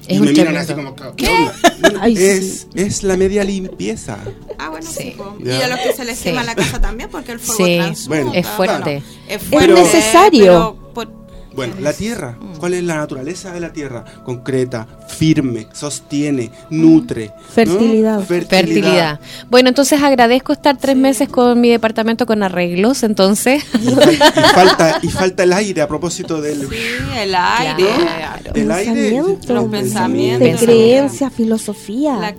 Es 0.07 0.15
y 0.17 0.19
un 0.19 0.25
me 0.25 0.31
miran 0.31 0.45
tremendo. 0.47 0.59
así 0.59 0.73
como, 0.73 1.15
¿qué, 1.15 1.27
onda? 1.29 1.55
Bueno, 1.79 1.99
Ay, 2.03 2.17
es, 2.17 2.67
es 2.75 3.03
la 3.03 3.15
media 3.17 3.43
limpieza. 3.43 4.17
Ah, 4.59 4.69
bueno, 4.69 4.85
sí. 4.89 5.15
Y 5.43 5.49
a 5.49 5.67
los 5.67 5.79
que 5.79 5.93
se 5.93 6.03
les 6.05 6.17
Sí. 6.17 6.25
quema 6.25 6.43
la 6.43 6.55
casa 6.55 6.79
también, 6.81 7.09
porque 7.09 7.31
el 7.33 7.39
fuego 7.39 7.65
Sí. 7.65 7.77
transmuta. 7.77 8.07
Bueno, 8.23 8.31
Es 8.33 8.47
fuerte. 8.47 8.97
Es, 9.27 9.41
Es 9.41 9.43
fuerte, 9.49 9.73
necesario. 9.73 10.43
pero 10.43 10.93
por- 10.93 11.22
Bueno, 11.55 11.75
la 11.79 11.93
tierra. 11.93 12.37
¿Cuál 12.59 12.73
es 12.73 12.83
la 12.83 12.95
naturaleza 12.95 13.51
de 13.51 13.59
la 13.59 13.71
tierra? 13.71 14.03
Concreta, 14.23 14.87
firme, 15.07 15.67
sostiene, 15.73 16.49
nutre. 16.69 17.27
¿no? 17.27 17.43
Fertilidad. 17.53 18.21
Fertilidad. 18.21 19.19
Bueno, 19.49 19.69
entonces 19.69 20.01
agradezco 20.01 20.53
estar 20.53 20.77
tres 20.77 20.95
meses 20.95 21.29
con 21.29 21.59
mi 21.61 21.69
departamento 21.69 22.25
con 22.25 22.41
arreglos, 22.43 23.03
entonces. 23.03 23.63
Y, 23.81 23.87
fal- 23.87 24.13
y 24.13 24.53
falta, 24.53 24.99
y 25.03 25.07
falta 25.09 25.43
el 25.43 25.53
aire 25.53 25.81
a 25.81 25.87
propósito 25.87 26.41
del... 26.41 26.61
Sí, 26.69 26.75
el 27.17 27.35
aire. 27.35 27.83
Claro. 27.97 28.51
El 28.55 28.71
aire, 28.71 28.93
Pensamiento. 28.93 29.53
Los 29.53 29.63
De 29.71 29.77
pensamientos. 29.77 30.61
creencia, 30.61 31.29
filosofía. 31.29 32.17
La- 32.17 32.35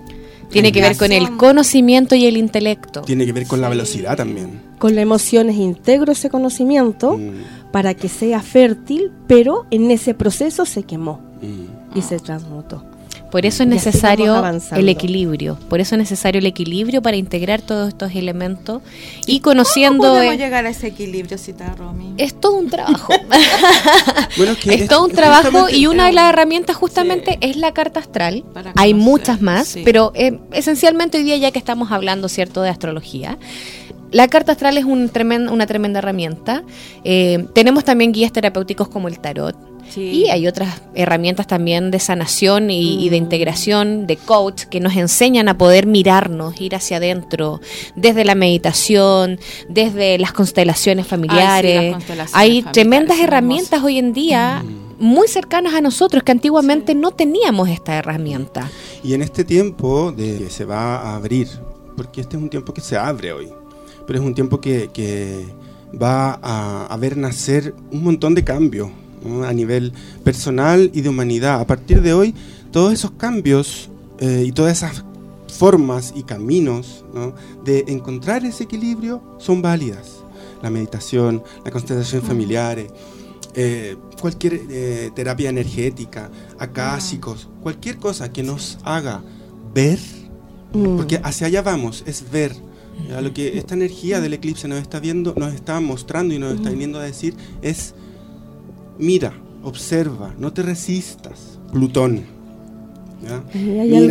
Tiene 0.51 0.73
que 0.73 0.81
ver 0.81 0.97
con 0.97 1.13
el 1.13 1.37
conocimiento 1.37 2.15
y 2.15 2.27
el 2.27 2.37
intelecto. 2.37 3.03
Tiene 3.03 3.27
que 3.27 3.33
ver 3.33 3.47
con 3.47 3.61
la 3.61 3.69
velocidad 3.69 4.17
también. 4.17 4.61
Con 4.79 4.95
las 4.95 5.03
emociones 5.03 5.57
integro 5.57 6.13
ese 6.13 6.29
conocimiento 6.31 6.75
Mm, 7.13 7.73
para 7.73 7.95
que 7.95 8.09
sea 8.09 8.41
fértil, 8.41 9.11
pero 9.27 9.67
en 9.71 9.91
ese 9.91 10.15
proceso 10.15 10.65
se 10.65 10.85
quemó 10.85 11.21
mm. 11.43 11.99
y 11.99 12.03
se 12.03 12.19
transmutó. 12.19 12.85
Por 13.35 13.47
eso 13.47 13.65
es 13.65 13.69
necesario 13.69 14.41
el 14.77 14.89
equilibrio. 14.89 15.59
Por 15.69 15.81
eso 15.81 15.97
es 15.97 15.99
necesario 15.99 16.39
el 16.39 16.47
equilibrio 16.47 17.03
para 17.03 17.17
integrar 17.17 17.63
todos 17.63 17.89
estos 17.89 18.15
elementos 18.15 18.81
y 19.27 19.41
conociendo. 19.41 19.99
¿Cómo 20.05 20.15
podemos 20.15 20.35
eh, 20.37 20.39
llegar 20.39 20.67
a 20.67 20.69
ese 20.69 20.87
equilibrio, 20.87 21.37
Cita 21.37 21.75
Romy? 21.77 22.15
es 22.17 22.41
todo 22.41 22.55
un 22.55 22.71
trabajo. 22.71 23.13
Bueno, 24.37 24.53
es 24.53 24.59
que 24.59 24.75
es 24.75 24.81
es- 24.83 24.89
todo 24.89 25.03
un 25.03 25.11
es 25.11 25.17
trabajo 25.17 25.69
y 25.69 25.89
una 25.89 26.07
de 26.07 26.13
las 26.13 26.29
herramientas 26.33 26.77
justamente 26.77 27.39
es 27.41 27.57
la 27.57 27.75
carta 27.75 27.99
astral. 27.99 28.45
Hay 28.77 28.95
muchas 28.95 29.41
más, 29.43 29.67
sí. 29.67 29.83
pero 29.85 30.13
eh, 30.15 30.39
esencialmente 30.53 31.19
hoy 31.19 31.25
día 31.25 31.37
ya 31.37 31.51
que 31.51 31.59
estamos 31.59 31.91
hablando 31.91 32.29
cierto 32.29 32.63
de 32.63 32.69
astrología, 32.69 33.37
la 34.13 34.29
carta 34.29 34.53
astral 34.53 34.79
es 34.79 34.85
un 34.85 35.11
tremen- 35.11 35.51
una 35.51 35.67
tremenda 35.67 35.99
herramienta. 35.99 36.63
Eh, 37.03 37.47
tenemos 37.53 37.83
también 37.83 38.13
guías 38.13 38.31
terapéuticos 38.31 38.87
como 38.87 39.09
el 39.09 39.19
tarot. 39.19 39.57
Sí. 39.91 40.01
Y 40.25 40.29
hay 40.31 40.47
otras 40.47 40.83
herramientas 40.95 41.47
también 41.47 41.91
de 41.91 41.99
sanación 41.99 42.71
y, 42.71 43.05
y 43.05 43.09
Mm. 43.09 43.11
de 43.11 43.17
integración, 43.17 44.07
de 44.07 44.17
coach, 44.17 44.65
que 44.65 44.81
nos 44.81 44.97
enseñan 44.97 45.49
a 45.49 45.59
poder 45.59 45.87
mirarnos, 45.87 46.61
ir 46.61 46.75
hacia 46.75 46.97
adentro, 46.97 47.61
desde 47.97 48.25
la 48.25 48.35
meditación, 48.35 49.39
desde 49.69 50.19
las 50.19 50.33
constelaciones 50.33 51.07
familiares. 51.07 51.93
constelaciones 51.93 52.35
hay 52.35 52.49
familiares 52.63 52.73
tremendas 52.73 53.19
herramientas 53.21 53.83
hoy 53.83 53.99
en 53.99 54.13
día 54.13 54.63
Mm. 54.65 55.05
muy 55.05 55.29
cercanas 55.29 55.75
a 55.75 55.81
nosotros 55.81 56.23
que 56.23 56.33
antiguamente 56.33 56.95
no 56.95 57.11
teníamos 57.13 57.69
esta 57.69 57.97
herramienta. 57.97 58.71
Y 59.03 59.15
en 59.15 59.23
este 59.23 59.45
tiempo 59.45 60.13
de 60.13 60.39
que 60.39 60.51
se 60.51 60.65
va 60.65 60.97
a 60.97 61.17
abrir, 61.17 61.49
porque 61.97 62.21
este 62.21 62.37
es 62.37 62.43
un 62.43 62.49
tiempo 62.51 62.73
que 62.73 62.81
se 62.81 62.97
abre 62.97 63.33
hoy, 63.33 63.49
pero 64.07 64.19
es 64.19 64.25
un 64.25 64.35
tiempo 64.35 64.61
que, 64.61 64.91
que 64.93 65.45
va 66.01 66.39
a, 66.43 66.87
a 66.87 66.97
ver 66.97 67.17
nacer 67.17 67.75
un 67.93 68.03
montón 68.05 68.35
de 68.35 68.43
cambios 68.45 68.91
¿no? 69.25 69.45
a 69.45 69.53
nivel 69.53 69.93
personal 70.23 70.91
y 70.95 71.01
de 71.01 71.09
humanidad. 71.09 71.61
A 71.61 71.67
partir 71.67 72.03
de 72.03 72.13
hoy, 72.13 72.35
todos 72.71 72.93
esos 72.93 73.13
cambios 73.13 73.89
eh, 74.19 74.45
y 74.47 74.53
todas 74.53 74.77
esas 74.77 75.05
formas 75.49 76.13
y 76.17 76.23
caminos 76.25 77.05
¿no? 77.15 77.35
de 77.65 77.85
encontrar 77.89 78.45
ese 78.45 78.65
equilibrio 78.65 79.23
son 79.39 79.63
válidas. 79.63 80.23
La 80.63 80.71
meditación, 80.71 81.43
la 81.65 81.71
constelación 81.71 82.23
familiares, 82.23 82.91
eh, 83.55 83.97
cualquier 84.21 84.61
eh, 84.71 85.11
terapia 85.15 85.51
energética, 85.51 86.31
acásicos, 86.59 87.49
cualquier 87.63 87.99
cosa 87.99 88.33
que 88.33 88.43
nos 88.43 88.79
haga 88.83 89.23
ver, 89.75 89.99
Mm. 90.75 90.97
porque 90.97 91.21
hacia 91.23 91.47
allá 91.47 91.63
vamos, 91.63 92.03
es 92.07 92.31
ver. 92.31 92.53
Ya, 93.09 93.21
Lo 93.21 93.33
que 93.33 93.59
esta 93.59 93.75
energía 93.75 94.21
del 94.21 94.35
eclipse 94.35 94.69
nos 94.69 94.81
está 94.81 95.01
viendo, 95.01 95.35
nos 95.37 95.53
está 95.55 95.81
mostrando 95.81 96.35
y 96.35 96.39
nos 96.39 96.55
está 96.55 96.71
viniendo 96.71 96.99
a 96.99 97.03
decir 97.03 97.35
es, 97.63 97.95
mira, 98.99 99.33
observa, 99.63 100.33
no 100.39 100.53
te 100.53 100.63
resistas, 100.63 101.59
Plutón. 101.73 102.25
¿ya? 103.23 103.43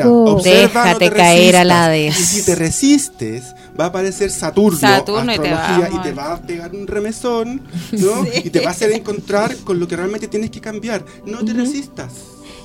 Algo- 0.03 0.41
Déjate 0.43 1.09
te 1.09 1.15
caer 1.15 1.55
a 1.55 1.63
la 1.63 1.87
vez. 1.89 2.19
Y 2.19 2.23
si 2.23 2.45
te 2.45 2.55
resistes, 2.55 3.43
va 3.79 3.85
a 3.85 3.87
aparecer 3.87 4.31
Saturno, 4.31 4.77
Saturno 4.79 5.33
y 5.33 5.39
te 5.39 5.51
va 5.51 5.75
a 5.75 5.89
y 5.89 5.99
te 6.01 6.11
va 6.13 6.33
a 6.33 6.41
pegar 6.41 6.73
un 6.75 6.87
remesón, 6.87 7.61
¿no? 7.91 8.25
Y 8.43 8.49
te 8.49 8.61
va 8.61 8.69
a 8.69 8.71
hacer 8.71 8.91
encontrar 8.91 9.55
con 9.57 9.79
lo 9.79 9.87
que 9.87 9.95
realmente 9.95 10.27
tienes 10.27 10.49
que 10.49 10.59
cambiar. 10.61 11.05
No 11.25 11.43
te 11.45 11.53
resistas. 11.53 12.11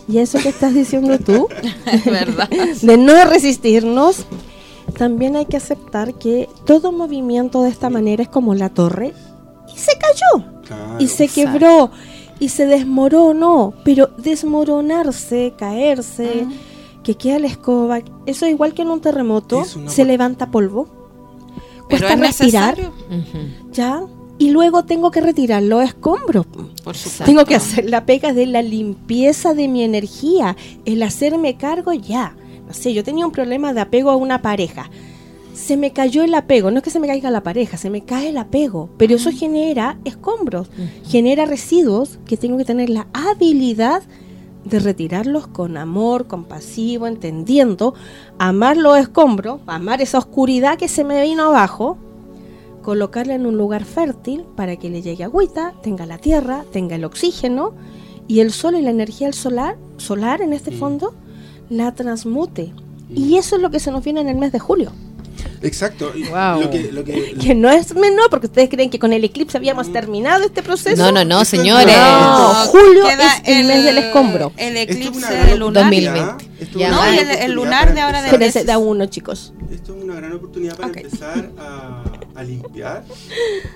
Y 0.09 0.19
eso 0.19 0.39
que 0.39 0.49
estás 0.49 0.73
diciendo 0.75 1.19
tú, 1.19 1.49
¿Verdad? 2.07 2.49
de 2.81 2.97
no 2.97 3.23
resistirnos, 3.27 4.25
también 4.97 5.37
hay 5.37 5.45
que 5.45 5.59
aceptar 5.59 6.15
que 6.15 6.49
todo 6.65 6.93
movimiento 6.93 7.63
de 7.63 7.69
esta 7.69 7.91
manera 7.91 8.23
es 8.23 8.29
como 8.31 8.55
la 8.55 8.71
torre 8.71 9.13
y 9.75 9.79
se 9.79 9.93
cayó 9.99 10.47
Claro. 10.69 10.97
y 11.01 11.09
se 11.09 11.29
quebró 11.29 11.91
y 12.39 12.51
se 12.51 12.67
desmoronó, 12.67 13.75
pero 13.85 14.11
desmoronarse, 14.19 15.55
caerse, 15.59 16.47
que 17.03 17.17
queda 17.17 17.39
la 17.39 17.49
escoba, 17.49 17.99
eso 18.27 18.47
es 18.47 18.53
igual 18.53 18.75
que 18.75 18.83
en 18.83 18.89
un 18.89 19.01
terremoto, 19.01 19.65
se 19.65 20.05
levanta 20.05 20.51
polvo, 20.51 20.87
Pero 21.89 22.07
cuesta 22.07 22.15
es 22.15 22.21
respirar, 22.21 22.77
ya, 23.73 24.03
y 24.39 24.51
luego 24.51 24.85
tengo 24.85 25.11
que 25.11 25.21
retirar 25.21 25.63
los 25.63 25.83
escombros. 25.83 26.47
Por 26.47 26.97
supuesto. 26.97 27.25
Tengo 27.25 27.45
que 27.45 27.57
hacer 27.57 27.91
la 27.91 28.07
pega 28.07 28.33
de 28.33 28.47
la 28.47 28.63
limpieza 28.63 29.53
de 29.53 29.67
mi 29.67 29.83
energía, 29.83 30.57
el 30.85 31.03
hacerme 31.03 31.57
cargo 31.57 31.93
ya. 31.93 32.37
No 32.67 32.73
sé, 32.73 32.93
yo 32.93 33.03
tenía 33.03 33.27
un 33.27 33.33
problema 33.33 33.73
de 33.73 33.81
apego 33.81 34.11
a 34.11 34.17
una 34.17 34.43
pareja. 34.43 34.91
Se 35.59 35.77
me 35.77 35.93
cayó 35.93 36.23
el 36.23 36.35
apego, 36.35 36.71
no 36.71 36.79
es 36.79 36.85
que 36.85 36.91
se 36.91 37.01
me 37.01 37.09
caiga 37.09 37.33
la 37.33 37.43
pareja, 37.43 37.77
se 37.77 37.91
me 37.91 38.05
cae 38.05 38.29
el 38.29 38.39
apego, 38.39 38.91
pero 38.97 39.17
eso 39.17 39.33
genera 39.33 39.99
escombros, 40.05 40.71
genera 41.05 41.47
residuos 41.47 42.21
que 42.27 42.37
tengo 42.37 42.57
que 42.57 42.65
tener 42.65 42.89
la 42.89 43.09
habilidad 43.13 44.05
de 44.65 44.79
retirarlos 44.79 45.49
con 45.49 45.77
amor, 45.77 46.29
compasivo, 46.29 47.09
entendiendo, 47.09 47.95
amar 48.39 48.77
los 48.77 48.99
escombros, 48.99 49.61
amar 49.67 50.01
esa 50.01 50.19
oscuridad 50.19 50.79
que 50.79 50.87
se 50.87 51.03
me 51.03 51.21
vino 51.23 51.47
abajo, 51.47 51.99
colocarla 52.81 53.35
en 53.35 53.45
un 53.45 53.59
lugar 53.59 53.85
fértil 53.85 54.45
para 54.55 54.77
que 54.77 54.91
le 54.91 55.03
llegue 55.03 55.25
agüita, 55.25 55.75
tenga 55.83 56.07
la 56.07 56.19
tierra, 56.19 56.65
tenga 56.73 56.95
el 56.95 57.05
oxígeno 57.05 57.75
y 58.29 58.41
el 58.41 58.53
sol 58.53 58.77
y 58.77 58.81
la 58.81 58.91
energía 58.91 59.27
del 59.27 59.35
solar, 59.35 59.77
solar 59.97 60.41
en 60.41 60.53
este 60.53 60.71
fondo, 60.71 61.15
la 61.69 61.93
transmute. 61.97 62.73
Y 63.11 63.39
eso 63.39 63.57
es 63.57 63.63
lo 63.63 63.71
que 63.71 63.81
se 63.81 63.91
nos 63.91 64.05
viene 64.05 64.21
en 64.21 64.29
el 64.29 64.37
mes 64.37 64.53
de 64.53 64.61
julio. 64.61 64.93
Exacto. 65.63 66.13
Wow. 66.31 66.63
Lo 66.63 66.71
que, 66.71 66.93
lo 66.93 67.05
que- 67.05 67.35
Que 67.41 67.55
no 67.55 67.71
es 67.71 67.95
menor, 67.95 68.31
porque 68.31 68.47
ustedes 68.47 68.69
creen 68.69 68.91
que 68.91 68.99
con 68.99 69.13
el 69.13 69.25
eclipse 69.25 69.57
habíamos 69.57 69.93
terminado 69.93 70.45
este 70.45 70.63
proceso. 70.63 70.97
No, 70.97 71.11
no, 71.13 71.25
no, 71.25 71.45
señores. 71.45 71.97
No, 71.97 72.55
julio 72.67 73.05
queda 73.05 73.37
es 73.37 73.43
el 73.45 73.67
mes 73.67 73.85
del 73.85 73.99
escombro. 73.99 74.53
El 74.57 74.77
eclipse 74.77 75.57
lunar. 75.57 75.85
2020. 75.85 76.21
oportunidad, 76.21 76.37
esto 76.61 76.79
es 76.79 76.85
Ya. 76.85 76.89
una 76.89 76.97
No, 76.97 77.05
el- 77.21 77.31
el 77.31 77.53
lunar 77.53 77.95
de 77.95 78.01
ahora 78.01 78.21
de- 78.23 78.29
Espérense, 78.29 78.65
da 78.65 78.79
uno, 78.79 79.07
chicos. 79.07 79.53
Esto 79.73 79.97
es 79.97 80.03
una 80.05 80.15
gran 80.15 80.33
oportunidad 80.33 80.77
para 80.77 80.89
Ok. 80.91 80.97
empezar 80.99 81.51
a, 81.59 82.03
a 82.35 82.43
limpiar 82.43 83.05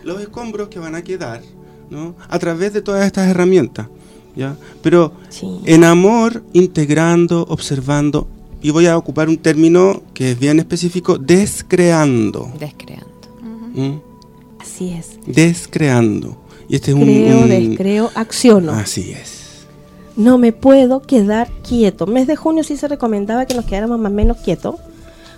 los 0.05 0.21
escombros 0.21 0.68
que 0.68 0.79
van 0.79 0.95
a 0.95 1.03
quedar, 1.03 1.42
¿no? 1.90 2.14
A 2.29 2.38
través 2.38 2.73
de 2.73 2.81
todas 2.83 3.05
estas 3.05 3.29
herramientas, 3.29 3.88
¿ya? 4.37 4.57
Pero 4.83 5.12
Sí. 5.29 5.61
en 5.66 5.85
amor, 5.85 6.42
integrando, 6.53 7.45
observando, 7.49 8.29
y 8.62 8.70
voy 8.70 8.87
a 8.87 8.96
ocupar 8.96 9.29
un 9.29 9.37
término 9.38 10.03
que 10.14 10.33
es 10.33 10.38
bien 10.38 10.59
específico, 10.59 11.18
descreando. 11.18 12.51
Descreando. 12.59 13.07
¿m? 13.75 14.01
Así 14.61 14.90
es. 14.90 15.18
Descreando. 15.27 16.37
Y 16.68 16.77
este 16.77 16.92
es 16.92 16.96
un... 16.96 17.03
Creo, 17.05 17.40
un- 17.40 17.48
descreo, 17.48 18.11
acciono. 18.14 18.72
Así 18.72 19.11
es. 19.12 19.66
No 20.16 20.38
me 20.38 20.53
puedo 20.53 21.03
quedar 21.03 21.51
quieto. 21.66 22.07
Mes 22.07 22.27
de 22.27 22.37
junio 22.37 22.64
sí 22.64 22.77
se 22.77 22.87
recomendaba 22.88 23.46
que 23.46 23.55
nos 23.55 23.64
quedáramos 23.64 23.98
más 23.98 24.12
o 24.12 24.14
menos 24.14 24.37
quietos, 24.38 24.77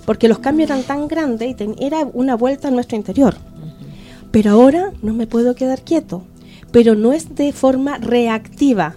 porque 0.05 0.29
los 0.29 0.39
cambios 0.41 0.69
eran 0.71 0.83
tan 0.83 1.09
grandes 1.09 1.49
y 1.51 1.55
ten- 1.55 1.77
era 1.81 2.09
una 2.13 2.35
vuelta 2.37 2.69
a 2.69 2.71
nuestro 2.71 2.97
interior. 2.97 3.37
Pero 4.31 4.51
ahora 4.51 4.93
no 5.01 5.15
me 5.15 5.27
puedo 5.27 5.55
quedar 5.55 5.83
quieto. 5.83 6.25
Pero 6.73 6.97
no 6.97 7.13
es 7.13 7.37
de 7.37 7.53
forma 7.53 7.99
reactiva, 7.99 8.97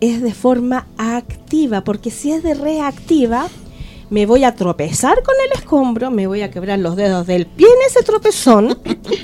es 0.00 0.22
de 0.22 0.34
forma 0.34 0.86
activa, 0.96 1.84
porque 1.84 2.10
si 2.10 2.32
es 2.32 2.42
de 2.42 2.54
reactiva, 2.54 3.48
me 4.10 4.26
voy 4.26 4.44
a 4.44 4.54
tropezar 4.54 5.22
con 5.22 5.34
el 5.46 5.58
escombro, 5.58 6.10
me 6.10 6.26
voy 6.26 6.42
a 6.42 6.50
quebrar 6.50 6.78
los 6.78 6.96
dedos 6.96 7.26
del 7.26 7.46
pie 7.46 7.68
en 7.68 7.86
ese 7.86 8.02
tropezón, 8.02 8.76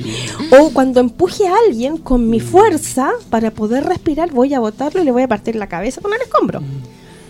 o 0.61 0.71
cuando 0.73 1.01
empuje 1.01 1.49
a 1.49 1.57
alguien 1.67 1.97
con 1.97 2.31
mi 2.31 2.41
fuerza 2.41 3.11
para 3.31 3.51
poder 3.51 3.85
respirar, 3.85 4.33
voy 4.33 4.55
a 4.55 4.61
botarlo 4.61 5.03
y 5.03 5.05
le 5.05 5.13
voy 5.13 5.23
a 5.23 5.29
partir 5.29 5.57
la 5.57 5.69
cabeza 5.69 6.01
con 6.01 6.13
el 6.15 6.23
escombro. 6.23 6.63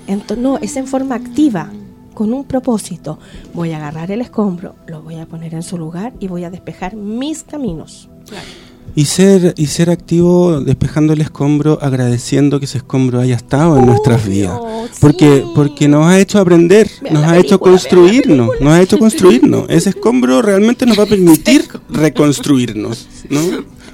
Entonces, 0.06 0.38
no, 0.38 0.58
es 0.58 0.76
en 0.76 0.86
forma 0.86 1.14
activa, 1.14 1.70
con 2.14 2.32
un 2.32 2.44
propósito. 2.44 3.18
Voy 3.54 3.72
a 3.72 3.78
agarrar 3.78 4.10
el 4.10 4.20
escombro, 4.20 4.74
lo 4.86 5.02
voy 5.02 5.16
a 5.16 5.26
poner 5.26 5.54
en 5.54 5.62
su 5.62 5.78
lugar 5.78 6.12
y 6.20 6.28
voy 6.28 6.44
a 6.44 6.50
despejar 6.50 6.94
mis 6.94 7.42
caminos. 7.42 8.08
Y 8.96 9.04
ser, 9.04 9.52
y 9.58 9.66
ser 9.66 9.90
activo 9.90 10.60
despejando 10.60 11.12
el 11.12 11.20
escombro, 11.20 11.78
agradeciendo 11.82 12.58
que 12.58 12.64
ese 12.64 12.78
escombro 12.78 13.20
haya 13.20 13.36
estado 13.36 13.78
en 13.78 13.84
nuestras 13.86 14.26
vidas. 14.26 14.58
Porque, 15.00 15.42
sí. 15.44 15.50
porque 15.54 15.86
nos 15.86 16.06
ha 16.06 16.18
hecho 16.18 16.38
aprender, 16.38 16.90
Vean 17.02 17.14
nos 17.14 17.24
ha 17.24 17.36
hecho 17.36 17.58
película, 17.58 17.70
construirnos, 17.72 18.48
nos 18.58 18.72
ha 18.72 18.80
hecho 18.80 18.98
construirnos. 18.98 19.64
Ese 19.68 19.90
escombro 19.90 20.40
realmente 20.40 20.86
nos 20.86 20.98
va 20.98 21.02
a 21.02 21.06
permitir 21.14 21.68
reconstruirnos, 21.90 23.06
¿no? 23.28 23.40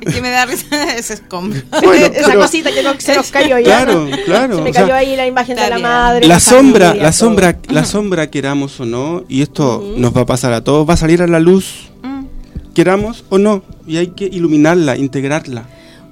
Es 0.00 0.14
que 0.14 0.20
me 0.20 0.30
da 0.30 0.46
risa 0.46 0.94
ese 0.96 1.14
escombro. 1.14 1.60
Bueno, 1.82 2.06
Esa 2.06 2.28
pero- 2.28 2.40
cosita 2.40 2.72
que 2.72 2.82
no- 2.82 2.94
se 2.98 3.14
nos 3.16 3.30
cayó 3.30 3.58
ya. 3.58 3.64
Claro, 3.84 4.06
claro. 4.24 4.56
Se 4.56 4.62
me 4.62 4.70
o 4.70 4.72
sea, 4.72 4.82
cayó 4.82 4.94
ahí 4.94 5.16
la 5.16 5.26
imagen 5.26 5.56
de 5.56 5.62
la 5.62 5.68
bien. 5.76 5.82
madre. 5.82 6.26
la 6.28 6.40
sombra, 6.40 6.86
familia, 6.88 7.02
la 7.06 7.10
todo. 7.10 7.18
sombra, 7.18 7.58
la 7.68 7.84
sombra 7.84 8.30
queramos 8.30 8.78
o 8.80 8.84
no, 8.84 9.24
y 9.28 9.42
esto 9.42 9.94
nos 9.96 10.16
va 10.16 10.22
a 10.22 10.26
pasar 10.26 10.52
a 10.52 10.62
todos, 10.64 10.88
va 10.88 10.94
a 10.94 10.96
salir 10.96 11.22
a 11.22 11.26
la 11.26 11.40
luz. 11.40 11.91
Queramos 12.72 13.24
o 13.28 13.38
no, 13.38 13.62
y 13.86 13.96
hay 13.98 14.08
que 14.08 14.24
iluminarla, 14.24 14.96
integrarla. 14.96 15.64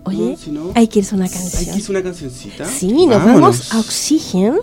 Oye, 0.04 0.30
No, 0.30 0.36
si 0.36 0.50
no, 0.50 0.72
hay 0.74 0.88
que 0.88 1.00
irse 1.00 1.14
a 1.14 1.16
una 1.16 1.26
Hay 1.26 1.30
que 1.30 1.36
canción. 1.38 1.76
irse 1.76 1.90
una 1.92 2.02
cancioncita. 2.02 2.64
Sí, 2.66 2.88
nos 3.06 3.18
Vámonos. 3.18 3.40
vamos 3.40 3.72
a 3.74 3.80
Oxygen 3.80 4.54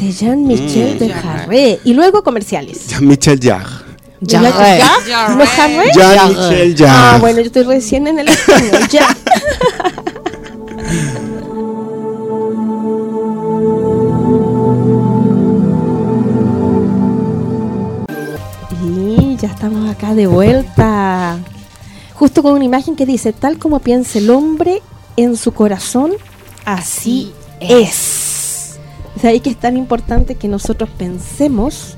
de 0.00 0.12
Jean-Michel 0.12 0.96
Mm. 0.96 0.98
de 0.98 1.08
Jarre. 1.10 1.80
Y 1.84 1.92
luego 1.94 2.22
comerciales. 2.24 2.88
Jean-Michel 2.88 3.38
Jarre. 3.40 3.90
¿Ya? 4.22 4.40
Jarre. 4.52 4.82
¿Ya? 5.08 5.28
¿No 5.36 5.46
Jarre? 5.46 5.90
Jean-Michel 5.94 6.76
Jarre. 6.76 6.90
Ah, 6.90 7.18
bueno, 7.20 7.38
yo 7.38 7.46
estoy 7.46 7.62
recién 7.62 8.06
en 8.08 8.18
el 8.18 8.28
español. 8.28 8.82
Ya. 8.90 9.06
ya 19.40 19.48
estamos 19.48 19.88
acá 19.88 20.14
de 20.14 20.26
vuelta. 20.26 21.38
Justo 22.14 22.42
con 22.42 22.52
una 22.52 22.64
imagen 22.64 22.94
que 22.94 23.06
dice, 23.06 23.32
tal 23.32 23.58
como 23.58 23.80
piensa 23.80 24.18
el 24.18 24.28
hombre 24.28 24.82
en 25.16 25.36
su 25.36 25.52
corazón, 25.52 26.12
así 26.66 27.32
es. 27.58 28.78
O 29.16 29.20
sea, 29.20 29.30
ahí 29.30 29.40
que 29.40 29.50
es 29.50 29.56
tan 29.56 29.78
importante 29.78 30.34
que 30.34 30.46
nosotros 30.46 30.90
pensemos 30.90 31.96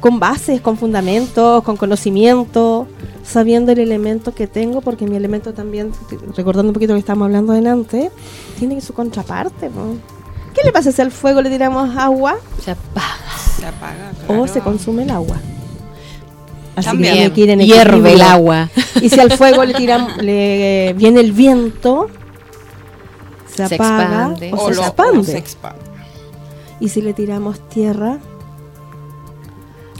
con 0.00 0.18
bases, 0.18 0.60
con 0.60 0.76
fundamentos, 0.76 1.62
con 1.62 1.76
conocimiento, 1.76 2.88
sabiendo 3.22 3.70
el 3.70 3.78
elemento 3.78 4.34
que 4.34 4.48
tengo, 4.48 4.80
porque 4.80 5.06
mi 5.06 5.14
elemento 5.14 5.54
también, 5.54 5.92
recordando 6.36 6.70
un 6.70 6.74
poquito 6.74 6.92
lo 6.92 6.96
que 6.96 7.00
estábamos 7.00 7.26
hablando 7.26 7.52
delante, 7.52 8.10
tiene 8.58 8.80
su 8.80 8.94
contraparte. 8.94 9.68
¿no? 9.68 9.94
¿Qué 10.54 10.62
le 10.64 10.72
pasa 10.72 10.90
si 10.90 11.00
al 11.00 11.12
fuego 11.12 11.40
le 11.40 11.50
tiramos 11.50 11.96
agua 11.96 12.36
Se 12.64 12.72
apaga. 12.72 13.16
Se 13.56 13.64
apaga. 13.64 14.10
o 14.24 14.26
claro. 14.26 14.48
se 14.48 14.60
consume 14.60 15.04
el 15.04 15.10
agua? 15.10 15.36
Así 16.76 16.86
También. 16.86 17.14
que 17.14 17.30
tiene 17.30 17.30
que 17.30 17.40
ir 17.40 17.50
en 17.50 17.60
Hierve 17.60 18.12
el 18.14 18.22
agua. 18.22 18.70
Y 19.00 19.08
si 19.10 19.20
al 19.20 19.30
fuego 19.32 19.64
le 19.64 19.74
tiramos, 19.74 20.16
le 20.22 20.94
viene 20.96 21.20
el 21.20 21.32
viento, 21.32 22.06
se 23.54 23.68
Se 23.68 23.74
apaga 23.74 24.02
expande. 24.30 24.52
o, 24.52 24.56
O 24.56 24.68
se 24.68 24.74
lo- 24.76 24.80
o 24.80 24.84
expande. 24.86 25.24
se 25.24 25.38
expande. 25.38 25.80
Y 26.80 26.88
si 26.88 27.02
le 27.02 27.12
tiramos 27.12 27.68
tierra, 27.68 28.18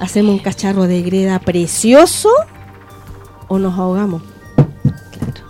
hacemos 0.01 0.33
un 0.33 0.39
cacharro 0.41 0.87
de 0.87 1.03
greda 1.03 1.39
precioso 1.39 2.31
o 3.49 3.59
nos 3.59 3.79
ahogamos. 3.79 4.23
Claro. 4.85 5.49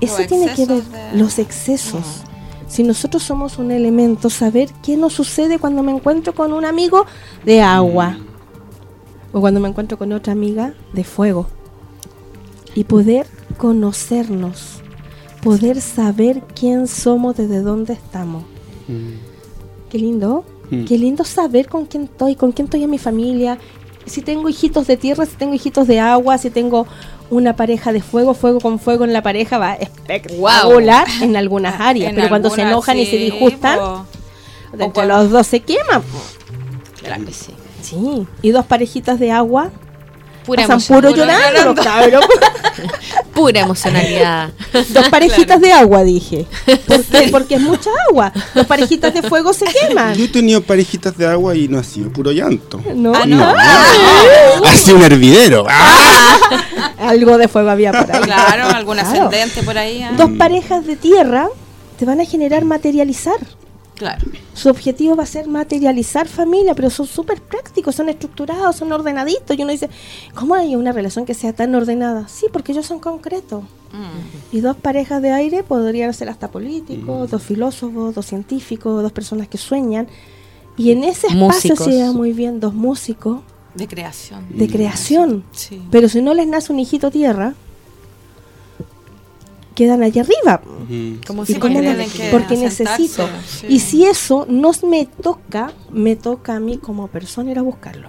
Eso 0.00 0.18
Los 0.18 0.26
tiene 0.26 0.54
que 0.54 0.66
ver 0.66 0.82
de- 0.82 1.16
los 1.18 1.38
excesos. 1.38 2.22
Si 2.68 2.82
nosotros 2.82 3.22
somos 3.22 3.58
un 3.58 3.70
elemento, 3.70 4.28
saber 4.30 4.68
qué 4.82 4.96
nos 4.96 5.12
sucede 5.12 5.58
cuando 5.58 5.82
me 5.82 5.92
encuentro 5.92 6.34
con 6.34 6.52
un 6.52 6.64
amigo 6.64 7.06
de 7.44 7.62
agua 7.62 8.16
o 9.34 9.40
cuando 9.40 9.60
me 9.60 9.68
encuentro 9.68 9.98
con 9.98 10.10
otra 10.12 10.32
amiga 10.32 10.72
de 10.94 11.04
fuego. 11.04 11.46
Y 12.74 12.84
poder 12.84 13.26
conocernos, 13.58 14.80
poder 15.42 15.80
saber 15.82 16.42
quién 16.58 16.86
somos, 16.88 17.36
desde 17.36 17.60
dónde 17.60 17.92
estamos. 17.92 18.44
Qué 19.90 19.98
lindo. 19.98 20.44
Mm. 20.70 20.84
Qué 20.84 20.96
lindo 20.96 21.24
saber 21.24 21.68
con 21.68 21.84
quién 21.84 22.04
estoy, 22.04 22.36
con 22.36 22.52
quién 22.52 22.64
estoy 22.66 22.84
en 22.84 22.90
mi 22.90 22.98
familia. 22.98 23.58
Si 24.06 24.22
tengo 24.22 24.48
hijitos 24.48 24.86
de 24.86 24.96
tierra, 24.96 25.26
si 25.26 25.36
tengo 25.36 25.52
hijitos 25.54 25.86
de 25.86 26.00
agua, 26.00 26.38
si 26.38 26.50
tengo 26.50 26.86
una 27.30 27.56
pareja 27.56 27.92
de 27.92 28.00
fuego, 28.02 28.34
fuego 28.34 28.60
con 28.60 28.78
fuego 28.78 29.04
en 29.04 29.12
la 29.12 29.22
pareja, 29.22 29.58
va 29.58 29.74
espectacular 29.74 31.06
en 31.22 31.36
algunas 31.36 31.74
áreas. 31.80 32.10
En 32.10 32.16
pero 32.16 32.28
cuando 32.28 32.50
se 32.50 32.62
enojan 32.62 32.98
y 32.98 33.06
se 33.06 33.16
disgustan, 33.16 33.78
entre 34.72 34.90
cuando- 34.90 35.14
los 35.22 35.30
dos 35.30 35.46
se 35.46 35.60
queman. 35.60 36.02
Claro 37.02 37.24
que 37.24 37.32
sí. 37.32 37.52
Sí. 37.84 38.26
Y 38.42 38.50
dos 38.50 38.64
parejitas 38.66 39.18
de 39.20 39.30
agua 39.32 39.70
Pura, 40.46 40.62
pasan 40.62 40.72
emoción- 40.78 41.00
puro 41.00 41.10
llorando, 41.16 41.58
llorando. 41.74 41.82
cabrón. 41.82 42.22
pura 43.34 43.60
emocionalidad. 43.60 44.50
Dos 44.90 45.08
parejitas 45.08 45.58
de 45.60 45.72
agua, 45.72 46.02
dije. 46.02 46.44
¿Por 46.86 47.02
qué? 47.04 47.28
Porque 47.30 47.54
es 47.54 47.60
mucha 47.62 47.88
agua. 48.10 48.30
Dos 48.54 48.66
parejitas 48.66 49.14
de 49.14 49.22
fuego 49.22 49.52
se 49.54 49.64
queman. 49.64 50.14
Yo 50.14 50.24
he 50.26 50.28
tenido 50.28 50.60
parejitas 50.62 51.16
de 51.16 51.26
agua 51.26 51.54
y 51.56 51.66
no 51.68 51.78
ha 51.78 51.82
sido 51.84 52.10
puro 52.12 52.30
llanto. 52.30 52.78
No, 52.94 53.14
Ah, 53.14 53.24
no. 53.26 53.36
no. 53.36 53.54
Ha 54.66 54.72
sido 54.74 54.96
un 54.98 55.02
hervidero. 55.02 55.66
Algo 56.98 57.38
de 57.38 57.48
fuego 57.48 57.70
había 57.70 57.92
por 57.92 58.10
ahí. 58.10 58.22
Claro, 58.22 58.64
algún 58.76 58.96
Claro. 58.96 59.08
ascendente 59.28 59.62
por 59.62 59.78
ahí. 59.78 60.02
ah. 60.02 60.12
Dos 60.16 60.30
parejas 60.38 60.86
de 60.86 60.96
tierra 60.96 61.48
te 61.98 62.04
van 62.04 62.20
a 62.20 62.24
generar 62.24 62.64
materializar. 62.64 63.36
Claro. 63.96 64.26
Su 64.54 64.68
objetivo 64.70 65.14
va 65.14 65.22
a 65.22 65.26
ser 65.26 65.46
materializar 65.46 66.26
familia, 66.26 66.74
pero 66.74 66.90
son 66.90 67.06
súper 67.06 67.40
prácticos, 67.40 67.94
son 67.94 68.08
estructurados, 68.08 68.76
son 68.76 68.92
ordenaditos. 68.92 69.56
Y 69.56 69.62
uno 69.62 69.70
dice, 69.72 69.88
¿cómo 70.34 70.54
hay 70.54 70.74
una 70.74 70.92
relación 70.92 71.24
que 71.24 71.34
sea 71.34 71.52
tan 71.52 71.74
ordenada? 71.74 72.26
Sí, 72.28 72.46
porque 72.52 72.72
ellos 72.72 72.86
son 72.86 72.98
concretos. 72.98 73.62
Mm. 73.92 74.56
Y 74.56 74.60
dos 74.60 74.76
parejas 74.76 75.22
de 75.22 75.30
aire 75.30 75.62
podrían 75.62 76.12
ser 76.12 76.28
hasta 76.28 76.50
políticos, 76.50 77.30
dos 77.30 77.42
filósofos, 77.42 78.14
dos 78.14 78.26
científicos, 78.26 79.02
dos 79.02 79.12
personas 79.12 79.46
que 79.46 79.58
sueñan. 79.58 80.08
Y 80.76 80.90
en 80.90 81.04
ese 81.04 81.28
espacio 81.28 81.46
Músicos. 81.46 81.84
se 81.84 81.90
lleva 81.92 82.12
muy 82.12 82.32
bien 82.32 82.58
dos 82.58 82.74
músicos 82.74 83.42
De 83.76 83.86
creación. 83.86 84.44
de 84.50 84.68
creación. 84.68 85.44
Sí. 85.52 85.80
Pero 85.92 86.08
si 86.08 86.20
no 86.20 86.34
les 86.34 86.48
nace 86.48 86.72
un 86.72 86.80
hijito 86.80 87.12
tierra, 87.12 87.54
quedan 89.74 90.02
allá 90.02 90.22
arriba. 90.22 90.60
Como 91.26 91.42
¿Y 91.42 91.46
Sí, 91.46 91.54
si 91.54 91.58
cómo 91.58 91.74
porque 91.74 91.88
no? 91.88 91.94
tienen 91.94 92.10
que 92.10 92.30
Porque 92.30 92.54
asentarse, 92.66 92.84
necesito. 93.02 93.28
sí. 93.46 93.66
Y 93.68 93.80
si 93.80 94.04
eso 94.04 94.46
no 94.48 94.70
me 94.88 95.06
toca, 95.06 95.72
me 95.92 96.16
toca 96.16 96.56
a 96.56 96.60
mí 96.60 96.78
como 96.78 97.08
persona 97.08 97.50
ir 97.50 97.58
a 97.58 97.62
buscarlo. 97.62 98.08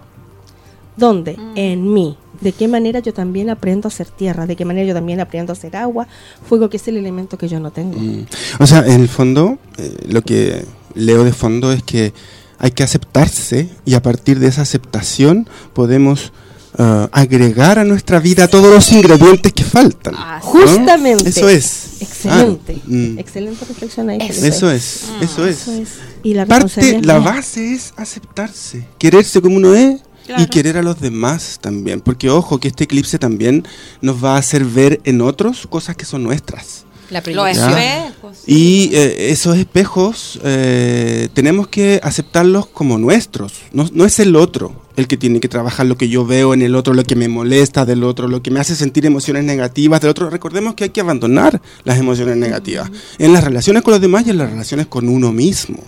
¿Dónde? 0.97 1.33
Mm. 1.37 1.51
En 1.55 1.93
mí. 1.93 2.17
¿De 2.41 2.51
qué 2.51 2.67
manera 2.67 2.99
yo 2.99 3.13
también 3.13 3.49
aprendo 3.49 3.87
a 3.87 3.89
hacer 3.89 4.07
tierra? 4.09 4.45
¿De 4.45 4.55
qué 4.55 4.65
manera 4.65 4.85
yo 4.87 4.93
también 4.93 5.19
aprendo 5.21 5.51
a 5.51 5.55
hacer 5.55 5.75
agua? 5.77 6.07
Fuego, 6.47 6.69
que 6.69 6.77
es 6.77 6.87
el 6.87 6.97
elemento 6.97 7.37
que 7.37 7.47
yo 7.47 7.59
no 7.59 7.71
tengo. 7.71 7.97
Mm. 7.97 8.25
O 8.59 8.67
sea, 8.67 8.79
en 8.85 9.01
el 9.01 9.07
fondo, 9.09 9.57
eh, 9.77 9.95
lo 10.09 10.21
que 10.21 10.65
leo 10.93 11.23
de 11.23 11.31
fondo 11.33 11.71
es 11.71 11.81
que 11.83 12.13
hay 12.57 12.71
que 12.71 12.83
aceptarse 12.83 13.69
y 13.85 13.95
a 13.95 14.01
partir 14.01 14.39
de 14.39 14.47
esa 14.47 14.61
aceptación 14.61 15.47
podemos 15.73 16.31
ah, 16.77 17.09
agregar 17.11 17.79
a 17.79 17.83
nuestra 17.83 18.19
vida 18.19 18.47
todos 18.47 18.73
los 18.73 18.91
ingredientes 18.91 19.53
que 19.53 19.63
faltan. 19.63 20.13
Ah, 20.17 20.39
¿no? 20.43 20.49
Justamente. 20.49 21.29
Eso 21.29 21.49
es. 21.49 22.01
Excelente. 22.01 22.77
Ah, 22.77 22.87
mm. 22.87 23.19
Excelente 23.19 23.65
reflexión 23.65 24.09
ahí. 24.09 24.19
Eso. 24.21 24.45
Eso 24.45 24.71
es, 24.71 25.03
eso 25.21 25.45
es. 25.45 25.61
Eso 25.61 25.71
es. 25.73 25.89
Y 26.23 26.33
la 26.33 26.45
Parte, 26.45 27.01
la 27.01 27.19
base 27.19 27.73
es 27.73 27.93
aceptarse, 27.97 28.85
quererse 28.97 29.41
como 29.41 29.57
uno 29.57 29.75
es 29.75 30.01
y 30.37 30.47
querer 30.47 30.77
a 30.77 30.81
los 30.81 30.99
demás 30.99 31.59
también. 31.61 32.01
Porque 32.01 32.29
ojo, 32.29 32.59
que 32.59 32.67
este 32.67 32.85
eclipse 32.85 33.19
también 33.19 33.65
nos 34.01 34.23
va 34.23 34.35
a 34.35 34.39
hacer 34.39 34.65
ver 34.65 35.01
en 35.03 35.21
otros 35.21 35.67
cosas 35.67 35.95
que 35.95 36.05
son 36.05 36.23
nuestras. 36.23 36.85
La 37.09 37.21
Los. 37.21 37.55
Ya. 37.55 38.05
espejos. 38.07 38.37
Y 38.47 38.89
eh, 38.93 39.29
esos 39.29 39.57
espejos 39.57 40.39
eh, 40.43 41.29
tenemos 41.33 41.67
que 41.67 41.99
aceptarlos 42.01 42.65
como 42.67 42.97
nuestros. 42.97 43.53
No, 43.71 43.87
no 43.93 44.05
es 44.05 44.19
el 44.19 44.35
otro 44.35 44.84
el 44.95 45.07
que 45.07 45.17
tiene 45.17 45.39
que 45.39 45.49
trabajar 45.49 45.85
lo 45.85 45.97
que 45.97 46.09
yo 46.09 46.25
veo 46.25 46.53
en 46.53 46.61
el 46.61 46.75
otro, 46.75 46.93
lo 46.93 47.03
que 47.03 47.15
me 47.15 47.27
molesta 47.27 47.85
del 47.85 48.03
otro, 48.03 48.27
lo 48.27 48.41
que 48.41 48.51
me 48.51 48.59
hace 48.59 48.75
sentir 48.75 49.05
emociones 49.05 49.43
negativas 49.43 50.01
del 50.01 50.09
otro. 50.11 50.29
Recordemos 50.29 50.73
que 50.75 50.85
hay 50.85 50.89
que 50.91 51.01
abandonar 51.01 51.61
las 51.83 51.97
emociones 51.99 52.37
negativas 52.37 52.89
en 53.17 53.33
las 53.33 53.43
relaciones 53.43 53.83
con 53.83 53.91
los 53.91 54.01
demás 54.01 54.25
y 54.27 54.29
en 54.31 54.37
las 54.37 54.49
relaciones 54.49 54.87
con 54.87 55.09
uno 55.09 55.31
mismo. 55.31 55.79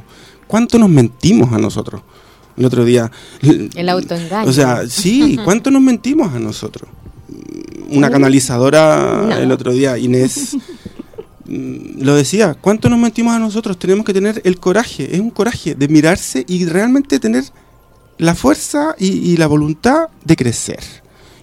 ¿Cuánto 0.48 0.78
nos 0.78 0.89
mentimos 0.89 1.52
a 1.54 1.58
nosotros? 1.58 2.02
El 2.58 2.65
otro 2.65 2.84
día. 2.86 3.12
El 3.41 3.89
autoengaño. 3.89 4.50
O 4.50 4.54
sea, 4.54 4.88
sí, 4.88 5.38
¿cuánto 5.46 5.70
nos 5.72 5.82
mentimos 5.82 6.34
a 6.34 6.39
nosotros? 6.39 6.89
Una 7.89 8.10
canalizadora 8.10 9.26
No. 9.30 9.38
el 9.38 9.52
otro 9.52 9.72
día, 9.72 9.98
Inés, 9.98 10.58
mm, 11.46 12.02
lo 12.02 12.15
decía, 12.15 12.56
¿cuánto 12.60 12.89
nos 12.89 13.00
mentimos 13.00 13.34
a 13.34 13.39
nosotros? 13.39 13.78
Tenemos 13.78 14.06
que 14.06 14.13
tener 14.13 14.41
el 14.43 14.60
coraje, 14.60 15.13
es 15.13 15.20
un 15.22 15.30
coraje 15.30 15.76
de 15.76 15.88
mirarse 15.88 16.43
y 16.48 16.65
realmente 16.65 17.20
tener 17.20 17.46
la 18.17 18.36
fuerza 18.36 18.95
y, 18.99 19.08
y 19.32 19.38
la 19.38 19.47
voluntad 19.47 20.08
de 20.25 20.36
crecer 20.36 20.80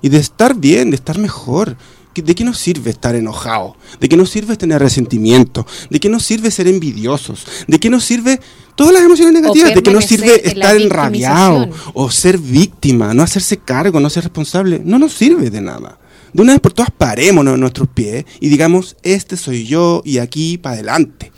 y 0.02 0.08
de 0.08 0.18
estar 0.18 0.54
bien, 0.56 0.90
de 0.90 0.96
estar 0.96 1.18
mejor. 1.18 1.76
¿Qué- 2.12 2.22
¿De 2.22 2.34
qué 2.36 2.44
nos 2.44 2.58
sirve 2.58 2.90
estar 2.90 3.16
enojado? 3.16 3.76
¿De 4.00 4.08
qué 4.08 4.16
nos 4.16 4.30
sirve 4.30 4.56
tener 4.56 4.80
resentimiento? 4.80 5.66
¿De 5.90 5.98
qué 5.98 6.08
nos 6.08 6.24
sirve 6.24 6.50
ser 6.52 6.68
envidiosos? 6.68 7.44
¿De 7.66 7.80
qué 7.80 7.90
nos 7.90 8.04
sirve 8.04 8.38
todas 8.76 8.92
las 8.94 9.02
emociones 9.02 9.32
negativas? 9.34 9.74
¿De 9.74 9.82
qué 9.82 9.90
nos 9.90 10.04
sirve 10.04 10.48
estar 10.48 10.76
enrabiado 10.76 11.68
o 11.94 12.10
ser 12.12 12.38
víctima, 12.38 13.14
no 13.14 13.24
hacerse 13.24 13.56
cargo, 13.56 13.98
no 13.98 14.08
ser 14.10 14.22
responsable? 14.24 14.80
No 14.84 14.98
nos 15.00 15.12
sirve 15.12 15.50
de 15.50 15.60
nada. 15.60 15.98
De 16.32 16.42
una 16.42 16.52
vez 16.52 16.60
por 16.60 16.72
todas 16.72 16.90
parémonos 16.92 17.54
en 17.54 17.60
nuestros 17.60 17.88
pies 17.88 18.24
y 18.40 18.48
digamos, 18.48 18.96
este 19.02 19.36
soy 19.36 19.64
yo 19.66 20.00
y 20.04 20.18
aquí 20.18 20.56
para 20.58 20.74
adelante. 20.74 21.32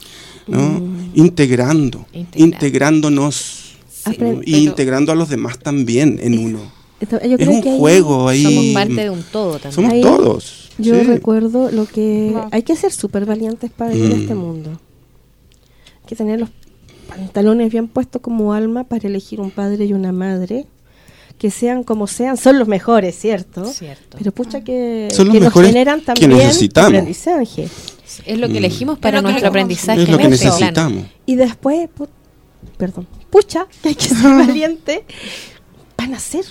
¿no? 0.47 0.81
Integrando, 1.15 2.07
Integrar. 2.13 2.41
integrándonos 2.49 3.66
Y 4.13 4.17
pero- 4.17 4.41
integrando 4.45 5.13
a 5.13 5.15
los 5.15 5.29
demás 5.29 5.59
también 5.59 6.19
en 6.23 6.39
uno. 6.39 6.61
Esto- 7.01 7.21
yo 7.23 7.37
Es 7.39 7.47
un 7.49 7.61
que 7.63 7.77
juego 7.77 8.29
ahí. 8.29 8.43
Somos 8.43 8.65
parte 8.75 8.95
de 9.03 9.11
un 9.11 9.23
todo 9.23 9.53
también. 9.59 9.73
Somos 9.73 9.93
Ahí- 9.93 10.01
todos. 10.03 10.71
Yo 10.79 10.95
sí. 10.95 11.03
recuerdo 11.03 11.71
lo 11.71 11.87
que 11.87 12.31
No. 12.33 12.49
hay 12.53 12.63
que 12.63 12.75
ser 12.77 12.93
súper 12.93 13.25
valientes 13.27 13.71
para 13.71 13.93
vivir 13.93 14.15
Mm. 14.17 14.21
este 14.21 14.35
mundo. 14.35 14.71
Hay 14.71 16.07
que 16.09 16.17
tener 16.17 16.41
los 16.41 16.51
pantalones 17.09 17.71
bien 17.71 17.89
puestos 17.89 18.21
como 18.23 18.53
alma 18.53 18.85
para 18.85 19.07
elegir 19.09 19.41
un 19.41 19.51
padre 19.51 19.85
y 19.85 19.93
una 19.93 20.13
madre 20.13 20.67
que 21.39 21.51
sean 21.51 21.83
como 21.85 22.07
sean, 22.07 22.37
son 22.39 22.59
los 22.59 22.67
mejores, 22.67 23.15
¿cierto? 23.19 23.67
Cierto. 23.67 24.17
Pero 24.19 24.33
pucha 24.33 24.63
que, 24.65 25.09
Son 25.13 25.27
los 25.27 25.35
que 25.35 25.41
nos 25.41 25.49
mejores 25.49 25.69
generan 25.71 26.01
que 26.01 26.07
también 26.07 26.31
necesitamos. 26.33 26.89
aprendizaje. 26.89 27.69
Es 28.25 28.39
lo 28.39 28.47
que 28.47 28.55
Mm. 28.55 28.57
elegimos 28.57 28.99
para 28.99 29.19
que 29.19 29.23
nuestro 29.25 29.49
aprendizaje. 29.49 30.03
Es 30.03 30.09
lo 30.09 30.17
que 30.19 30.29
necesitamos. 30.29 31.05
Y 31.27 31.35
después, 31.37 31.89
pu- 31.97 32.09
perdón, 32.77 33.07
pucha, 33.31 33.67
que 33.83 33.89
hay 33.91 33.95
que 33.95 34.09
ser 34.09 34.31
valiente 34.35 35.05
para 35.97 36.11
nacer. 36.11 36.45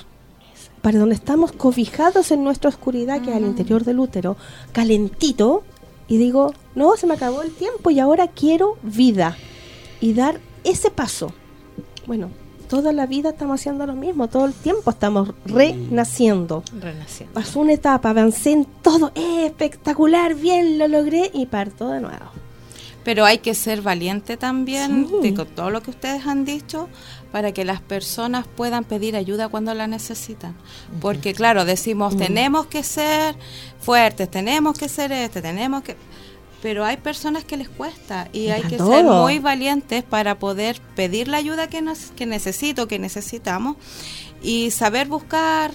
Para 0.81 0.99
donde 0.99 1.15
estamos 1.15 1.51
cobijados 1.51 2.29
en 2.31 2.43
nuestra 2.43 2.69
oscuridad, 2.69 3.21
que 3.21 3.31
es 3.31 3.35
al 3.35 3.45
interior 3.45 3.83
del 3.83 3.99
útero, 3.99 4.37
calentito, 4.71 5.63
y 6.07 6.17
digo, 6.17 6.53
no, 6.75 6.95
se 6.95 7.07
me 7.07 7.15
acabó 7.15 7.41
el 7.41 7.51
tiempo 7.51 7.89
y 7.89 7.99
ahora 7.99 8.27
quiero 8.27 8.77
vida. 8.83 9.35
Y 9.99 10.13
dar 10.13 10.39
ese 10.63 10.91
paso. 10.91 11.33
Bueno, 12.05 12.29
toda 12.67 12.91
la 12.91 13.07
vida 13.07 13.29
estamos 13.29 13.59
haciendo 13.59 13.85
lo 13.85 13.93
mismo, 13.93 14.27
todo 14.27 14.45
el 14.45 14.53
tiempo 14.53 14.91
estamos 14.91 15.33
renaciendo. 15.45 16.63
Renaciendo. 16.79 17.33
Pasó 17.33 17.61
una 17.61 17.73
etapa, 17.73 18.11
avancé 18.11 18.51
en 18.51 18.65
todo, 18.65 19.11
¡eh, 19.15 19.45
espectacular, 19.47 20.35
bien, 20.35 20.77
lo 20.77 20.87
logré 20.87 21.31
y 21.33 21.47
parto 21.47 21.89
de 21.89 22.01
nuevo. 22.01 22.25
Pero 23.05 23.23
hay 23.23 23.37
que 23.37 23.53
ser 23.53 23.81
valiente 23.81 24.35
también, 24.35 25.07
Sí. 25.07 25.29
de 25.29 25.33
con 25.35 25.47
todo 25.47 25.69
lo 25.69 25.81
que 25.81 25.91
ustedes 25.91 26.25
han 26.27 26.43
dicho, 26.43 26.89
para 27.31 27.53
que 27.53 27.63
las 27.63 27.79
personas 27.79 28.45
puedan 28.47 28.83
pedir 28.83 29.15
ayuda 29.15 29.47
cuando 29.47 29.73
la 29.73 29.87
necesitan. 29.87 30.55
Porque 30.99 31.33
claro, 31.33 31.63
decimos, 31.63 32.17
tenemos 32.17 32.65
que 32.65 32.83
ser 32.83 33.35
fuertes, 33.79 34.29
tenemos 34.29 34.77
que 34.77 34.89
ser 34.89 35.11
este, 35.13 35.41
tenemos 35.41 35.83
que... 35.83 35.95
Pero 36.61 36.83
hay 36.83 36.97
personas 36.97 37.43
que 37.43 37.57
les 37.57 37.69
cuesta 37.69 38.27
y 38.33 38.47
hay 38.47 38.63
que 38.63 38.77
todo. 38.77 38.91
ser 38.91 39.05
muy 39.05 39.37
valientes 39.37 40.03
para 40.03 40.39
poder 40.39 40.81
pedir 40.95 41.27
la 41.27 41.37
ayuda 41.37 41.67
que, 41.67 41.81
nos, 41.83 42.11
que 42.15 42.25
necesito, 42.25 42.87
que 42.87 42.97
necesitamos 42.97 43.75
y 44.41 44.71
saber 44.71 45.07
buscar 45.07 45.71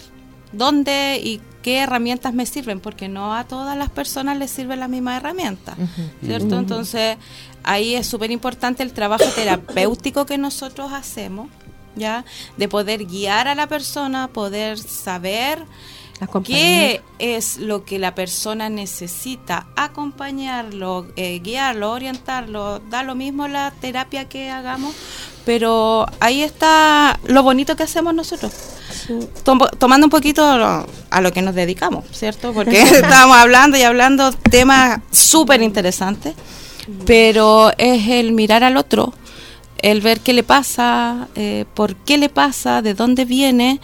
dónde 0.52 1.20
y 1.22 1.40
qué 1.62 1.78
herramientas 1.78 2.34
me 2.34 2.46
sirven, 2.46 2.80
porque 2.80 3.08
no 3.08 3.34
a 3.34 3.44
todas 3.44 3.76
las 3.76 3.90
personas 3.90 4.38
les 4.38 4.50
sirve 4.50 4.76
la 4.76 4.88
misma 4.88 5.16
herramienta, 5.16 5.76
¿cierto? 6.24 6.58
Entonces, 6.58 7.16
ahí 7.62 7.94
es 7.94 8.06
súper 8.06 8.30
importante 8.30 8.82
el 8.82 8.92
trabajo 8.92 9.24
terapéutico 9.34 10.26
que 10.26 10.38
nosotros 10.38 10.92
hacemos, 10.92 11.48
¿ya? 11.96 12.24
De 12.56 12.68
poder 12.68 13.04
guiar 13.04 13.48
a 13.48 13.54
la 13.54 13.66
persona, 13.66 14.28
poder 14.28 14.78
saber 14.78 15.64
Qué 16.56 17.00
es 17.18 17.56
lo 17.58 17.84
que 17.84 17.98
la 17.98 18.14
persona 18.14 18.68
necesita, 18.68 19.66
acompañarlo, 19.76 21.06
eh, 21.16 21.40
guiarlo, 21.42 21.92
orientarlo, 21.92 22.80
da 22.90 23.02
lo 23.02 23.14
mismo 23.14 23.48
la 23.48 23.72
terapia 23.80 24.28
que 24.28 24.50
hagamos, 24.50 24.94
pero 25.46 26.06
ahí 26.20 26.42
está 26.42 27.18
lo 27.24 27.42
bonito 27.42 27.74
que 27.76 27.84
hacemos 27.84 28.12
nosotros. 28.14 28.52
Tom- 29.44 29.60
tomando 29.78 30.06
un 30.06 30.10
poquito 30.10 30.42
a 30.44 31.20
lo 31.20 31.32
que 31.32 31.42
nos 31.42 31.54
dedicamos, 31.54 32.04
¿cierto? 32.12 32.52
Porque 32.52 32.82
estábamos 32.82 33.36
hablando 33.36 33.78
y 33.78 33.82
hablando 33.82 34.30
temas 34.32 35.00
súper 35.10 35.62
interesantes, 35.62 36.34
pero 37.06 37.70
es 37.78 38.08
el 38.08 38.32
mirar 38.32 38.62
al 38.64 38.76
otro, 38.76 39.12
el 39.78 40.00
ver 40.00 40.20
qué 40.20 40.32
le 40.32 40.42
pasa, 40.42 41.28
eh, 41.34 41.64
por 41.74 41.94
qué 41.96 42.18
le 42.18 42.28
pasa, 42.28 42.82
de 42.82 42.94
dónde 42.94 43.24
viene, 43.24 43.80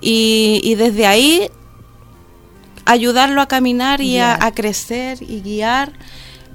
y, 0.00 0.60
y 0.62 0.74
desde 0.74 1.06
ahí 1.06 1.50
ayudarlo 2.84 3.40
a 3.40 3.46
caminar 3.46 4.00
y 4.00 4.18
a, 4.18 4.38
a 4.44 4.52
crecer 4.52 5.18
y 5.22 5.40
guiar, 5.40 5.92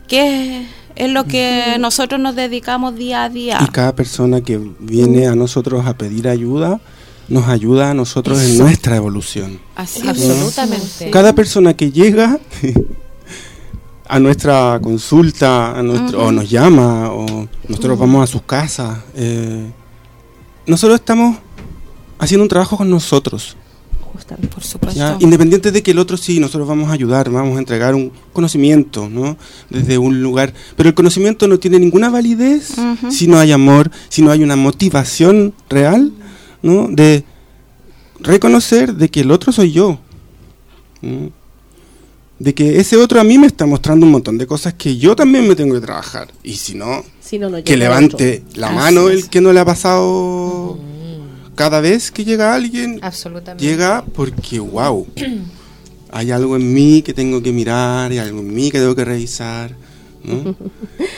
que 0.08 0.62
es, 0.62 0.68
es 0.96 1.10
lo 1.12 1.26
que 1.26 1.78
nosotros 1.80 2.20
nos 2.20 2.36
dedicamos 2.36 2.96
día 2.96 3.24
a 3.24 3.30
día. 3.30 3.60
Y 3.62 3.68
cada 3.68 3.96
persona 3.96 4.42
que 4.42 4.60
viene 4.80 5.28
a 5.28 5.36
nosotros 5.36 5.86
a 5.86 5.98
pedir 5.98 6.28
ayuda, 6.28 6.80
nos 7.30 7.48
ayuda 7.48 7.92
a 7.92 7.94
nosotros 7.94 8.42
en 8.42 8.58
nuestra 8.58 8.96
evolución. 8.96 9.60
Así. 9.76 10.08
Absolutamente. 10.08 11.10
Cada 11.12 11.34
persona 11.34 11.74
que 11.76 11.92
llega 11.92 12.40
a 14.08 14.20
nuestra 14.20 14.80
consulta, 14.82 15.78
a 15.78 15.84
nuestro, 15.84 16.26
o 16.26 16.32
nos 16.32 16.50
llama, 16.50 17.12
o 17.12 17.48
nosotros 17.68 18.00
vamos 18.00 18.24
a 18.24 18.28
sus 18.28 18.42
casas, 18.42 18.98
eh, 19.16 19.72
nosotros 20.66 21.00
estamos 21.00 21.38
haciendo 22.18 22.44
un 22.44 22.50
trabajo 22.50 22.76
con 22.76 22.90
nosotros. 22.90 23.56
Justamente. 24.14 24.54
Por 24.54 24.64
supuesto. 24.64 25.00
¿ya? 25.00 25.18
Independiente 25.20 25.72
de 25.72 25.84
que 25.84 25.92
el 25.92 26.00
otro 26.00 26.18
sí, 26.18 26.40
nosotros 26.40 26.68
vamos 26.68 26.90
a 26.90 26.94
ayudar, 26.94 27.30
vamos 27.30 27.56
a 27.56 27.60
entregar 27.60 27.96
un 27.96 28.12
conocimiento, 28.34 29.10
¿no? 29.10 29.38
Desde 29.70 29.98
un 29.98 30.22
lugar. 30.22 30.54
Pero 30.76 30.90
el 30.90 30.96
conocimiento 30.96 31.48
no 31.48 31.60
tiene 31.60 31.80
ninguna 31.80 32.10
validez 32.10 32.74
si 33.12 33.28
no 33.28 33.38
hay 33.40 33.52
amor, 33.52 33.92
si 34.10 34.22
no 34.22 34.32
hay 34.32 34.44
una 34.44 34.56
motivación 34.56 35.54
real, 35.70 36.12
¿no? 36.62 36.88
De 36.90 37.24
reconocer 38.20 38.96
de 38.96 39.10
que 39.10 39.22
el 39.22 39.32
otro 39.32 39.52
soy 39.52 39.72
yo. 39.72 40.00
¿no? 41.02 41.32
De 42.40 42.54
que 42.54 42.80
ese 42.80 42.96
otro 42.96 43.20
a 43.20 43.24
mí 43.24 43.38
me 43.38 43.48
está 43.48 43.66
mostrando 43.66 44.06
un 44.06 44.14
montón 44.14 44.38
de 44.38 44.48
cosas 44.48 44.74
que 44.74 44.96
yo 44.98 45.16
también 45.16 45.48
me 45.48 45.56
tengo 45.56 45.76
que 45.76 45.82
trabajar. 45.82 46.30
Y 46.42 46.56
si 46.56 46.74
no, 46.74 47.04
Si 47.22 47.38
no, 47.38 47.50
no 47.50 47.62
que 47.64 47.76
levante 47.78 48.44
la 48.56 48.68
Así 48.68 48.76
mano 48.76 49.10
es. 49.10 49.24
el 49.24 49.30
que 49.30 49.42
no 49.42 49.52
le 49.52 49.60
ha 49.60 49.66
pasado. 49.66 50.80
Cada 51.60 51.82
vez 51.82 52.10
que 52.10 52.24
llega 52.24 52.54
alguien, 52.54 53.00
Absolutamente. 53.02 53.66
llega 53.66 54.06
porque, 54.16 54.62
wow, 54.62 55.06
hay 56.10 56.32
algo 56.32 56.56
en 56.56 56.74
mí 56.74 57.02
que 57.02 57.14
tengo 57.14 57.44
que 57.44 57.52
mirar, 57.52 58.12
hay 58.12 58.18
algo 58.20 58.40
en 58.40 58.54
mí 58.54 58.72
que 58.72 58.80
tengo 58.80 58.96
que 58.96 59.04
revisar. 59.04 59.76
¿no? 60.24 60.56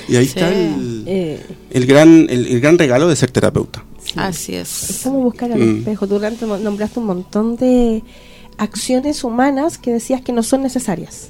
Y 0.09 0.15
ahí 0.15 0.25
está 0.25 0.49
el, 0.49 1.03
Eh, 1.05 1.39
el 1.69 1.85
gran, 1.85 2.25
el, 2.27 2.47
el 2.47 2.59
gran 2.59 2.77
regalo 2.79 3.07
de 3.07 3.15
ser 3.15 3.29
terapeuta. 3.29 3.85
Así 4.15 4.55
es. 4.55 4.89
Es 4.89 4.97
como 5.03 5.19
buscar 5.21 5.51
al 5.51 5.59
Mm. 5.59 5.77
espejo. 5.79 6.07
Tú 6.07 6.15
durante 6.15 6.45
nombraste 6.47 6.99
un 6.99 7.05
montón 7.05 7.55
de 7.55 8.01
acciones 8.57 9.23
humanas 9.23 9.77
que 9.77 9.91
decías 9.93 10.21
que 10.21 10.31
no 10.33 10.41
son 10.41 10.63
necesarias. 10.63 11.29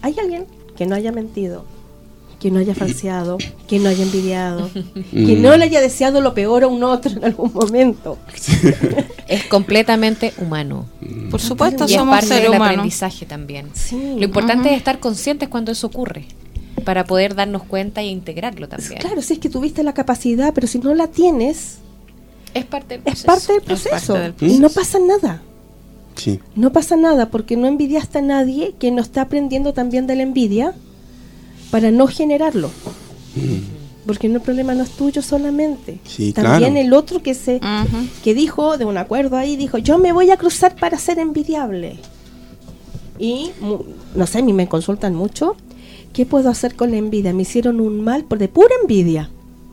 ¿Hay 0.00 0.14
alguien 0.18 0.46
que 0.78 0.86
no 0.86 0.94
haya 0.94 1.12
mentido, 1.12 1.64
que 2.46 2.52
no 2.52 2.60
haya 2.60 2.76
falseado, 2.76 3.38
que 3.66 3.80
no 3.80 3.88
haya 3.88 4.04
envidiado, 4.04 4.70
Mm. 5.12 5.26
que 5.26 5.34
no 5.36 5.56
le 5.56 5.64
haya 5.64 5.80
deseado 5.80 6.20
lo 6.20 6.32
peor 6.32 6.62
a 6.62 6.68
un 6.68 6.84
otro 6.84 7.10
en 7.10 7.24
algún 7.24 7.52
momento. 7.52 8.18
Es 9.26 9.44
completamente 9.46 10.32
humano. 10.38 10.86
Por 11.28 11.40
supuesto, 11.40 11.86
Y 11.88 11.92
es 11.94 11.98
somos 11.98 12.14
parte 12.14 12.28
seres 12.28 12.52
del 12.52 12.62
aprendizaje 12.62 13.26
también. 13.26 13.70
Sí. 13.74 14.14
Lo 14.16 14.24
importante 14.24 14.70
es 14.70 14.76
estar 14.76 15.00
conscientes 15.00 15.48
cuando 15.48 15.72
eso 15.72 15.88
ocurre, 15.88 16.26
para 16.84 17.02
poder 17.04 17.34
darnos 17.34 17.64
cuenta 17.64 18.00
e 18.02 18.06
integrarlo 18.06 18.68
también. 18.68 19.00
Claro, 19.00 19.20
si 19.22 19.32
es 19.32 19.38
que 19.40 19.48
tuviste 19.48 19.82
la 19.82 19.92
capacidad, 19.94 20.54
pero 20.54 20.68
si 20.68 20.78
no 20.78 20.94
la 20.94 21.08
tienes, 21.08 21.78
Es 22.54 22.64
parte 22.64 22.98
del 22.98 23.12
es 23.12 23.24
proceso. 23.24 23.26
parte 23.26 23.52
del 23.54 23.76
Es 23.76 23.82
parte 23.82 23.90
proceso. 23.90 24.14
del 24.14 24.34
Y 24.52 24.58
no 24.60 24.68
pasa 24.70 24.98
nada. 25.00 25.42
Sí. 26.14 26.38
No 26.54 26.72
pasa 26.72 26.94
nada 26.96 27.28
porque 27.30 27.56
no 27.56 27.66
envidiaste 27.66 28.18
a 28.18 28.22
nadie 28.22 28.74
que 28.78 28.92
no 28.92 29.02
está 29.02 29.22
aprendiendo 29.22 29.72
también 29.74 30.06
de 30.06 30.14
la 30.14 30.22
envidia 30.22 30.74
para 31.70 31.90
no 31.90 32.06
generarlo. 32.06 32.70
Porque 34.06 34.28
no, 34.28 34.36
el 34.36 34.42
problema 34.42 34.74
no 34.74 34.84
es 34.84 34.90
tuyo 34.90 35.20
solamente. 35.20 35.98
Sí, 36.04 36.32
también 36.32 36.72
claro. 36.74 36.76
el 36.86 36.92
otro 36.92 37.22
que 37.22 37.34
se 37.34 37.60
que 38.22 38.34
dijo 38.34 38.78
de 38.78 38.84
un 38.84 38.96
acuerdo 38.98 39.36
ahí 39.36 39.56
dijo, 39.56 39.78
"Yo 39.78 39.98
me 39.98 40.12
voy 40.12 40.30
a 40.30 40.36
cruzar 40.36 40.76
para 40.76 40.98
ser 40.98 41.18
envidiable." 41.18 41.98
Y 43.18 43.50
mu- 43.60 43.80
no 44.14 44.26
sé, 44.26 44.38
a 44.38 44.42
mí 44.42 44.52
me 44.52 44.68
consultan 44.68 45.14
mucho, 45.14 45.56
¿qué 46.12 46.24
puedo 46.24 46.50
hacer 46.50 46.76
con 46.76 46.90
la 46.92 46.98
envidia? 46.98 47.32
Me 47.34 47.42
hicieron 47.42 47.80
un 47.80 48.02
mal 48.04 48.24
por 48.24 48.38
de 48.38 48.48
pura 48.48 48.74
envidia. 48.82 49.30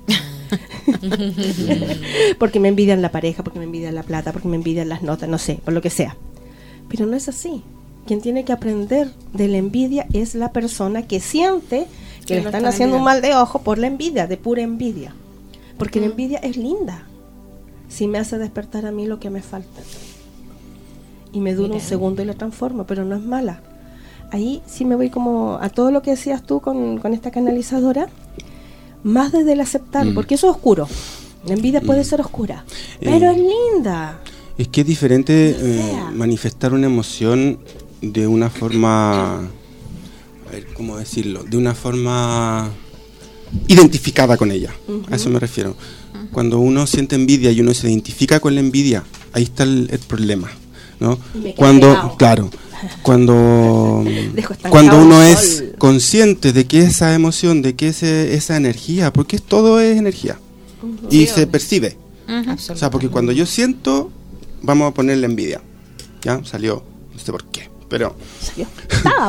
porque 2.39 2.59
me 2.59 2.69
envidian 2.69 3.01
la 3.01 3.11
pareja, 3.11 3.43
porque 3.43 3.59
me 3.59 3.65
envidian 3.65 3.95
la 3.95 4.03
plata, 4.03 4.31
porque 4.31 4.47
me 4.47 4.55
envidian 4.55 4.89
las 4.89 5.03
notas, 5.03 5.29
no 5.29 5.37
sé, 5.37 5.59
por 5.63 5.73
lo 5.73 5.81
que 5.81 5.89
sea. 5.89 6.15
Pero 6.89 7.05
no 7.05 7.15
es 7.15 7.29
así. 7.29 7.61
Quien 8.06 8.22
tiene 8.22 8.43
que 8.43 8.51
aprender 8.54 9.12
de 9.34 9.47
la 9.47 9.58
envidia 9.58 10.08
es 10.14 10.36
la 10.36 10.51
persona 10.51 11.04
que 11.08 11.20
siente 11.20 11.88
que 12.22 12.26
Que 12.26 12.34
le 12.36 12.39
están 12.39 12.56
están 12.56 12.66
haciendo 12.68 12.97
un 12.97 13.04
mal 13.04 13.22
de 13.22 13.36
ojo 13.36 13.60
por 13.62 13.78
la 13.78 13.88
envidia, 13.88 14.28
de 14.28 14.38
pura 14.38 14.62
envidia. 14.62 15.14
Porque 15.78 15.99
la 15.99 16.06
envidia 16.08 16.38
es 16.39 16.56
linda. 16.58 17.04
Si 17.89 18.08
me 18.08 18.18
hace 18.18 18.38
despertar 18.38 18.86
a 18.86 18.91
mí 18.91 19.06
lo 19.08 19.20
que 19.20 19.30
me 19.30 19.41
falta. 19.41 19.82
Y 21.32 21.39
me 21.39 21.54
dura 21.56 21.74
un 21.76 21.82
segundo 21.82 22.22
y 22.22 22.26
la 22.26 22.34
transformo, 22.34 22.86
pero 22.86 23.04
no 23.06 23.16
es 23.16 23.22
mala. 23.24 23.62
Ahí 24.32 24.62
sí 24.68 24.86
me 24.86 24.95
voy 24.95 25.10
como 25.10 25.58
a 25.62 25.70
todo 25.70 25.91
lo 25.91 26.01
que 26.01 26.12
decías 26.12 26.43
tú 26.43 26.60
con, 26.62 26.97
con 26.99 27.14
esta 27.14 27.32
canalizadora, 27.32 28.08
más 29.04 29.32
desde 29.32 29.54
el 29.54 29.62
aceptar, 29.62 30.06
Mm. 30.06 30.14
porque 30.14 30.36
eso 30.36 30.47
es 30.49 30.56
oscuro. 30.56 30.88
La 31.45 31.54
envidia 31.54 31.82
puede 31.82 32.04
ser 32.04 32.22
oscura, 32.22 32.64
pero 32.99 33.30
Eh, 33.30 33.32
es 33.32 33.38
linda. 33.38 34.20
Es 34.58 34.68
que 34.70 34.82
es 34.82 34.88
diferente 34.88 35.56
eh, 35.60 35.93
manifestar 36.14 36.74
una 36.74 36.86
emoción 36.86 37.60
de 38.12 38.28
una 38.28 38.49
forma, 38.49 39.38
a 39.38 40.51
ver, 40.51 40.68
¿cómo 40.74 40.97
decirlo? 40.97 41.43
De 41.43 41.58
una 41.58 41.74
forma 41.74 42.70
identificada 43.68 44.36
con 44.38 44.51
ella. 44.51 44.74
A 45.10 45.16
eso 45.16 45.30
me 45.30 45.39
refiero. 45.39 45.76
Cuando 46.32 46.60
uno 46.60 46.86
siente 46.86 47.16
envidia 47.16 47.51
y 47.51 47.62
uno 47.62 47.74
se 47.74 47.89
identifica 47.89 48.39
con 48.39 48.56
la 48.56 48.62
envidia, 48.62 49.04
ahí 49.32 49.43
está 49.43 49.64
el, 49.64 49.88
el 49.91 49.99
problema, 49.99 50.51
¿no? 50.99 51.18
Cuando, 51.56 51.89
pegado. 51.89 52.18
claro, 52.18 52.49
cuando, 53.01 54.04
cuando 54.70 55.01
uno 55.01 55.22
es 55.22 55.64
consciente 55.78 56.54
de 56.54 56.66
que 56.66 56.80
esa 56.80 57.14
emoción, 57.14 57.62
de 57.62 57.76
que 57.76 57.89
ese, 57.89 58.36
esa 58.36 58.58
energía, 58.58 59.14
porque 59.14 59.39
todo 59.39 59.80
es 59.80 59.97
energía 59.97 60.39
y 61.10 61.28
se 61.28 61.47
percibe. 61.47 61.97
O 62.28 62.76
sea, 62.76 62.89
porque 62.89 63.10
cuando 63.10 63.32
yo 63.32 63.45
siento, 63.45 64.12
vamos 64.62 64.89
a 64.89 64.93
ponerle 64.93 65.26
envidia. 65.26 65.62
¿Ya? 66.22 66.43
Salió, 66.45 66.84
no 67.12 67.20
sé 67.20 67.32
por 67.32 67.45
qué, 67.45 67.70
pero... 67.93 68.15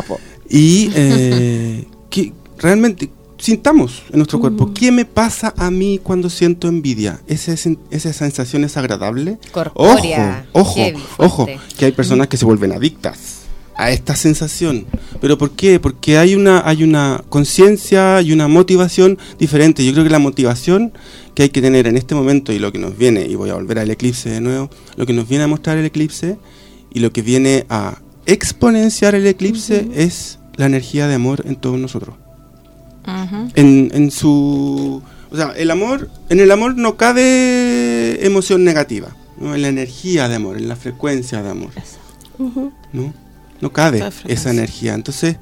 Po. 0.07 0.19
Y 0.49 0.91
eh, 0.95 1.85
que 2.11 2.33
realmente 2.59 3.11
sintamos 3.39 4.03
en 4.11 4.17
nuestro 4.19 4.41
cuerpo, 4.41 4.73
¿qué 4.73 4.91
me 4.93 5.05
pasa 5.05 5.53
a 5.57 5.71
mí 5.71 6.01
cuando 6.03 6.31
siento 6.31 6.69
envidia? 6.69 7.21
¿Ese, 7.27 7.53
sen- 7.55 7.79
¿Esa 7.91 8.13
sensación 8.13 8.65
es 8.65 8.77
agradable? 8.79 9.39
Corpórea, 9.53 10.47
Ojo, 10.53 10.81
ojo, 10.81 10.81
ojo, 11.19 11.47
que 11.79 11.85
hay 11.87 11.93
personas 11.93 12.29
que 12.29 12.37
se 12.37 12.45
vuelven 12.47 12.73
adictas 12.73 13.41
a 13.77 13.91
esta 13.91 14.15
sensación. 14.17 14.87
¿Pero 15.21 15.37
por 15.37 15.51
qué? 15.51 15.81
Porque 15.81 16.17
hay 16.19 16.35
una, 16.35 16.63
hay 16.67 16.85
una 16.85 17.23
conciencia 17.29 18.21
y 18.23 18.33
una 18.33 18.47
motivación 18.49 19.19
diferente. 19.39 19.85
Yo 19.85 19.93
creo 19.93 20.05
que 20.05 20.11
la 20.11 20.19
motivación 20.21 20.93
que 21.35 21.43
hay 21.45 21.49
que 21.49 21.61
tener 21.61 21.87
en 21.87 21.97
este 21.97 22.15
momento 22.15 22.53
y 22.53 22.59
lo 22.59 22.71
que 22.71 22.79
nos 22.79 22.97
viene, 22.97 23.27
y 23.27 23.35
voy 23.35 23.51
a 23.51 23.55
volver 23.55 23.79
al 23.81 23.91
eclipse 23.91 24.31
de 24.31 24.41
nuevo, 24.41 24.71
lo 24.97 25.05
que 25.07 25.13
nos 25.13 25.29
viene 25.29 25.45
a 25.45 25.49
mostrar 25.49 25.77
el 25.79 25.85
eclipse 25.87 26.39
y 26.93 27.01
lo 27.01 27.13
que 27.13 27.23
viene 27.23 27.67
a 27.69 27.99
exponenciar 28.27 29.15
el 29.15 29.27
eclipse 29.27 29.89
es 29.95 30.39
la 30.57 30.67
energía 30.67 31.07
de 31.09 31.15
amor 31.15 31.45
en 31.47 31.57
todos 31.57 31.79
nosotros. 31.79 32.17
En, 33.55 33.91
en 33.93 34.11
su... 34.11 35.03
O 35.31 35.37
sea, 35.37 35.53
el 35.57 35.71
amor, 35.71 36.09
en 36.29 36.41
el 36.41 36.51
amor 36.51 36.77
no 36.77 36.97
cabe 36.97 38.25
emoción 38.25 38.63
negativa, 38.65 39.15
¿no? 39.39 39.55
en 39.55 39.63
la 39.63 39.69
energía 39.69 40.29
de 40.29 40.37
amor, 40.37 40.57
en 40.57 40.69
la 40.69 40.77
frecuencia 40.77 41.43
de 41.43 41.51
amor. 41.51 41.71
¿no? 42.93 43.13
No 43.61 43.73
cabe 43.73 44.03
esa 44.27 44.51
energía. 44.51 44.95
Entonces, 44.95 45.37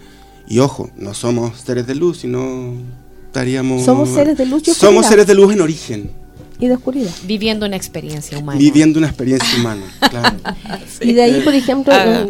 y 0.48 0.58
ojo, 0.60 0.90
no 0.96 1.12
somos 1.14 1.58
seres 1.60 1.86
de 1.86 1.94
luz, 1.94 2.18
sino 2.20 2.72
estaríamos... 3.26 3.84
Somos 3.84 4.08
seres 4.08 4.36
de 4.38 4.46
luz 4.46 4.66
y 4.66 4.72
Somos 4.72 5.06
seres 5.06 5.26
de 5.26 5.34
luz 5.34 5.52
en 5.52 5.60
origen, 5.60 6.10
Y 6.58 6.68
de 6.68 6.74
oscuridad. 6.74 7.10
Viviendo 7.24 7.66
una 7.66 7.76
experiencia 7.76 8.38
humana. 8.38 8.58
viviendo 8.58 8.98
una 8.98 9.08
experiencia 9.08 9.58
humana. 9.60 9.82
claro. 10.10 10.36
Y 11.00 11.12
de 11.12 11.22
ahí, 11.22 11.40
por 11.44 11.54
ejemplo, 11.54 11.92
Ah. 11.94 12.26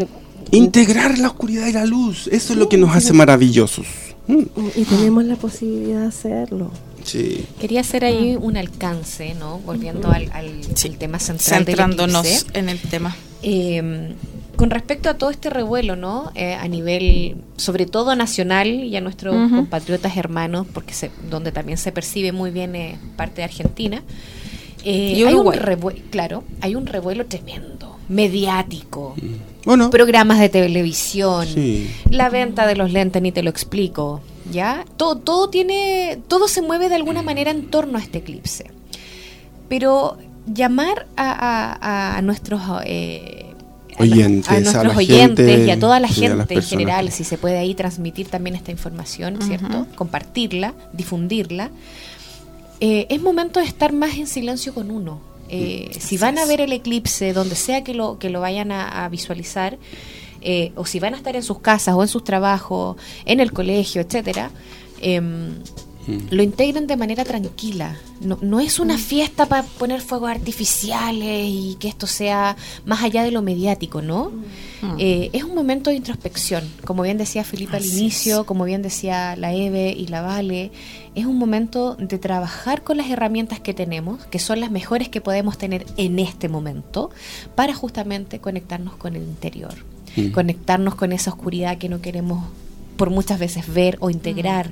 Integrar 0.52 1.18
la 1.18 1.28
oscuridad 1.28 1.66
y 1.66 1.72
la 1.72 1.84
luz, 1.86 2.28
eso 2.28 2.52
es 2.52 2.58
lo 2.58 2.68
que 2.68 2.76
nos 2.78 2.94
hace 2.94 3.12
maravillosos. 3.12 3.86
Mm, 4.28 4.42
y 4.76 4.84
tenemos 4.84 5.24
la 5.24 5.36
posibilidad 5.36 6.00
de 6.02 6.06
hacerlo. 6.06 6.70
Sí. 7.04 7.44
Quería 7.60 7.80
hacer 7.80 8.04
ahí 8.04 8.36
un 8.40 8.56
alcance, 8.56 9.34
¿no? 9.34 9.58
Volviendo 9.60 10.10
al, 10.12 10.30
al- 10.32 10.60
Sí. 10.74 10.88
al 10.88 10.96
tema 10.98 11.18
central 11.18 11.64
del 11.64 11.74
Centrándonos 11.76 12.24
eclipse. 12.26 12.58
en 12.58 12.68
el 12.68 12.78
tema. 12.80 13.16
Eh, 13.42 14.14
con 14.54 14.70
respecto 14.70 15.08
a 15.08 15.14
todo 15.14 15.30
este 15.30 15.50
revuelo, 15.50 15.96
¿no? 15.96 16.30
Eh, 16.36 16.54
a 16.54 16.68
nivel, 16.68 17.36
sobre 17.56 17.86
todo 17.86 18.14
nacional 18.14 18.68
y 18.68 18.94
a 18.94 19.00
nuestros 19.00 19.34
compatriotas 19.50 20.16
hermanos, 20.16 20.66
porque 20.72 20.94
se, 20.94 21.10
donde 21.28 21.50
también 21.50 21.78
se 21.78 21.90
percibe 21.90 22.30
muy 22.30 22.50
bien 22.52 22.76
eh, 22.76 22.98
parte 23.16 23.36
de 23.36 23.44
Argentina. 23.44 24.02
eh, 24.84 25.14
Y 25.16 25.24
hay 25.24 25.34
un 25.34 25.40
Uruguay. 25.46 25.58
revue- 25.58 26.02
claro, 26.10 26.44
hay 26.60 26.74
un 26.76 26.86
revuelo 26.86 27.26
tremendo, 27.26 27.96
mediático, 28.08 29.14
Bueno, 29.64 29.90
programas 29.90 30.40
de 30.40 30.48
televisión, 30.48 31.46
sí. 31.46 31.88
la 32.10 32.28
venta 32.30 32.66
de 32.66 32.74
los 32.76 32.92
lentes, 32.92 33.22
ni 33.22 33.30
te 33.32 33.42
lo 33.42 33.50
explico, 33.50 34.20
¿ya? 34.50 34.84
Todo, 34.96 35.16
todo 35.16 35.48
tiene, 35.50 36.18
todo 36.28 36.48
se 36.48 36.62
mueve 36.62 36.88
de 36.88 36.96
alguna 36.96 37.22
manera 37.22 37.50
en 37.50 37.66
torno 37.68 37.98
a 37.98 38.00
este 38.00 38.18
eclipse. 38.18 38.70
Pero 39.68 40.18
llamar 40.46 41.06
a, 41.16 41.30
a- 41.80 42.16
a 42.18 42.22
nuestros 42.22 42.60
eh, 42.84 43.46
Oyentes, 43.98 44.48
a 44.50 44.54
a 44.56 44.60
nuestros 44.60 44.84
la 44.94 44.96
oyentes 44.98 45.46
gente, 45.46 45.66
y 45.66 45.70
a 45.70 45.78
toda 45.78 46.00
la 46.00 46.08
gente 46.08 46.54
en 46.54 46.62
general, 46.62 47.12
si 47.12 47.24
se 47.24 47.38
puede 47.38 47.58
ahí 47.58 47.74
transmitir 47.74 48.26
también 48.28 48.56
esta 48.56 48.70
información, 48.70 49.40
¿cierto? 49.42 49.86
Compartirla, 49.94 50.72
difundirla. 50.92 51.70
Eh, 52.80 53.06
es 53.10 53.22
momento 53.22 53.60
de 53.60 53.66
estar 53.66 53.92
más 53.92 54.16
en 54.16 54.26
silencio 54.26 54.74
con 54.74 54.90
uno. 54.90 55.20
Eh, 55.54 55.90
si 56.00 56.16
van 56.16 56.38
a 56.38 56.46
ver 56.46 56.62
el 56.62 56.72
eclipse, 56.72 57.32
donde 57.34 57.56
sea 57.56 57.84
que 57.84 57.92
lo, 57.92 58.18
que 58.18 58.30
lo 58.30 58.40
vayan 58.40 58.72
a, 58.72 59.04
a 59.04 59.08
visualizar, 59.10 59.78
eh, 60.40 60.72
o 60.74 60.84
si 60.84 60.98
van 60.98 61.14
a 61.14 61.16
estar 61.16 61.36
en 61.36 61.42
sus 61.42 61.60
casas 61.60 61.94
o 61.94 62.02
en 62.02 62.08
sus 62.08 62.24
trabajos, 62.24 62.96
en 63.24 63.38
el 63.38 63.52
colegio, 63.52 64.00
etcétera, 64.00 64.50
em, 65.00 65.54
lo 66.30 66.42
integren 66.42 66.88
de 66.88 66.96
manera 66.96 67.24
tranquila. 67.24 67.96
No, 68.20 68.36
no 68.42 68.58
es 68.58 68.80
una 68.80 68.98
fiesta 68.98 69.46
para 69.46 69.62
poner 69.62 70.00
fuegos 70.00 70.30
artificiales 70.30 71.46
y 71.48 71.76
que 71.78 71.86
esto 71.86 72.08
sea 72.08 72.56
más 72.84 73.04
allá 73.04 73.22
de 73.22 73.30
lo 73.30 73.40
mediático, 73.40 74.02
¿no? 74.02 74.32
Eh, 74.98 75.30
es 75.32 75.44
un 75.44 75.54
momento 75.54 75.90
de 75.90 75.96
introspección, 75.96 76.68
como 76.84 77.04
bien 77.04 77.18
decía 77.18 77.44
Felipe 77.44 77.76
al 77.76 77.84
Así 77.84 78.00
inicio, 78.00 78.44
como 78.46 78.64
bien 78.64 78.82
decía 78.82 79.36
la 79.36 79.52
Eve 79.52 79.94
y 79.96 80.08
la 80.08 80.22
Vale, 80.22 80.72
es 81.14 81.26
un 81.26 81.38
momento 81.38 81.94
de 81.96 82.18
trabajar 82.18 82.82
con 82.82 82.96
las 82.96 83.10
herramientas 83.10 83.60
que 83.60 83.74
tenemos, 83.74 84.24
que 84.26 84.38
son 84.38 84.60
las 84.60 84.70
mejores 84.70 85.08
que 85.08 85.20
podemos 85.20 85.58
tener 85.58 85.84
en 85.96 86.18
este 86.18 86.48
momento, 86.48 87.10
para 87.54 87.74
justamente 87.74 88.38
conectarnos 88.40 88.96
con 88.96 89.14
el 89.16 89.22
interior, 89.22 89.74
Mm. 90.16 90.30
conectarnos 90.32 90.94
con 90.94 91.12
esa 91.12 91.30
oscuridad 91.30 91.78
que 91.78 91.88
no 91.88 92.00
queremos 92.00 92.44
por 92.96 93.10
muchas 93.10 93.38
veces 93.38 93.72
ver 93.72 93.96
o 94.00 94.10
integrar, 94.10 94.70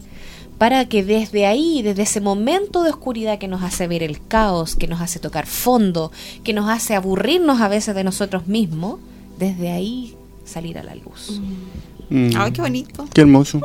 para 0.58 0.84
que 0.84 1.02
desde 1.02 1.46
ahí, 1.46 1.80
desde 1.82 2.02
ese 2.02 2.20
momento 2.20 2.82
de 2.82 2.90
oscuridad 2.90 3.38
que 3.38 3.48
nos 3.48 3.62
hace 3.62 3.88
ver 3.88 4.02
el 4.02 4.24
caos, 4.26 4.76
que 4.76 4.86
nos 4.86 5.00
hace 5.00 5.18
tocar 5.18 5.46
fondo, 5.46 6.12
que 6.44 6.52
nos 6.52 6.68
hace 6.68 6.94
aburrirnos 6.94 7.60
a 7.62 7.68
veces 7.68 7.94
de 7.94 8.04
nosotros 8.04 8.46
mismos, 8.46 9.00
desde 9.38 9.70
ahí 9.70 10.14
salir 10.44 10.78
a 10.78 10.82
la 10.82 10.94
luz. 10.94 11.40
Mm. 11.40 11.89
Ay, 12.10 12.52
qué 12.52 12.60
bonito. 12.60 13.06
Qué 13.12 13.20
hermoso. 13.20 13.60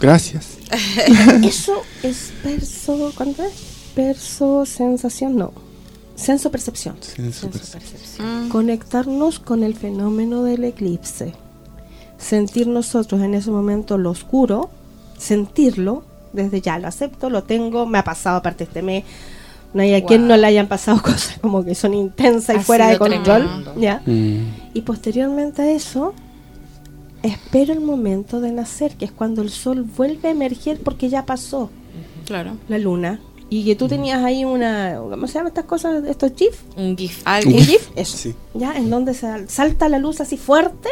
Gracias. 0.00 0.58
Eso 1.42 1.82
es 2.02 2.32
perso, 2.42 3.12
¿cuánto 3.16 3.42
es? 3.44 3.52
Perso 3.94 4.64
sensación, 4.66 5.36
no. 5.36 5.52
Senso 6.14 6.50
percepción. 6.50 6.96
Sí, 7.00 7.32
súper. 7.32 7.62
Mm. 8.18 8.48
Conectarnos 8.48 9.38
con 9.38 9.62
el 9.62 9.74
fenómeno 9.74 10.42
del 10.42 10.64
eclipse. 10.64 11.32
Sentir 12.18 12.66
nosotros 12.66 13.22
en 13.22 13.34
ese 13.34 13.50
momento 13.50 13.96
lo 13.96 14.10
oscuro, 14.10 14.70
sentirlo 15.18 16.04
desde 16.32 16.60
ya 16.60 16.78
lo 16.78 16.88
acepto, 16.88 17.30
lo 17.30 17.44
tengo, 17.44 17.86
me 17.86 17.98
ha 17.98 18.04
pasado 18.04 18.36
aparte 18.36 18.64
este 18.64 18.82
mes. 18.82 19.04
No 19.72 19.82
hay 19.82 19.94
a 19.94 20.04
quien 20.04 20.26
no 20.26 20.36
le 20.36 20.46
hayan 20.46 20.66
pasado 20.66 21.00
cosas 21.02 21.38
como 21.40 21.64
que 21.64 21.74
son 21.74 21.94
intensas 21.94 22.56
y 22.56 22.58
Ha 22.58 22.62
fuera 22.62 22.88
de 22.88 22.98
control. 22.98 23.72
¿ya? 23.78 24.02
Mm. 24.04 24.74
Y 24.74 24.82
posteriormente 24.82 25.62
a 25.62 25.70
eso, 25.70 26.14
espero 27.22 27.72
el 27.72 27.80
momento 27.80 28.40
de 28.40 28.52
nacer, 28.52 28.96
que 28.96 29.04
es 29.04 29.12
cuando 29.12 29.42
el 29.42 29.50
sol 29.50 29.82
vuelve 29.82 30.28
a 30.28 30.32
emerger 30.32 30.80
porque 30.80 31.08
ya 31.08 31.26
pasó 31.26 31.70
Claro. 32.26 32.52
la 32.68 32.78
luna. 32.78 33.20
Y 33.52 33.64
que 33.64 33.74
tú 33.74 33.88
tenías 33.88 34.22
ahí 34.22 34.44
una, 34.44 34.98
¿cómo 35.10 35.26
se 35.26 35.34
llaman 35.34 35.48
estas 35.48 35.64
cosas? 35.64 36.04
Estos 36.04 36.32
GIF. 36.36 36.62
Un 36.76 36.96
GIF. 36.96 37.24
¿Un. 37.26 37.52
GIF? 37.52 37.88
Eso. 37.96 38.16
Sí. 38.16 38.34
¿Ya? 38.54 38.76
En 38.76 38.90
donde 38.90 39.12
sal- 39.12 39.48
salta 39.50 39.88
la 39.88 39.98
luz 39.98 40.20
así 40.20 40.36
fuerte, 40.36 40.88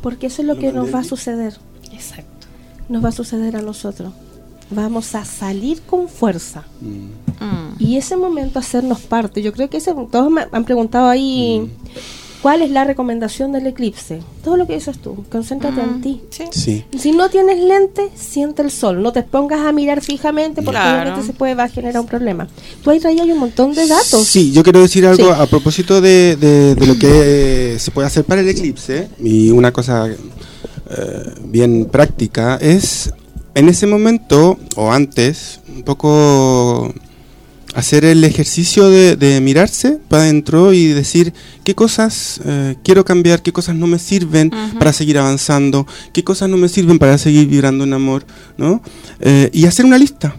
porque 0.00 0.28
eso 0.28 0.40
es 0.40 0.48
lo 0.48 0.54
Lo 0.54 0.60
que 0.60 0.72
nos 0.72 0.94
va 0.94 1.00
a 1.00 1.04
suceder. 1.04 1.58
Exacto. 1.92 2.46
Nos 2.88 3.04
va 3.04 3.10
a 3.10 3.12
suceder 3.12 3.56
a 3.56 3.62
nosotros. 3.62 4.12
Vamos 4.70 5.14
a 5.14 5.24
salir 5.26 5.82
con 5.82 6.08
fuerza. 6.08 6.64
Mm. 6.80 7.44
Mm. 7.44 7.74
Y 7.78 7.98
ese 7.98 8.16
momento 8.16 8.58
hacernos 8.58 9.00
parte. 9.02 9.42
Yo 9.42 9.52
creo 9.52 9.68
que 9.68 9.76
ese, 9.76 9.92
todos 10.10 10.30
me 10.30 10.46
han 10.50 10.64
preguntado 10.64 11.08
ahí 11.08 11.70
cuál 12.42 12.62
es 12.62 12.70
la 12.70 12.84
recomendación 12.84 13.52
del 13.52 13.66
eclipse. 13.66 14.20
Todo 14.44 14.56
lo 14.56 14.66
que 14.66 14.74
dices 14.74 14.98
tú, 14.98 15.24
concéntrate 15.30 15.80
en 15.80 16.00
ti. 16.00 16.20
Sí. 16.30 16.44
Sí. 16.50 16.84
Si 16.98 17.12
no 17.12 17.28
tienes 17.28 17.58
lente, 17.58 18.10
siente 18.14 18.62
el 18.62 18.70
sol. 18.70 19.02
No 19.02 19.12
te 19.12 19.22
pongas 19.22 19.60
a 19.60 19.72
mirar 19.72 20.00
fijamente 20.02 20.62
porque 20.62 20.78
Claro. 20.78 21.00
obviamente 21.02 21.26
se 21.26 21.32
puede 21.32 21.54
va 21.54 21.64
a 21.64 21.68
generar 21.68 22.00
un 22.00 22.06
problema. 22.06 22.46
Tú 22.82 22.90
ahí 22.90 23.00
traías 23.00 23.26
un 23.26 23.38
montón 23.38 23.74
de 23.74 23.86
datos. 23.86 24.26
Sí, 24.26 24.52
yo 24.52 24.62
quiero 24.62 24.80
decir 24.80 25.06
algo 25.06 25.24
Sí. 25.34 25.40
a 25.40 25.46
propósito 25.46 26.00
de, 26.00 26.36
de- 26.36 26.74
de 26.74 26.86
lo 26.86 26.98
que 26.98 27.74
eh, 27.74 27.78
se 27.78 27.90
puede 27.90 28.06
hacer 28.06 28.24
para 28.24 28.40
el 28.40 28.48
eclipse. 28.48 29.08
Y 29.22 29.50
una 29.50 29.72
cosa 29.72 30.06
eh, 30.08 31.34
bien 31.44 31.86
práctica 31.86 32.56
es 32.60 33.12
en 33.54 33.68
ese 33.68 33.86
momento 33.86 34.58
o 34.76 34.92
antes, 34.92 35.60
un 35.74 35.82
poco 35.82 36.92
hacer 37.76 38.06
el 38.06 38.24
ejercicio 38.24 38.88
de, 38.88 39.16
de 39.16 39.40
mirarse 39.42 39.98
para 40.08 40.22
adentro 40.22 40.72
y 40.72 40.86
decir 40.86 41.32
qué 41.62 41.74
cosas 41.74 42.40
eh, 42.44 42.74
quiero 42.82 43.04
cambiar, 43.04 43.42
qué 43.42 43.52
cosas 43.52 43.76
no 43.76 43.86
me 43.86 43.98
sirven 43.98 44.50
para 44.78 44.92
seguir 44.94 45.18
avanzando, 45.18 45.86
qué 46.14 46.24
cosas 46.24 46.48
no 46.48 46.56
me 46.56 46.68
sirven 46.70 46.98
para 46.98 47.18
seguir 47.18 47.46
vibrando 47.46 47.84
en 47.84 47.92
amor, 47.92 48.24
¿no? 48.56 48.82
Eh, 49.20 49.50
y 49.52 49.66
hacer 49.66 49.84
una 49.84 49.98
lista. 49.98 50.34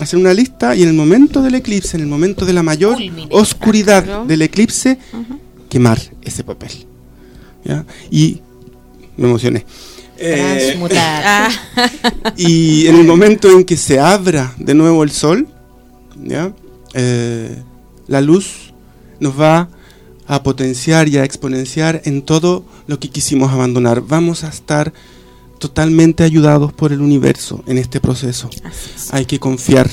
Hacer 0.00 0.18
una 0.18 0.34
lista 0.34 0.74
y 0.76 0.82
en 0.82 0.88
el 0.88 0.94
momento 0.94 1.40
del 1.40 1.54
eclipse, 1.54 1.96
en 1.96 2.02
el 2.02 2.08
momento 2.08 2.44
de 2.44 2.52
la 2.52 2.62
mayor 2.62 2.98
oscuridad 3.30 4.04
Claro. 4.04 4.26
del 4.26 4.42
eclipse, 4.42 4.98
quemar 5.70 5.98
ese 6.22 6.44
papel. 6.44 6.70
¿ya? 7.64 7.86
Y 8.10 8.40
me 9.16 9.28
emocioné. 9.28 9.64
Eh, 10.18 10.64
Transmutar. 10.74 11.22
Ah, 11.24 11.50
y 12.36 12.88
en 12.88 12.96
el 12.96 13.06
momento 13.06 13.48
en 13.50 13.64
que 13.64 13.76
se 13.76 14.00
abra 14.00 14.52
de 14.58 14.74
nuevo 14.74 15.02
el 15.04 15.12
sol, 15.12 15.46
¿ya? 16.22 16.52
Eh, 16.94 17.62
la 18.06 18.20
luz 18.20 18.72
nos 19.20 19.38
va 19.38 19.68
a 20.26 20.42
potenciar 20.42 21.08
y 21.08 21.16
a 21.16 21.24
exponenciar 21.24 22.02
en 22.04 22.22
todo 22.22 22.64
lo 22.86 22.98
que 22.98 23.08
quisimos 23.08 23.50
abandonar. 23.50 24.02
Vamos 24.02 24.44
a 24.44 24.48
estar 24.48 24.92
totalmente 25.58 26.22
ayudados 26.22 26.72
por 26.72 26.92
el 26.92 27.00
universo 27.00 27.64
en 27.66 27.78
este 27.78 28.00
proceso. 28.00 28.50
Hay 29.10 29.26
que 29.26 29.40
confiar, 29.40 29.90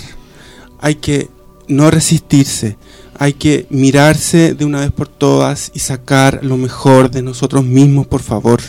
hay 0.80 0.96
que 0.96 1.30
no 1.68 1.90
resistirse, 1.90 2.78
hay 3.18 3.34
que 3.34 3.66
mirarse 3.70 4.54
de 4.54 4.66
una 4.66 4.82
vez 4.82 4.92
por 4.92 5.08
todas 5.08 5.72
y 5.74 5.80
sacar 5.80 6.44
lo 6.44 6.58
mejor 6.58 7.10
de 7.10 7.22
nosotros 7.22 7.64
mismos, 7.64 8.08
por 8.08 8.22
favor, 8.22 8.60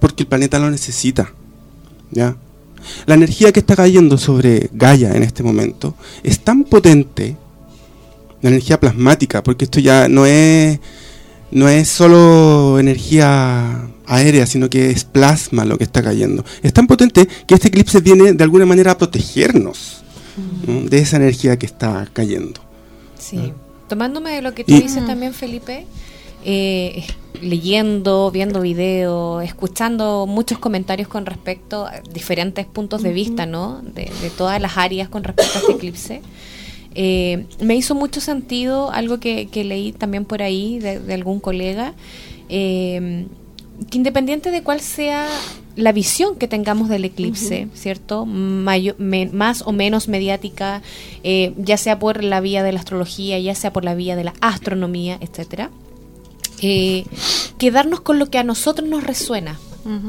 porque 0.00 0.22
el 0.22 0.28
planeta 0.28 0.58
lo 0.58 0.70
necesita. 0.70 1.32
¿ya? 2.10 2.36
La 3.06 3.14
energía 3.14 3.52
que 3.52 3.60
está 3.60 3.76
cayendo 3.76 4.18
sobre 4.18 4.68
Gaia 4.72 5.14
en 5.14 5.22
este 5.22 5.42
momento 5.42 5.94
es 6.22 6.40
tan 6.40 6.64
potente, 6.64 7.36
la 8.42 8.50
energía 8.50 8.78
plasmática, 8.80 9.42
porque 9.42 9.64
esto 9.64 9.80
ya 9.80 10.08
no 10.08 10.26
es, 10.26 10.78
no 11.50 11.68
es 11.68 11.88
solo 11.88 12.78
energía 12.78 13.88
aérea, 14.06 14.46
sino 14.46 14.70
que 14.70 14.90
es 14.90 15.04
plasma 15.04 15.64
lo 15.64 15.76
que 15.78 15.84
está 15.84 16.02
cayendo. 16.02 16.44
Es 16.62 16.72
tan 16.72 16.86
potente 16.86 17.28
que 17.46 17.54
este 17.54 17.68
eclipse 17.68 18.00
viene 18.00 18.32
de 18.32 18.44
alguna 18.44 18.64
manera 18.66 18.92
a 18.92 18.98
protegernos 18.98 20.02
¿no? 20.66 20.88
de 20.88 20.98
esa 20.98 21.16
energía 21.16 21.58
que 21.58 21.66
está 21.66 22.08
cayendo. 22.12 22.60
Sí. 23.18 23.52
Tomándome 23.88 24.30
de 24.32 24.42
lo 24.42 24.54
que 24.54 24.64
tú 24.64 24.72
Y- 24.74 24.82
dices 24.82 25.04
también, 25.06 25.32
Felipe, 25.34 25.86
eh, 26.44 27.04
leyendo, 27.42 28.30
viendo 28.30 28.60
videos, 28.60 29.42
escuchando 29.44 30.26
muchos 30.26 30.58
comentarios 30.58 31.08
con 31.08 31.26
respecto 31.26 31.86
a 31.86 32.00
diferentes 32.12 32.66
puntos 32.66 33.02
de 33.02 33.12
vista, 33.12 33.46
¿no? 33.46 33.80
De, 33.82 34.10
de 34.22 34.30
todas 34.30 34.60
las 34.60 34.76
áreas 34.76 35.08
con 35.08 35.24
respecto 35.24 35.58
a 35.58 35.60
este 35.60 35.72
eclipse. 35.72 36.20
Eh, 36.94 37.46
me 37.60 37.76
hizo 37.76 37.94
mucho 37.94 38.20
sentido 38.20 38.90
algo 38.90 39.18
que, 39.20 39.46
que 39.48 39.62
leí 39.64 39.92
también 39.92 40.24
por 40.24 40.42
ahí 40.42 40.78
de, 40.78 40.98
de 40.98 41.14
algún 41.14 41.38
colega, 41.40 41.94
eh, 42.48 43.26
que 43.90 43.96
independiente 43.98 44.50
de 44.50 44.62
cuál 44.62 44.80
sea 44.80 45.28
la 45.76 45.92
visión 45.92 46.34
que 46.34 46.48
tengamos 46.48 46.88
del 46.88 47.04
eclipse, 47.04 47.68
¿cierto? 47.74 48.26
Mayo- 48.26 48.96
me- 48.98 49.26
más 49.26 49.62
o 49.62 49.70
menos 49.70 50.08
mediática, 50.08 50.82
eh, 51.22 51.52
ya 51.56 51.76
sea 51.76 52.00
por 52.00 52.24
la 52.24 52.40
vía 52.40 52.64
de 52.64 52.72
la 52.72 52.80
astrología, 52.80 53.38
ya 53.38 53.54
sea 53.54 53.72
por 53.72 53.84
la 53.84 53.94
vía 53.94 54.16
de 54.16 54.24
la 54.24 54.34
astronomía, 54.40 55.18
etcétera, 55.20 55.70
eh, 56.62 57.04
quedarnos 57.58 58.00
con 58.00 58.18
lo 58.18 58.26
que 58.30 58.38
a 58.38 58.44
nosotros 58.44 58.88
nos 58.88 59.04
resuena. 59.04 59.58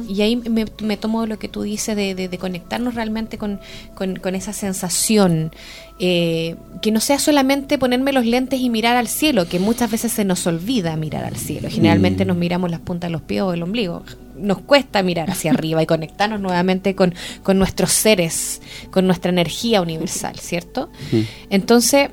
Y 0.10 0.22
ahí 0.24 0.36
me, 0.36 0.66
me 0.84 0.98
tomo 0.98 1.26
lo 1.26 1.40
que 1.40 1.48
tú 1.48 1.62
dices 1.62 1.96
de, 1.96 2.14
de- 2.14 2.28
de 2.28 2.38
conectarnos 2.38 2.96
realmente 2.96 3.38
con, 3.38 3.62
con- 3.96 4.18
con 4.18 4.36
esa 4.36 4.52
sensación. 4.52 5.52
eh, 6.00 6.56
que 6.82 6.92
no 6.92 7.00
sea 7.02 7.20
solamente 7.20 7.78
ponerme 7.78 8.12
los 8.14 8.26
lentes 8.26 8.60
y 8.62 8.70
mirar 8.70 8.96
al 8.98 9.08
cielo, 9.10 9.48
que 9.50 9.60
muchas 9.60 9.92
veces 9.92 10.12
se 10.14 10.24
nos 10.26 10.48
olvida 10.48 10.96
mirar 10.96 11.24
al 11.26 11.36
cielo. 11.36 11.68
Generalmente 11.70 12.24
nos 12.26 12.38
miramos 12.38 12.72
las 12.72 12.80
puntas 12.80 13.10
de 13.10 13.12
los 13.14 13.22
pies 13.22 13.42
o 13.42 13.54
el 13.54 13.64
ombligo. 13.64 14.04
Nos 14.38 14.60
cuesta 14.60 15.04
mirar 15.04 15.30
hacia 15.30 15.52
arriba 15.52 15.82
y 15.84 15.86
conectarnos 15.86 16.40
nuevamente 16.42 16.96
con, 16.96 17.14
con 17.44 17.58
nuestros 17.58 17.92
seres, 17.92 18.62
con 18.92 19.06
nuestra 19.08 19.30
energía 19.30 19.82
universal, 19.82 20.38
¿cierto? 20.40 20.90
Entonces, 21.50 22.10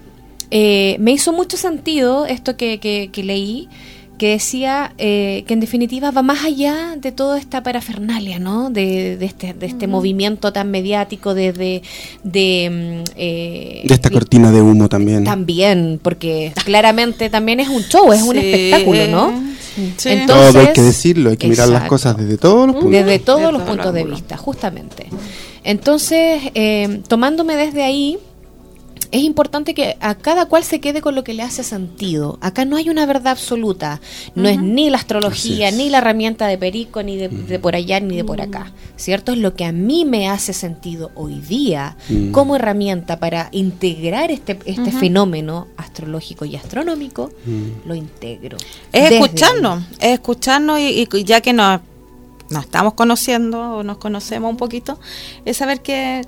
eh, 0.51 0.97
me 1.01 1.13
hizo 1.13 1.33
mucho 1.33 1.57
sentido 1.57 2.27
esto 2.27 2.57
que, 2.57 2.79
que- 2.81 3.11
que 3.13 3.23
leí, 3.25 3.69
que 4.19 4.31
decía 4.31 4.93
eh, 4.99 5.45
que 5.47 5.55
en 5.55 5.61
definitiva 5.61 6.11
va 6.11 6.23
más 6.23 6.45
allá 6.45 6.97
de 6.97 7.13
toda 7.13 7.39
esta 7.39 7.63
parafernalia, 7.63 8.39
¿no? 8.39 8.71
De, 8.71 9.17
de 9.17 9.27
este, 9.27 9.53
de 9.55 9.67
este 9.67 9.87
movimiento 9.87 10.53
tan 10.53 10.71
mediático, 10.71 11.35
de... 11.35 11.53
de, 11.53 11.83
de, 12.25 13.03
mm, 13.05 13.11
eh, 13.17 13.83
De 13.87 13.95
esta 13.95 14.11
cortina 14.11 14.51
de 14.51 14.63
humo 14.63 14.89
también. 14.89 15.25
También, 15.25 16.01
porque 16.03 16.53
claramente 16.65 17.31
también 17.31 17.61
es 17.61 17.69
un 17.69 17.83
show, 17.83 18.13
es 18.13 18.23
un 18.23 18.37
espectáculo, 18.37 19.07
¿no? 19.09 19.33
Sí. 19.99 20.09
Entonces- 20.09 20.27
Todo 20.27 20.61
hay 20.61 20.73
que 20.73 20.83
decirlo, 20.83 21.31
hay 21.31 21.37
que 21.37 21.49
mirar 21.49 21.69
las 21.69 21.85
cosas 21.85 22.17
desde 22.17 22.39
todos 22.39 22.67
los 22.67 22.77
puntos. 22.77 22.93
Desde 22.93 23.19
todos 23.19 23.41
los 23.43 23.51
todos 23.51 23.53
los 23.53 23.63
puntos 23.77 23.93
de 23.95 24.05
vista, 24.05 24.37
justamente. 24.39 25.07
Entonces, 25.65 26.43
eh, 26.55 27.01
tomándome 27.09 27.57
desde 27.57 27.83
ahí, 27.83 28.19
es 29.11 29.23
importante 29.23 29.75
que 29.75 29.97
a 30.01 30.15
cada 30.15 30.47
cual 30.47 30.65
se 30.65 30.81
quede 30.81 31.01
con 31.01 31.15
lo 31.15 31.25
que 31.25 31.35
le 31.35 31.43
hace 31.43 31.63
sentido. 31.63 32.39
Acá 32.41 32.65
no 32.65 32.77
hay 32.77 32.89
una 32.91 33.07
verdad 33.07 33.33
absoluta. 33.33 34.01
No 34.35 34.49
es 34.49 34.61
ni 34.61 34.91
la 34.91 34.99
astrología, 34.99 35.71
ni 35.71 35.91
la 35.91 35.99
herramienta 35.99 36.47
de 36.47 36.59
perico, 36.59 37.03
ni 37.03 37.17
de, 37.17 37.29
de 37.29 37.59
por 37.59 37.75
allá, 37.75 38.01
ni 38.01 38.17
de 38.17 38.25
por 38.25 38.41
acá. 38.41 38.73
¿Cierto? 38.97 39.33
Es 39.33 39.39
lo 39.39 39.55
que 39.55 39.65
a 39.65 39.73
mí 39.73 40.05
me 40.05 40.29
hace 40.29 40.53
sentido 40.53 41.11
hoy 41.15 41.41
día 41.41 41.97
como 42.33 42.57
herramienta 42.57 43.19
para 43.19 43.49
integrar 43.53 44.31
este, 44.31 44.59
este 44.65 44.93
fenómeno 44.93 45.69
astrológico 45.77 46.45
y 46.45 46.57
astronómico. 46.57 47.31
Lo 47.85 47.95
integro. 47.95 48.57
Es 48.93 49.13
escucharnos, 49.13 49.85
es 50.01 50.15
escucharnos 50.15 50.81
y, 50.81 51.09
y 51.13 51.25
ya 51.25 51.41
que 51.41 51.53
nos, 51.53 51.81
nos 52.51 52.65
estamos 52.65 52.95
conociendo 52.95 53.79
o 53.79 53.83
nos 53.83 53.99
conocemos 53.99 54.51
un 54.51 54.57
poquito, 54.57 54.99
es 55.45 55.57
saber 55.57 55.81
qué, 55.83 56.23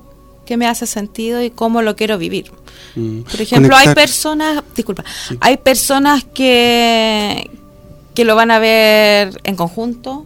qué 0.48 0.56
me 0.56 0.66
hace 0.66 0.86
sentido 0.86 1.42
y 1.42 1.50
cómo 1.50 1.82
lo 1.82 1.94
quiero 1.94 2.16
vivir. 2.16 2.50
Mm. 2.96 3.20
Por 3.20 3.38
ejemplo, 3.42 3.76
hay 3.76 3.94
personas, 3.94 4.64
disculpa, 4.74 5.04
hay 5.40 5.58
personas 5.58 6.24
que, 6.24 7.50
que 8.14 8.24
lo 8.24 8.34
van 8.34 8.50
a 8.50 8.58
ver 8.58 9.38
en 9.44 9.56
conjunto, 9.56 10.24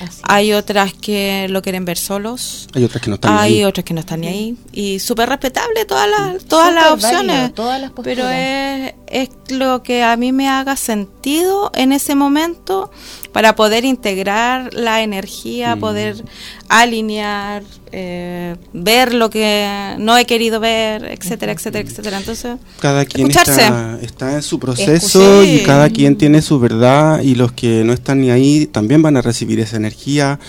Así. 0.00 0.20
hay 0.22 0.52
otras 0.52 0.92
que 0.94 1.48
lo 1.50 1.60
quieren 1.60 1.84
ver 1.84 1.98
solos, 1.98 2.68
Hay 2.72 2.84
otras 2.84 3.02
que 3.02 3.10
no 3.10 3.16
están 3.16 3.36
hay 3.36 3.54
ahí. 3.54 3.64
otras 3.64 3.84
que 3.84 3.94
no 3.94 4.00
están 4.00 4.20
ni 4.20 4.28
ahí 4.28 4.56
y 4.72 5.00
súper 5.00 5.28
respetable 5.28 5.84
todas 5.86 6.08
las 6.08 6.44
todas 6.44 6.72
las 6.72 6.84
válido, 6.84 6.94
opciones 6.94 7.54
todas 7.54 7.80
las 7.80 7.90
pero 8.02 8.28
es, 8.30 8.92
es 9.22 9.28
lo 9.50 9.82
que 9.82 10.02
a 10.02 10.16
mí 10.16 10.32
me 10.32 10.48
haga 10.48 10.74
sentido 10.76 11.70
en 11.74 11.92
ese 11.92 12.14
momento 12.16 12.90
para 13.32 13.54
poder 13.54 13.84
integrar 13.84 14.74
la 14.74 15.02
energía 15.02 15.76
Mm. 15.76 15.80
poder 15.80 16.24
alinear 16.68 17.62
eh, 17.92 18.56
ver 18.72 19.14
lo 19.14 19.30
que 19.30 19.94
no 19.98 20.16
he 20.18 20.24
querido 20.24 20.58
ver 20.58 21.04
etcétera 21.04 21.52
etcétera 21.52 21.88
etcétera. 21.88 22.18
Entonces 22.18 22.56
Cada 22.80 23.04
quien 23.04 23.30
está, 23.30 23.98
está 24.02 24.34
en 24.34 24.42
su 24.42 24.58
proceso 24.58 25.44
y 25.44 25.60
cada 25.62 25.88
quien 25.90 26.16
tiene 26.16 26.42
su 26.42 26.58
verdad 26.58 27.20
y 27.22 27.36
los 27.36 27.52
que 27.52 27.84
no 27.84 27.92
están 27.92 28.20
ni 28.20 28.30
ahí 28.30 28.66
también 28.66 29.00
van 29.02 29.16
a 29.16 29.22
recibir 29.22 29.60
esa 29.60 29.76
energía. 29.76 30.40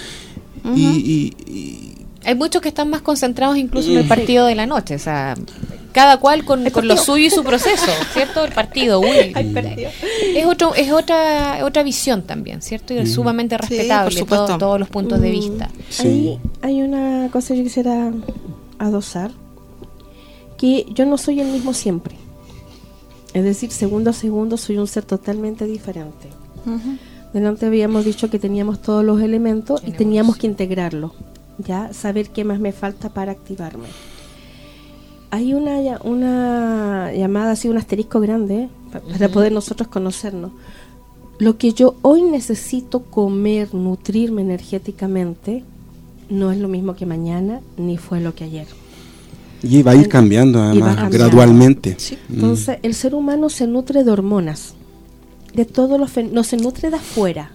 Y, 0.76 0.82
y- 0.88 1.34
y 1.52 1.92
Hay 2.26 2.34
muchos 2.34 2.60
que 2.64 2.70
están 2.70 2.90
más 2.90 3.02
concentrados 3.04 3.56
incluso 3.58 3.92
en 3.92 3.98
el 4.00 4.08
partido 4.08 4.48
de 4.48 4.56
la 4.56 4.66
noche, 4.66 4.96
o 4.96 5.00
sea, 5.00 5.36
cada 5.96 6.18
cual 6.18 6.44
con, 6.44 6.70
con 6.72 6.88
lo 6.90 6.96
suyo 6.98 7.26
y 7.28 7.30
su 7.30 7.44
proceso, 7.44 7.90
¿cierto? 8.14 8.44
El 8.44 8.52
partido, 8.52 9.00
uy. 9.00 9.32
Es 10.36 10.46
otro, 10.46 10.76
es 10.76 10.92
otra, 10.92 11.60
otra 11.64 11.84
visión 11.84 12.24
también, 12.24 12.62
¿cierto? 12.62 12.94
Y 12.94 12.98
es 12.98 13.14
sumamente 13.14 13.56
respetable 13.58 14.20
todo- 14.36 14.58
todos 14.60 14.80
los 14.80 14.90
puntos 14.90 15.22
de 15.22 15.32
vista. 15.32 15.70
Ahí 16.08 16.40
hay 16.62 16.82
una 16.82 17.30
cosa 17.32 17.54
que 17.54 17.60
yo 17.60 17.64
quisiera 17.64 18.12
adosar, 18.78 19.32
que 20.58 20.86
yo 20.94 21.06
no 21.06 21.18
soy 21.18 21.40
el 21.40 21.48
mismo 21.48 21.74
siempre. 21.74 22.16
Es 23.34 23.44
decir, 23.46 23.72
segundo 23.72 24.10
a 24.10 24.14
segundo 24.14 24.58
soy 24.58 24.78
un 24.78 24.88
ser 24.88 25.04
totalmente 25.06 25.66
diferente. 25.66 26.28
Delante 27.34 27.66
habíamos 27.68 28.04
dicho 28.06 28.30
que 28.30 28.40
teníamos 28.40 28.82
todos 28.82 29.04
los 29.04 29.22
elementos 29.22 29.82
y 29.86 29.92
teníamos 29.92 30.36
que 30.38 30.48
integrarlo, 30.48 31.14
ya 31.58 31.94
saber 31.94 32.30
qué 32.32 32.44
más 32.44 32.60
me 32.60 32.72
falta 32.74 33.10
para 33.10 33.32
activarme. 33.34 33.88
Hay 35.32 35.54
una, 35.54 36.00
una 36.04 37.12
llamada 37.14 37.52
así, 37.52 37.68
un 37.68 37.78
asterisco 37.78 38.20
grande, 38.20 38.70
pa- 38.92 39.02
para 39.02 39.30
poder 39.30 39.52
nosotros 39.52 39.88
conocernos. 39.90 40.52
Lo 41.40 41.58
que 41.58 41.74
yo 41.74 41.96
hoy 42.02 42.22
necesito 42.22 43.02
comer, 43.04 43.74
nutrirme 43.74 44.42
energéticamente, 44.42 45.64
no 46.30 46.52
es 46.52 46.58
lo 46.60 46.68
mismo 46.70 46.96
que 46.96 47.06
mañana, 47.06 47.60
ni 47.78 47.98
fue 47.98 48.22
lo 48.22 48.34
que 48.34 48.46
ayer. 48.46 48.68
Y 49.62 49.82
va 49.84 49.92
a 49.92 49.96
ir 49.96 50.08
cambiando 50.10 50.62
además, 50.62 50.96
cambiando. 50.96 51.18
gradualmente. 51.18 51.98
Mm. 52.30 52.34
Entonces, 52.36 52.78
el 52.84 52.94
ser 52.94 53.16
humano 53.16 53.50
se 53.50 53.68
nutre 53.68 54.04
de 54.04 54.12
hormonas, 54.12 54.74
de 55.54 55.66
todos 55.66 56.00
los 56.00 56.16
fen- 56.16 56.32
no 56.32 56.44
se 56.44 56.58
nutre 56.58 56.90
de 56.90 56.98
afuera. 56.98 57.52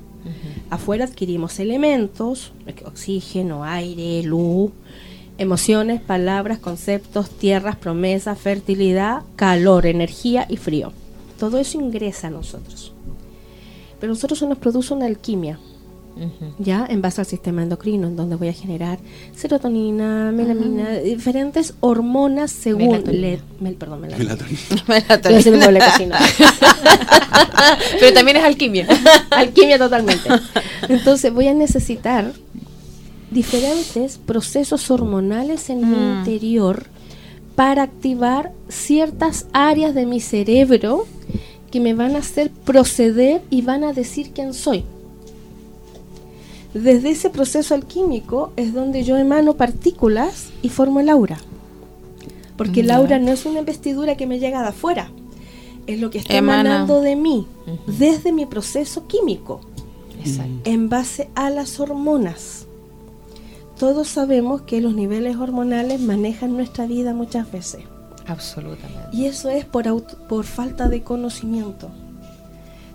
Afuera 0.68 1.04
adquirimos 1.04 1.58
elementos, 1.58 2.52
oxígeno, 2.84 3.64
aire, 3.64 4.22
luz, 4.22 4.70
emociones, 5.40 6.00
palabras, 6.00 6.58
conceptos, 6.58 7.30
tierras, 7.30 7.74
promesas, 7.76 8.38
fertilidad, 8.38 9.22
calor, 9.36 9.86
energía 9.86 10.46
y 10.48 10.56
frío. 10.56 10.92
Todo 11.38 11.58
eso 11.58 11.80
ingresa 11.80 12.28
a 12.28 12.30
nosotros. 12.30 12.92
Pero 13.98 14.12
nosotros 14.12 14.38
se 14.38 14.46
nos 14.46 14.58
produce 14.58 14.94
una 14.94 15.06
alquimia, 15.06 15.58
ya 16.58 16.86
en 16.90 17.00
base 17.00 17.20
al 17.22 17.26
sistema 17.26 17.62
endocrino, 17.62 18.06
en 18.08 18.16
donde 18.16 18.36
voy 18.36 18.48
a 18.48 18.52
generar 18.52 18.98
serotonina, 19.34 20.30
melamina, 20.32 20.90
diferentes 20.98 21.72
hormonas 21.80 22.50
según 22.50 22.88
Melatonina. 22.90 23.20
le- 23.28 23.40
mel- 23.60 23.76
perdón, 23.76 24.02
melanina. 24.02 24.36
Melatonina. 24.86 25.40
Pero 28.00 28.12
también 28.14 28.36
es 28.36 28.44
alquimia. 28.44 28.86
Alquimia 29.30 29.78
totalmente. 29.78 30.28
Entonces 30.88 31.32
voy 31.32 31.48
a 31.48 31.54
necesitar 31.54 32.32
diferentes 33.30 34.18
procesos 34.18 34.90
hormonales 34.90 35.70
en 35.70 35.90
mi 35.90 36.18
interior 36.18 36.86
para 37.54 37.82
activar 37.82 38.52
ciertas 38.68 39.46
áreas 39.52 39.94
de 39.94 40.06
mi 40.06 40.20
cerebro 40.20 41.06
que 41.70 41.80
me 41.80 41.94
van 41.94 42.16
a 42.16 42.20
hacer 42.20 42.50
proceder 42.50 43.42
y 43.50 43.62
van 43.62 43.84
a 43.84 43.92
decir 43.92 44.30
quién 44.34 44.54
soy. 44.54 44.84
Desde 46.74 47.10
ese 47.10 47.30
proceso 47.30 47.74
alquímico 47.74 48.52
es 48.56 48.72
donde 48.72 49.02
yo 49.04 49.16
emano 49.16 49.54
partículas 49.54 50.50
y 50.62 50.68
formo 50.68 51.00
el 51.00 51.08
aura. 51.08 51.38
Porque 52.56 52.80
el 52.80 52.90
aura 52.90 53.18
no 53.18 53.30
es 53.32 53.46
una 53.46 53.60
investidura 53.60 54.16
que 54.16 54.26
me 54.26 54.38
llega 54.38 54.62
de 54.62 54.68
afuera, 54.68 55.10
es 55.86 56.00
lo 56.00 56.10
que 56.10 56.18
está 56.18 56.36
Emana. 56.36 56.60
emanando 56.60 57.00
de 57.00 57.16
mí, 57.16 57.46
desde 57.86 58.32
mi 58.32 58.46
proceso 58.46 59.06
químico, 59.06 59.60
Exacto. 60.24 60.52
en 60.64 60.88
base 60.88 61.30
a 61.34 61.50
las 61.50 61.80
hormonas. 61.80 62.66
Todos 63.80 64.08
sabemos 64.08 64.60
que 64.60 64.82
los 64.82 64.94
niveles 64.94 65.36
hormonales 65.36 66.02
manejan 66.02 66.54
nuestra 66.54 66.84
vida 66.84 67.14
muchas 67.14 67.50
veces. 67.50 67.80
Absolutamente. 68.26 69.08
Y 69.10 69.24
eso 69.24 69.48
es 69.48 69.64
por, 69.64 70.04
por 70.28 70.44
falta 70.44 70.90
de 70.90 71.02
conocimiento. 71.02 71.88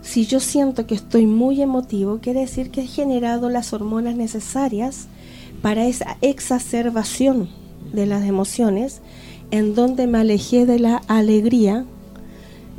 Si 0.03 0.27
yo 0.27 0.39
siento 0.39 0.85
que 0.85 0.93
estoy 0.93 1.25
muy 1.25 1.59
emotivo, 1.63 2.19
quiere 2.19 2.41
decir 2.41 2.69
que 2.69 2.81
he 2.81 2.85
generado 2.85 3.49
las 3.49 3.73
hormonas 3.73 4.15
necesarias 4.15 5.07
para 5.63 5.87
esa 5.87 6.17
exacerbación 6.21 7.49
de 7.91 8.05
las 8.05 8.23
emociones, 8.23 9.01
en 9.49 9.73
donde 9.73 10.05
me 10.05 10.19
alejé 10.19 10.67
de 10.67 10.77
la 10.77 10.97
alegría, 11.07 11.83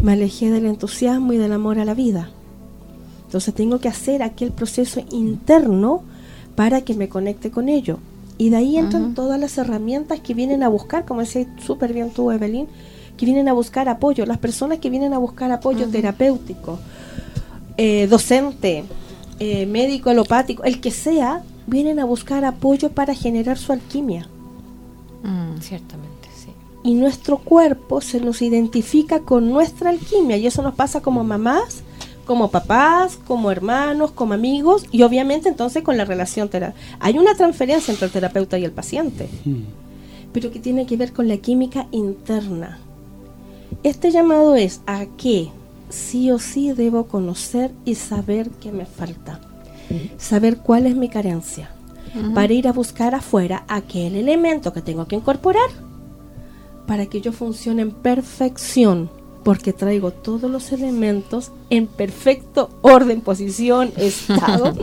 me 0.00 0.12
alejé 0.12 0.52
del 0.52 0.66
entusiasmo 0.66 1.32
y 1.32 1.38
del 1.38 1.50
amor 1.50 1.80
a 1.80 1.84
la 1.84 1.94
vida. 1.94 2.30
Entonces 3.24 3.52
tengo 3.52 3.80
que 3.80 3.88
hacer 3.88 4.22
aquel 4.22 4.52
proceso 4.52 5.04
interno 5.10 6.04
para 6.56 6.80
que 6.80 6.94
me 6.94 7.08
conecte 7.08 7.50
con 7.50 7.68
ello. 7.68 7.98
Y 8.38 8.50
de 8.50 8.56
ahí 8.56 8.76
entran 8.76 9.14
todas 9.14 9.40
las 9.40 9.56
herramientas 9.56 10.20
que 10.20 10.34
vienen 10.34 10.62
a 10.62 10.68
buscar, 10.68 11.04
como 11.04 11.20
decía 11.20 11.46
súper 11.64 11.92
bien 11.92 12.10
tú, 12.10 12.30
Evelyn, 12.30 12.66
que 13.16 13.24
vienen 13.24 13.48
a 13.48 13.54
buscar 13.54 13.88
apoyo. 13.88 14.26
Las 14.26 14.38
personas 14.38 14.78
que 14.78 14.90
vienen 14.90 15.14
a 15.14 15.18
buscar 15.18 15.50
apoyo 15.52 15.88
terapéutico, 15.88 16.78
eh, 17.76 18.06
docente, 18.08 18.84
eh, 19.38 19.66
médico 19.66 20.10
alopático, 20.10 20.64
el 20.64 20.80
que 20.80 20.90
sea, 20.90 21.42
vienen 21.66 21.98
a 21.98 22.04
buscar 22.04 22.44
apoyo 22.44 22.90
para 22.90 23.14
generar 23.14 23.56
su 23.56 23.72
alquimia. 23.72 24.28
Mm. 25.22 25.60
Ciertamente, 25.60 26.28
sí. 26.34 26.50
Y 26.84 26.94
nuestro 26.94 27.38
cuerpo 27.38 28.02
se 28.02 28.20
nos 28.20 28.42
identifica 28.42 29.20
con 29.20 29.48
nuestra 29.50 29.90
alquimia. 29.90 30.36
Y 30.36 30.46
eso 30.46 30.60
nos 30.62 30.74
pasa 30.74 31.00
como 31.00 31.24
mamás, 31.24 31.82
como 32.26 32.50
papás, 32.50 33.18
como 33.26 33.50
hermanos, 33.50 34.10
como 34.10 34.34
amigos 34.34 34.84
y 34.92 35.02
obviamente 35.02 35.48
entonces 35.48 35.82
con 35.82 35.96
la 35.96 36.04
relación 36.04 36.48
terapéutica. 36.48 36.96
Hay 37.00 37.18
una 37.18 37.34
transferencia 37.34 37.92
entre 37.92 38.06
el 38.06 38.12
terapeuta 38.12 38.58
y 38.58 38.64
el 38.64 38.72
paciente, 38.72 39.28
pero 40.32 40.50
que 40.50 40.58
tiene 40.58 40.84
que 40.84 40.98
ver 40.98 41.12
con 41.12 41.28
la 41.28 41.38
química 41.38 41.86
interna. 41.92 42.78
Este 43.82 44.10
llamado 44.10 44.56
es 44.56 44.80
a 44.86 45.06
que 45.16 45.48
sí 45.88 46.30
o 46.30 46.38
sí 46.38 46.72
debo 46.72 47.06
conocer 47.06 47.70
y 47.84 47.94
saber 47.94 48.50
qué 48.60 48.72
me 48.72 48.84
falta, 48.84 49.40
saber 50.18 50.58
cuál 50.58 50.86
es 50.86 50.96
mi 50.96 51.08
carencia, 51.08 51.70
para 52.34 52.52
ir 52.52 52.66
a 52.66 52.72
buscar 52.72 53.14
afuera 53.14 53.64
aquel 53.68 54.16
elemento 54.16 54.72
que 54.72 54.82
tengo 54.82 55.06
que 55.06 55.16
incorporar 55.16 55.68
para 56.86 57.06
que 57.06 57.20
yo 57.20 57.32
funcione 57.32 57.82
en 57.82 57.90
perfección, 57.90 59.10
porque 59.46 59.72
traigo 59.72 60.10
todos 60.10 60.50
los 60.50 60.72
elementos 60.72 61.52
en 61.70 61.86
perfecto 61.86 62.68
orden, 62.82 63.20
posición, 63.20 63.92
estado, 63.96 64.74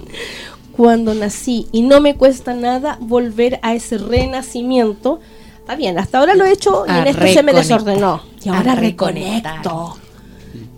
cuando 0.72 1.14
nací. 1.14 1.68
Y 1.74 1.82
no 1.82 1.99
me 1.99 2.16
cuesta 2.16 2.53
nada 2.53 2.97
volver 3.01 3.59
a 3.61 3.76
ese 3.76 3.97
renacimiento. 3.97 5.20
Está 5.59 5.76
bien, 5.76 5.99
hasta 5.99 6.20
ahora 6.20 6.34
lo 6.36 6.45
he 6.45 6.53
hecho 6.53 6.86
y 6.88 6.91
A 6.91 7.01
en 7.01 7.07
esto 7.07 7.28
se 7.28 7.43
me 7.43 7.51
desordenó. 7.51 8.22
Y 8.41 8.47
ahora 8.49 8.76
reconecto. 8.76 9.97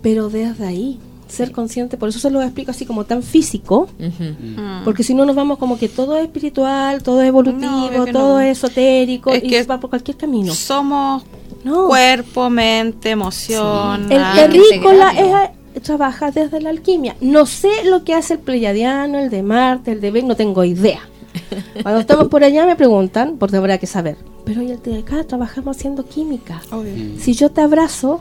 Pero 0.02 0.30
desde 0.30 0.66
ahí, 0.66 0.98
ser 1.28 1.52
consciente, 1.52 1.96
por 1.96 2.08
eso 2.08 2.18
se 2.18 2.28
lo 2.30 2.42
explico 2.42 2.72
así 2.72 2.86
como 2.86 3.04
tan 3.04 3.22
físico, 3.22 3.88
Mm. 4.00 4.84
porque 4.84 5.04
si 5.04 5.14
no 5.14 5.24
nos 5.24 5.36
vamos 5.36 5.58
como 5.58 5.78
que 5.78 5.88
todo 5.88 6.16
es 6.16 6.24
espiritual, 6.24 7.04
todo 7.04 7.22
es 7.22 7.28
evolutivo, 7.28 7.70
No, 7.70 7.86
obvio 7.86 8.04
que 8.04 8.12
todo 8.12 8.34
no. 8.34 8.40
es 8.40 8.58
esotérico 8.58 9.30
Es 9.30 9.44
y 9.44 9.48
que 9.48 9.62
se 9.62 9.68
va 9.68 9.78
por 9.78 9.90
cualquier 9.90 10.16
camino. 10.16 10.52
Somos 10.54 11.22
No. 11.66 11.88
cuerpo, 11.88 12.48
mente, 12.48 13.10
emoción. 13.10 14.12
El 14.12 14.22
terrícola 14.34 15.50
es, 15.74 15.82
trabaja 15.82 16.30
desde 16.30 16.60
la 16.60 16.70
alquimia. 16.70 17.16
No 17.20 17.44
sé 17.44 17.84
lo 17.84 18.04
que 18.04 18.14
hace 18.14 18.34
el 18.34 18.38
pleiadiano, 18.38 19.18
el 19.18 19.30
de 19.30 19.42
Marte, 19.42 19.90
el 19.90 20.00
de 20.00 20.12
Venus, 20.12 20.28
no 20.28 20.36
tengo 20.36 20.62
idea. 20.62 21.00
Cuando 21.82 22.00
estamos 22.00 22.28
por 22.28 22.44
allá 22.44 22.66
me 22.66 22.76
preguntan, 22.76 23.36
porque 23.36 23.56
habrá 23.56 23.78
que 23.78 23.88
saber. 23.88 24.16
Pero 24.44 24.60
hoy 24.60 24.70
el 24.70 24.80
de 24.80 24.98
acá 25.00 25.24
trabajamos 25.24 25.76
haciendo 25.76 26.06
química. 26.06 26.62
Obvio. 26.70 27.18
Si 27.18 27.34
yo 27.34 27.50
te 27.50 27.62
abrazo, 27.62 28.20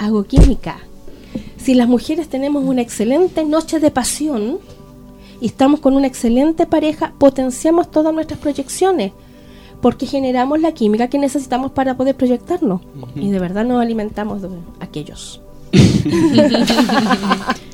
hago 0.00 0.24
química. 0.24 0.80
Si 1.58 1.74
las 1.74 1.86
mujeres 1.86 2.28
tenemos 2.28 2.64
una 2.64 2.82
excelente 2.82 3.44
noche 3.44 3.78
de 3.78 3.92
pasión 3.92 4.58
y 5.40 5.46
estamos 5.46 5.78
con 5.78 5.94
una 5.94 6.08
excelente 6.08 6.66
pareja, 6.66 7.12
potenciamos 7.18 7.88
todas 7.88 8.12
nuestras 8.12 8.40
proyecciones 8.40 9.12
porque 9.80 10.06
generamos 10.06 10.60
la 10.60 10.72
química 10.72 11.08
que 11.08 11.18
necesitamos 11.18 11.70
para 11.72 11.96
poder 11.96 12.14
proyectarnos. 12.16 12.80
Y 13.14 13.30
de 13.30 13.38
verdad 13.38 13.64
nos 13.64 13.80
alimentamos 13.80 14.42
de 14.42 14.48
aquellos. 14.80 15.40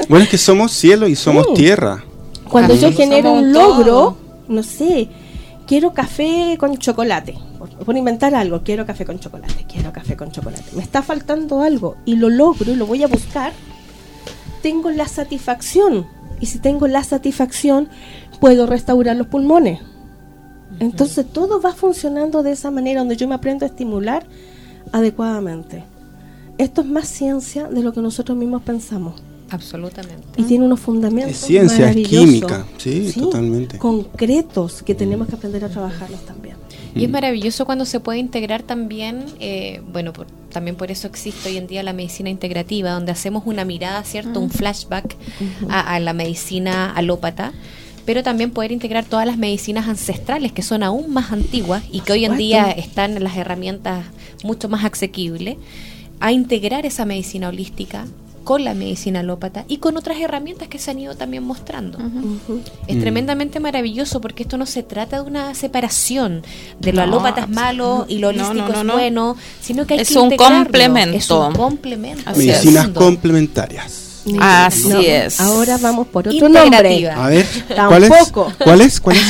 Bueno, 0.08 0.24
es 0.24 0.30
que 0.30 0.38
somos 0.38 0.70
cielo 0.72 1.08
y 1.08 1.16
somos 1.16 1.46
Sí. 1.48 1.54
tierra. 1.54 2.04
Cuando 2.48 2.74
yo 2.74 2.82
Somos 2.82 2.96
genero 2.96 3.32
un 3.32 3.52
todo. 3.52 3.62
logro, 3.68 4.16
no 4.48 4.62
sé, 4.62 5.08
quiero 5.66 5.92
café 5.92 6.56
con 6.60 6.76
chocolate, 6.78 7.36
por, 7.58 7.70
por 7.70 7.96
inventar 7.96 8.32
algo, 8.36 8.62
quiero 8.62 8.86
café 8.86 9.04
con 9.04 9.18
chocolate, 9.18 9.66
quiero 9.68 9.90
café 9.92 10.16
con 10.16 10.30
chocolate. 10.30 10.64
Me 10.76 10.82
está 10.82 11.02
faltando 11.02 11.60
algo 11.60 11.96
y 12.04 12.14
lo 12.16 12.28
logro 12.30 12.70
y 12.70 12.76
lo 12.76 12.86
voy 12.86 13.02
a 13.02 13.08
buscar, 13.08 13.52
tengo 14.62 14.90
la 14.90 15.08
satisfacción. 15.08 16.06
Y 16.40 16.46
si 16.46 16.60
tengo 16.60 16.86
la 16.86 17.02
satisfacción, 17.02 17.88
puedo 18.40 18.66
restaurar 18.66 19.16
los 19.16 19.26
pulmones. 19.26 19.80
Entonces 20.80 21.26
todo 21.32 21.60
va 21.60 21.72
funcionando 21.72 22.42
de 22.42 22.52
esa 22.52 22.70
manera, 22.70 23.00
donde 23.00 23.16
yo 23.16 23.26
me 23.28 23.34
aprendo 23.34 23.64
a 23.64 23.68
estimular 23.68 24.26
adecuadamente. 24.92 25.84
Esto 26.58 26.80
es 26.80 26.86
más 26.86 27.08
ciencia 27.08 27.68
de 27.68 27.82
lo 27.82 27.92
que 27.92 28.00
nosotros 28.00 28.36
mismos 28.36 28.62
pensamos. 28.62 29.14
Absolutamente. 29.50 30.26
Y 30.36 30.42
tiene 30.42 30.64
unos 30.64 30.80
fundamentos. 30.80 31.30
Es 31.32 31.38
ciencia, 31.38 31.90
es 31.90 32.08
química. 32.08 32.66
Sí, 32.78 33.12
totalmente. 33.20 33.78
Concretos 33.78 34.82
que 34.82 34.94
tenemos 34.94 35.28
que 35.28 35.36
aprender 35.36 35.64
a 35.64 35.68
trabajarlos 35.68 36.20
también. 36.26 36.56
Y 36.96 37.04
es 37.04 37.10
maravilloso 37.10 37.66
cuando 37.66 37.84
se 37.84 38.00
puede 38.00 38.18
integrar 38.18 38.62
también, 38.62 39.26
eh, 39.38 39.82
bueno, 39.92 40.14
por- 40.14 40.26
también 40.50 40.76
por 40.76 40.90
eso 40.90 41.06
existe 41.06 41.50
hoy 41.50 41.58
en 41.58 41.66
día 41.66 41.82
la 41.82 41.92
medicina 41.92 42.30
integrativa, 42.30 42.90
donde 42.90 43.12
hacemos 43.12 43.42
una 43.46 43.66
mirada, 43.66 44.02
¿cierto? 44.02 44.40
Un 44.40 44.48
flashback 44.50 45.14
a, 45.68 45.94
a 45.94 46.00
la 46.00 46.14
medicina 46.14 46.90
alópata, 46.90 47.52
pero 48.06 48.22
también 48.22 48.50
poder 48.52 48.72
integrar 48.72 49.04
todas 49.04 49.26
las 49.26 49.36
medicinas 49.36 49.88
ancestrales 49.88 50.52
que 50.52 50.62
son 50.62 50.82
aún 50.82 51.12
más 51.12 51.32
antiguas 51.32 51.82
y 51.92 52.00
que 52.00 52.12
hoy 52.12 52.24
en 52.24 52.36
día 52.38 52.70
están 52.70 53.16
en 53.16 53.24
las 53.24 53.36
herramientas 53.36 54.06
mucho 54.44 54.68
más 54.68 54.84
asequibles, 54.84 55.56
a 56.20 56.32
integrar 56.32 56.86
esa 56.86 57.04
medicina 57.04 57.48
holística 57.48 58.06
con 58.44 58.62
la 58.62 58.74
medicina 58.74 59.20
alópata 59.20 59.64
y 59.66 59.78
con 59.78 59.96
otras 59.96 60.20
herramientas 60.20 60.68
que 60.68 60.78
se 60.78 60.92
han 60.92 61.00
ido 61.00 61.16
también 61.16 61.42
mostrando. 61.42 61.98
Es 62.86 62.96
Mm. 62.96 63.00
tremendamente 63.00 63.58
maravilloso 63.58 64.20
porque 64.20 64.44
esto 64.44 64.56
no 64.56 64.66
se 64.66 64.84
trata 64.84 65.16
de 65.20 65.22
una 65.28 65.52
separación 65.56 66.42
de 66.78 66.92
lo 66.92 66.98
No, 66.98 67.02
alópata 67.02 67.40
es 67.40 67.48
malo 67.48 68.06
y 68.08 68.18
lo 68.18 68.28
holístico 68.28 68.54
no, 68.54 68.68
no, 68.68 68.78
es 68.78 68.84
no. 68.84 68.92
bueno, 68.92 69.36
sino 69.60 69.84
que 69.84 69.94
hay 69.94 70.00
Es 70.00 70.08
que 70.10 70.18
un 70.18 70.24
integrarlo. 70.26 70.58
complemento. 70.58 71.16
Es 71.16 71.30
un 71.30 71.52
complemento. 71.54 72.30
Medicinas 72.36 72.88
complementarias. 72.90 74.05
Así 74.40 74.88
No, 74.88 75.00
es. 75.00 75.40
Ahora 75.40 75.78
vamos 75.78 76.06
por 76.08 76.26
otro 76.28 76.48
nombre. 76.48 77.08
A 77.10 77.28
ver, 77.28 77.46
¿cuál 77.88 78.04
es? 78.04 78.10
Tampoco. 78.10 78.52
¿Cuál 78.62 78.80
es? 78.80 79.00
¿Cuál 79.00 79.16
es? 79.16 79.22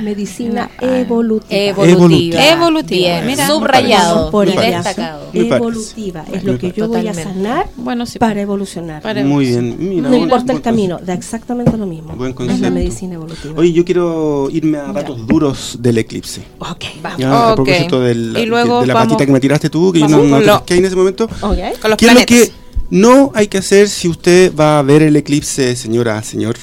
Medicina 0.00 0.70
Ah, 0.80 0.98
evolutiva. 0.98 1.46
Evolutiva. 1.84 2.42
Evolutiva. 2.46 2.98
Bien, 3.20 3.26
Mira, 3.26 3.46
subrayado 3.46 4.30
por 4.30 4.46
destacado. 4.50 5.26
Evolutiva. 5.32 6.24
Es 6.32 6.42
lo 6.44 6.58
que 6.58 6.72
yo 6.72 6.88
voy 6.88 7.06
a 7.06 7.14
sanar 7.14 7.68
Bueno, 7.76 8.06
sí. 8.06 8.18
para 8.18 8.40
evolucionar. 8.40 9.02
Para- 9.02 9.22
Muy 9.24 9.46
bien. 9.46 9.76
Mira, 9.78 10.08
no 10.08 10.16
importa 10.16 10.52
el 10.52 10.62
camino, 10.62 10.98
da 11.02 11.12
exactamente 11.14 11.76
lo 11.76 11.86
mismo. 11.86 12.14
Buen 12.16 12.34
es 12.50 12.60
la 12.60 12.70
medicina 12.70 13.14
evolutiva. 13.14 13.54
Oye, 13.60 13.72
yo 13.72 13.84
quiero 13.84 14.48
irme 14.50 14.78
a 14.78 14.92
datos 14.92 15.26
duros 15.26 15.76
del 15.80 15.98
eclipse. 15.98 16.42
ok, 16.58 16.84
vamos. 17.02 17.18
Ya, 17.18 17.50
a 17.50 17.54
propósito 17.54 18.00
del- 18.00 18.36
Y 18.38 18.46
luego 18.46 18.80
de 18.80 18.86
la 18.86 18.94
vamos- 18.94 19.08
patita 19.12 19.26
que 19.26 19.32
me 19.32 19.40
tiraste 19.40 19.68
tú, 19.70 19.92
que 19.92 20.00
yo 20.00 20.08
no, 20.08 20.22
no 20.24 20.40
lo- 20.40 20.58
pesqué 20.58 20.76
en 20.76 20.84
ese 20.86 20.96
momento. 20.96 21.24
Ok. 21.24 21.30
Con 21.40 21.50
los 21.50 21.58
¿Qué 21.58 21.66
es 21.76 21.82
lo 21.82 21.96
planetas. 21.96 22.26
que 22.26 22.52
no 22.90 23.30
hay 23.34 23.48
que 23.48 23.58
hacer 23.58 23.88
si 23.88 24.08
usted 24.08 24.54
va 24.54 24.78
a 24.78 24.82
ver 24.82 25.02
el 25.02 25.16
eclipse, 25.16 25.76
señora, 25.76 26.22
señor? 26.22 26.56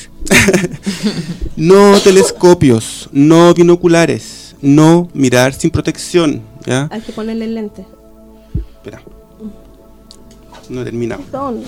no 1.56 2.00
telescopios, 2.02 3.10
no 3.12 3.54
binoculares, 3.54 4.56
no 4.62 5.10
mirar 5.14 5.54
sin 5.54 5.72
protección. 5.72 6.42
¿ya? 6.66 6.88
Hay 6.92 7.02
que 7.02 7.14
ponerle 7.14 7.46
el 7.46 7.56
lente. 7.56 7.86
Espera. 8.76 9.02
No 10.70 10.82
he 10.82 10.84
terminado. 10.84 11.24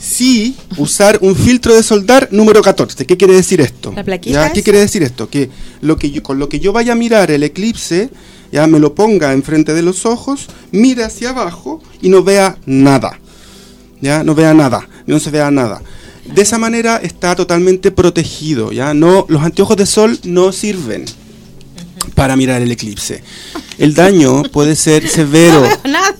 Sí, 0.00 0.56
usar 0.76 1.18
un 1.22 1.34
filtro 1.36 1.74
de 1.74 1.82
soldar 1.82 2.28
número 2.30 2.60
14. 2.60 3.06
¿Qué 3.06 3.16
quiere 3.16 3.34
decir 3.34 3.60
esto? 3.60 3.92
¿La 3.94 4.04
plaquita 4.04 4.46
¿Ya? 4.48 4.52
¿Qué 4.52 4.62
quiere 4.62 4.80
decir 4.80 5.02
esto? 5.02 5.30
Que, 5.30 5.50
lo 5.80 5.96
que 5.96 6.10
yo, 6.10 6.22
con 6.22 6.38
lo 6.38 6.48
que 6.48 6.60
yo 6.60 6.72
vaya 6.72 6.92
a 6.92 6.96
mirar 6.96 7.30
el 7.30 7.42
eclipse, 7.42 8.10
ya 8.54 8.68
me 8.68 8.78
lo 8.78 8.94
ponga 8.94 9.32
enfrente 9.32 9.74
de 9.74 9.82
los 9.82 10.06
ojos, 10.06 10.46
mire 10.70 11.02
hacia 11.02 11.30
abajo 11.30 11.82
y 12.00 12.08
no 12.08 12.22
vea 12.22 12.56
nada. 12.66 13.18
Ya, 14.00 14.22
no 14.22 14.36
vea 14.36 14.54
nada, 14.54 14.88
no 15.06 15.18
se 15.18 15.32
vea 15.32 15.50
nada. 15.50 15.82
De 16.32 16.42
esa 16.42 16.56
manera 16.56 16.98
está 16.98 17.34
totalmente 17.34 17.90
protegido, 17.90 18.70
ya 18.70 18.94
no 18.94 19.26
los 19.28 19.42
anteojos 19.42 19.76
de 19.76 19.86
sol 19.86 20.20
no 20.22 20.52
sirven 20.52 21.04
para 22.14 22.36
mirar 22.36 22.62
el 22.62 22.70
eclipse. 22.70 23.24
El 23.76 23.92
daño 23.92 24.44
puede 24.44 24.76
ser 24.76 25.08
severo. 25.08 25.66
Nada. 25.84 26.14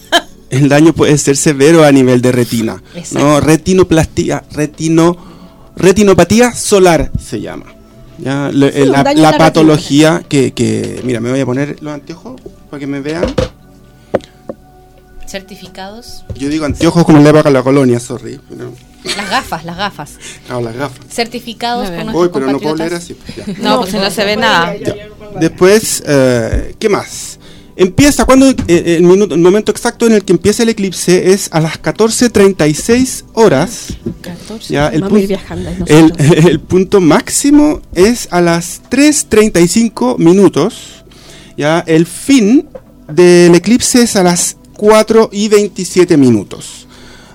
El 0.51 0.69
daño 0.69 0.93
puede 0.93 1.17
ser 1.19 1.37
severo 1.37 1.85
a 1.85 1.93
nivel 1.93 2.21
de 2.21 2.33
retina. 2.33 2.83
Exacto. 2.97 3.21
¿no? 3.21 3.41
Retinoplastia, 3.41 4.43
retino, 4.51 5.17
retinopatía 5.77 6.53
solar 6.53 7.13
se 7.25 7.41
llama. 7.41 7.74
¿Ya? 8.19 8.51
Le- 8.53 8.73
Sí, 8.73 8.85
la, 8.87 9.03
la 9.15 9.37
patología 9.39 10.23
que, 10.29 10.53
que- 10.53 11.01
Mira, 11.05 11.21
me 11.21 11.31
voy 11.31 11.41
a 11.41 11.47
poner 11.47 11.83
los 11.83 11.93
anteojos 11.95 12.41
para 12.71 12.81
que 12.81 12.87
me 12.87 13.01
vean. 13.01 13.25
Certificados. 15.27 16.25
Yo 16.37 16.49
digo 16.49 16.65
anteojos 16.67 17.05
como 17.05 17.19
le 17.19 17.33
va 17.33 17.41
a 17.41 17.51
la 17.51 17.63
colonia, 17.63 17.99
sorry. 17.99 18.39
pero- 18.49 18.73
Las 19.17 19.31
gafas, 19.31 19.65
las 19.65 19.77
gafas. 19.77 20.13
claro, 20.47 20.63
las 20.63 20.77
gafas. 20.77 21.07
Certificados 21.11 21.91
ver. 21.91 22.07
por 22.07 22.15
Uy, 22.17 22.31
pero 22.33 22.47
no 22.53 22.59
puedo 22.61 22.77
leer 22.77 22.95
así. 22.95 23.17
ya. 23.37 23.45
No, 23.59 23.79
pues 23.81 23.91
si 23.91 23.97
no 23.99 24.11
se 24.11 24.25
ve 24.25 24.37
nada. 24.39 24.77
Ya. 24.77 24.95
Después, 25.41 26.03
eh, 26.07 26.75
¿qué 26.79 26.89
más? 26.89 27.39
Empieza, 27.77 28.25
cuando 28.25 28.49
eh, 28.51 28.97
el, 28.99 29.03
minuto, 29.03 29.35
el 29.35 29.41
momento 29.41 29.73
exacto 29.73 30.07
en 30.07 30.13
el 30.13 30.25
que 30.25 30.33
empieza 30.33 30.63
el 30.63 30.69
eclipse 30.69 31.33
es 31.33 31.49
a 31.51 31.61
las 31.61 31.81
14.36 31.83 33.25
horas. 33.35 33.89
14. 34.21 34.73
Ya, 34.73 34.89
el, 34.89 35.01
Vamos 35.01 35.17
a 35.19 35.21
ir 35.21 35.25
pun- 35.25 35.29
viajando. 35.29 35.71
ahí 35.71 35.77
el, 35.89 36.13
el 36.49 36.61
punto 36.61 37.01
máximo 37.01 37.81
es 37.95 38.29
a 38.31 38.41
las 38.41 38.81
3.35 38.91 40.19
minutos. 40.19 41.05
Ya, 41.57 41.81
el 41.87 42.07
fin 42.07 42.69
del 43.09 43.55
eclipse 43.55 44.03
es 44.03 44.17
a 44.17 44.23
las 44.23 44.57
4 44.77 45.31
y 45.33 45.49
27 45.49 46.17
minutos. 46.17 46.87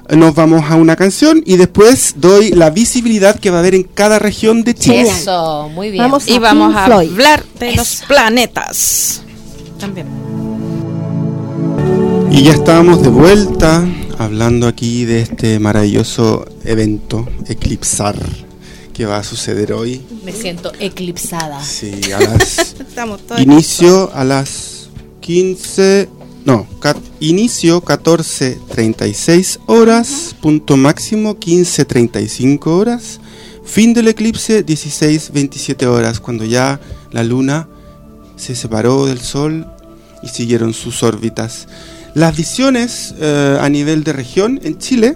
Nos 0.10 0.34
vamos 0.34 0.64
a 0.70 0.76
una 0.76 0.96
canción 0.96 1.44
y 1.46 1.58
después 1.58 2.16
doy 2.18 2.50
la 2.52 2.70
visibilidad 2.72 3.40
que 3.40 3.52
va 3.52 3.58
a 3.58 3.60
haber 3.60 3.76
en 3.76 3.84
cada 3.84 4.18
región 4.20 4.64
de 4.64 4.74
Chile. 4.74 5.02
Eso, 5.02 5.70
muy 5.70 5.92
bien. 5.92 6.04
Vamos 6.04 6.28
Y 6.28 6.40
vamos 6.40 6.70
Pink 6.70 6.78
a 6.80 6.86
Floyd. 6.86 7.10
hablar 7.12 7.44
de 7.60 7.76
los 7.76 8.02
planetas. 8.08 9.22
También. 9.80 10.08
Y 12.40 12.44
ya 12.44 12.54
estábamos 12.54 13.02
de 13.02 13.10
vuelta 13.10 13.86
hablando 14.18 14.66
aquí 14.70 15.04
de 15.04 15.20
este 15.24 15.60
maravilloso 15.60 16.46
evento, 16.64 17.28
Eclipsar, 17.50 18.16
que 18.94 19.06
va 19.06 19.18
a 19.18 19.24
suceder 19.26 19.74
hoy. 19.74 20.02
Me 20.24 20.32
siento 20.32 20.72
eclipsada. 20.80 21.62
Sí, 21.62 22.00
a 22.14 22.22
las 22.22 22.60
Estamos 22.80 23.20
inicio 23.40 24.10
a 24.14 24.24
las 24.24 24.88
15, 25.20 26.08
no, 26.46 26.66
ca- 26.80 26.96
inicio 27.20 27.84
14:36 27.84 29.60
horas, 29.66 30.34
punto 30.42 30.78
máximo 30.78 31.38
15:35 31.42 32.68
horas, 32.68 33.20
fin 33.66 33.94
del 33.94 34.08
eclipse 34.08 34.66
16:27 34.66 35.86
horas, 35.88 36.22
cuando 36.22 36.46
ya 36.46 36.80
la 37.12 37.24
luna 37.24 37.68
se 38.38 38.56
separó 38.56 39.08
del 39.08 39.20
sol 39.20 39.68
y 40.24 40.30
siguieron 40.30 40.74
sus 40.74 41.04
órbitas. 41.04 41.68
Las 42.16 42.36
visiones 42.36 43.14
eh, 43.20 43.58
a 43.60 43.70
nivel 43.70 44.04
de 44.04 44.14
región 44.14 44.60
en 44.64 44.78
Chile 44.78 45.16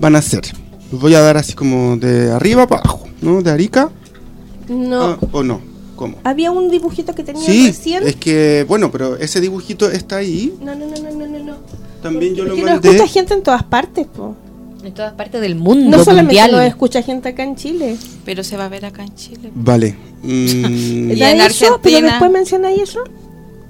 van 0.00 0.16
a 0.16 0.22
ser, 0.22 0.42
los 0.90 1.00
voy 1.00 1.14
a 1.14 1.20
dar 1.20 1.36
así 1.36 1.54
como 1.54 1.96
de 1.96 2.30
arriba 2.30 2.66
para 2.66 2.82
abajo, 2.82 3.08
¿no? 3.20 3.42
De 3.42 3.50
Arica 3.50 3.90
No. 4.68 5.02
ah, 5.02 5.18
o 5.32 5.42
no, 5.42 5.60
¿cómo? 5.96 6.18
Había 6.24 6.50
un 6.52 6.70
dibujito 6.70 7.14
que 7.14 7.24
tenía 7.24 7.42
Sí, 7.44 7.68
recién. 7.68 8.06
es 8.06 8.16
que, 8.16 8.64
bueno, 8.68 8.90
pero 8.92 9.16
ese 9.16 9.40
dibujito 9.40 9.90
está 9.90 10.16
ahí. 10.16 10.54
No, 10.62 10.74
no, 10.74 10.86
no, 10.86 10.94
no, 10.96 11.10
no, 11.10 11.26
no, 11.26 11.38
no. 11.44 11.56
También 12.02 12.34
yo 12.34 12.44
Es 12.44 12.48
lo 12.50 12.54
que 12.56 12.62
nos 12.62 12.70
mandé. 12.72 12.88
escucha 12.90 13.12
gente 13.12 13.34
en 13.34 13.42
todas 13.42 13.62
partes, 13.64 14.06
po. 14.06 14.36
En 14.84 14.92
todas 14.94 15.12
partes 15.12 15.40
del 15.40 15.54
mundo 15.54 15.96
No 15.96 16.02
solamente 16.04 16.34
mundial. 16.34 16.50
nos 16.52 16.62
escucha 16.64 17.02
gente 17.02 17.28
acá 17.28 17.44
en 17.44 17.54
Chile. 17.54 17.96
Pero 18.24 18.42
se 18.42 18.56
va 18.56 18.64
a 18.64 18.68
ver 18.68 18.84
acá 18.84 19.04
en 19.04 19.14
Chile. 19.14 19.50
Vale. 19.54 19.96
Mm, 20.24 21.10
Y 21.10 21.16
¿Da 21.18 21.32
en 21.32 21.40
eso? 21.40 21.80
¿Pero 21.82 21.96
Argentina- 21.96 22.08
después 22.10 22.30
menciona 22.30 22.70
eso? 22.72 23.00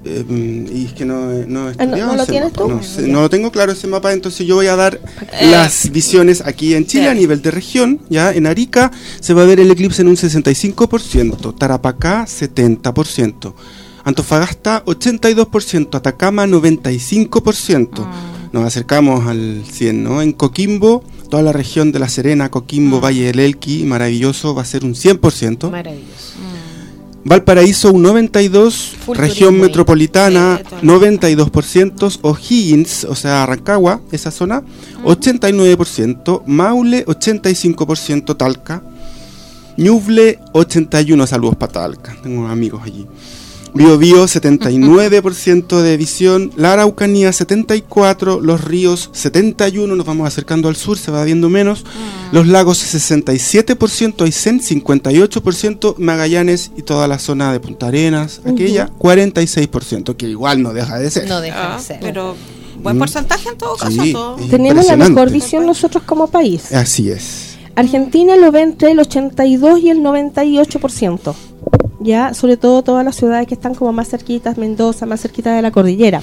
Eh, 0.04 0.24
mm, 0.26 0.76
y 0.76 0.84
es 0.86 0.92
que 0.92 1.04
no, 1.04 1.26
no 1.46 1.68
he 1.70 1.74
Ah, 1.78 1.86
¿no- 1.86 1.96
estudiado 1.96 2.10
no 2.12 2.16
lo 2.16 2.22
ese 2.22 2.32
tienes 2.32 2.52
mapa, 2.52 2.62
tú? 2.64 2.68
No, 2.70 2.82
sé, 2.82 3.02
no 3.08 3.20
lo 3.22 3.30
tengo 3.30 3.50
claro 3.52 3.72
ese 3.72 3.86
mapa, 3.86 4.12
entonces 4.12 4.46
yo 4.46 4.56
voy 4.56 4.66
a 4.66 4.76
dar 4.76 5.00
Eh, 5.40 5.50
las 5.50 5.90
visiones 5.90 6.42
aquí 6.44 6.74
en 6.74 6.86
Chile 6.86 7.08
a 7.08 7.14
nivel 7.14 7.40
de 7.42 7.50
región. 7.50 8.00
Ya 8.08 8.32
en 8.32 8.46
Arica 8.46 8.90
se 9.20 9.34
va 9.34 9.42
a 9.42 9.46
ver 9.46 9.60
el 9.60 9.70
eclipse 9.70 10.02
en 10.02 10.08
un 10.08 10.16
65%, 10.16 11.52
Tarapacá 11.56 12.26
70%, 12.26 13.54
Antofagasta 14.04 14.84
82%, 14.84 15.94
Atacama 15.96 16.46
95%. 16.46 18.06
Nos 18.52 18.64
acercamos 18.64 19.26
al 19.26 19.62
100, 19.70 20.04
¿no? 20.04 20.20
En 20.20 20.32
Coquimbo, 20.32 21.02
toda 21.30 21.42
la 21.42 21.52
región 21.52 21.90
de 21.92 21.98
La 21.98 22.08
Serena, 22.10 22.50
Coquimbo, 22.50 23.00
Valle 23.00 23.24
del 23.26 23.38
Elqui, 23.38 23.84
maravilloso, 23.84 24.54
va 24.54 24.60
a 24.62 24.66
ser 24.66 24.84
un 24.84 24.94
100%. 24.94 25.70
Maravilloso. 25.70 26.31
Valparaíso 27.24 27.92
un 27.92 28.02
92, 28.02 28.96
Full 29.06 29.16
región 29.16 29.60
metropolitana 29.60 30.56
Sí, 30.58 30.64
de 30.64 30.68
todas 30.68 30.84
92%, 30.84 32.18
O'Higgins, 32.22 33.04
o 33.04 33.14
sea, 33.14 33.46
Rancagua, 33.46 34.00
esa 34.10 34.30
zona, 34.30 34.62
89%, 35.04 36.42
Maule 36.46 37.06
85%, 37.06 38.36
Talca, 38.36 38.82
Ñuble 39.76 40.38
81, 40.52 41.26
saludos 41.26 41.56
para 41.56 41.72
Talca, 41.72 42.16
tengo 42.22 42.46
amigos 42.48 42.82
allí. 42.84 43.06
Bio 43.74 43.96
Bio 43.96 44.24
79% 44.24 45.80
de 45.80 45.96
visión, 45.96 46.50
la 46.56 46.74
Araucanía 46.74 47.32
74, 47.32 48.40
Los 48.40 48.62
Ríos 48.62 49.08
71, 49.12 49.96
nos 49.96 50.04
vamos 50.04 50.28
acercando 50.28 50.68
al 50.68 50.76
sur, 50.76 50.98
se 50.98 51.10
va 51.10 51.24
viendo 51.24 51.48
menos, 51.48 51.84
Los 52.32 52.46
Lagos 52.46 52.78
67%, 52.84 54.24
Aysén 54.24 54.60
58%, 54.60 55.94
Magallanes 55.96 56.70
y 56.76 56.82
toda 56.82 57.08
la 57.08 57.18
zona 57.18 57.50
de 57.50 57.60
Punta 57.60 57.86
Arenas, 57.86 58.42
aquella 58.44 58.90
46%, 58.98 60.16
que 60.16 60.28
igual 60.28 60.62
no 60.62 60.74
deja 60.74 60.98
de 60.98 61.10
ser. 61.10 61.26
No 61.28 61.40
deja 61.40 61.74
Ah, 61.74 61.78
de 61.78 61.82
ser. 61.82 61.98
pero 62.00 62.36
buen 62.82 62.96
Mm. 62.96 62.98
porcentaje 62.98 63.48
en 63.48 63.56
todo 63.56 63.76
caso. 63.76 64.02
Sí, 64.02 64.12
todo. 64.12 64.36
es 64.38 64.50
Tenemos 64.50 64.86
la 64.86 64.96
mejor 64.96 65.30
visión 65.30 65.64
nosotros 65.64 66.02
como 66.04 66.26
país. 66.26 66.72
Así 66.72 67.10
es. 67.10 67.56
Argentina 67.74 68.36
lo 68.36 68.52
ve 68.52 68.60
entre 68.60 68.90
el 68.92 68.98
82 69.00 69.80
y 69.80 69.88
el 69.88 70.02
98%. 70.02 71.34
Ya 72.02 72.34
sobre 72.34 72.56
todo 72.56 72.82
todas 72.82 73.04
las 73.04 73.16
ciudades 73.16 73.46
que 73.46 73.54
están 73.54 73.74
como 73.74 73.92
más 73.92 74.08
cerquitas, 74.08 74.58
Mendoza, 74.58 75.06
más 75.06 75.20
cerquita 75.20 75.54
de 75.54 75.62
la 75.62 75.70
cordillera. 75.70 76.20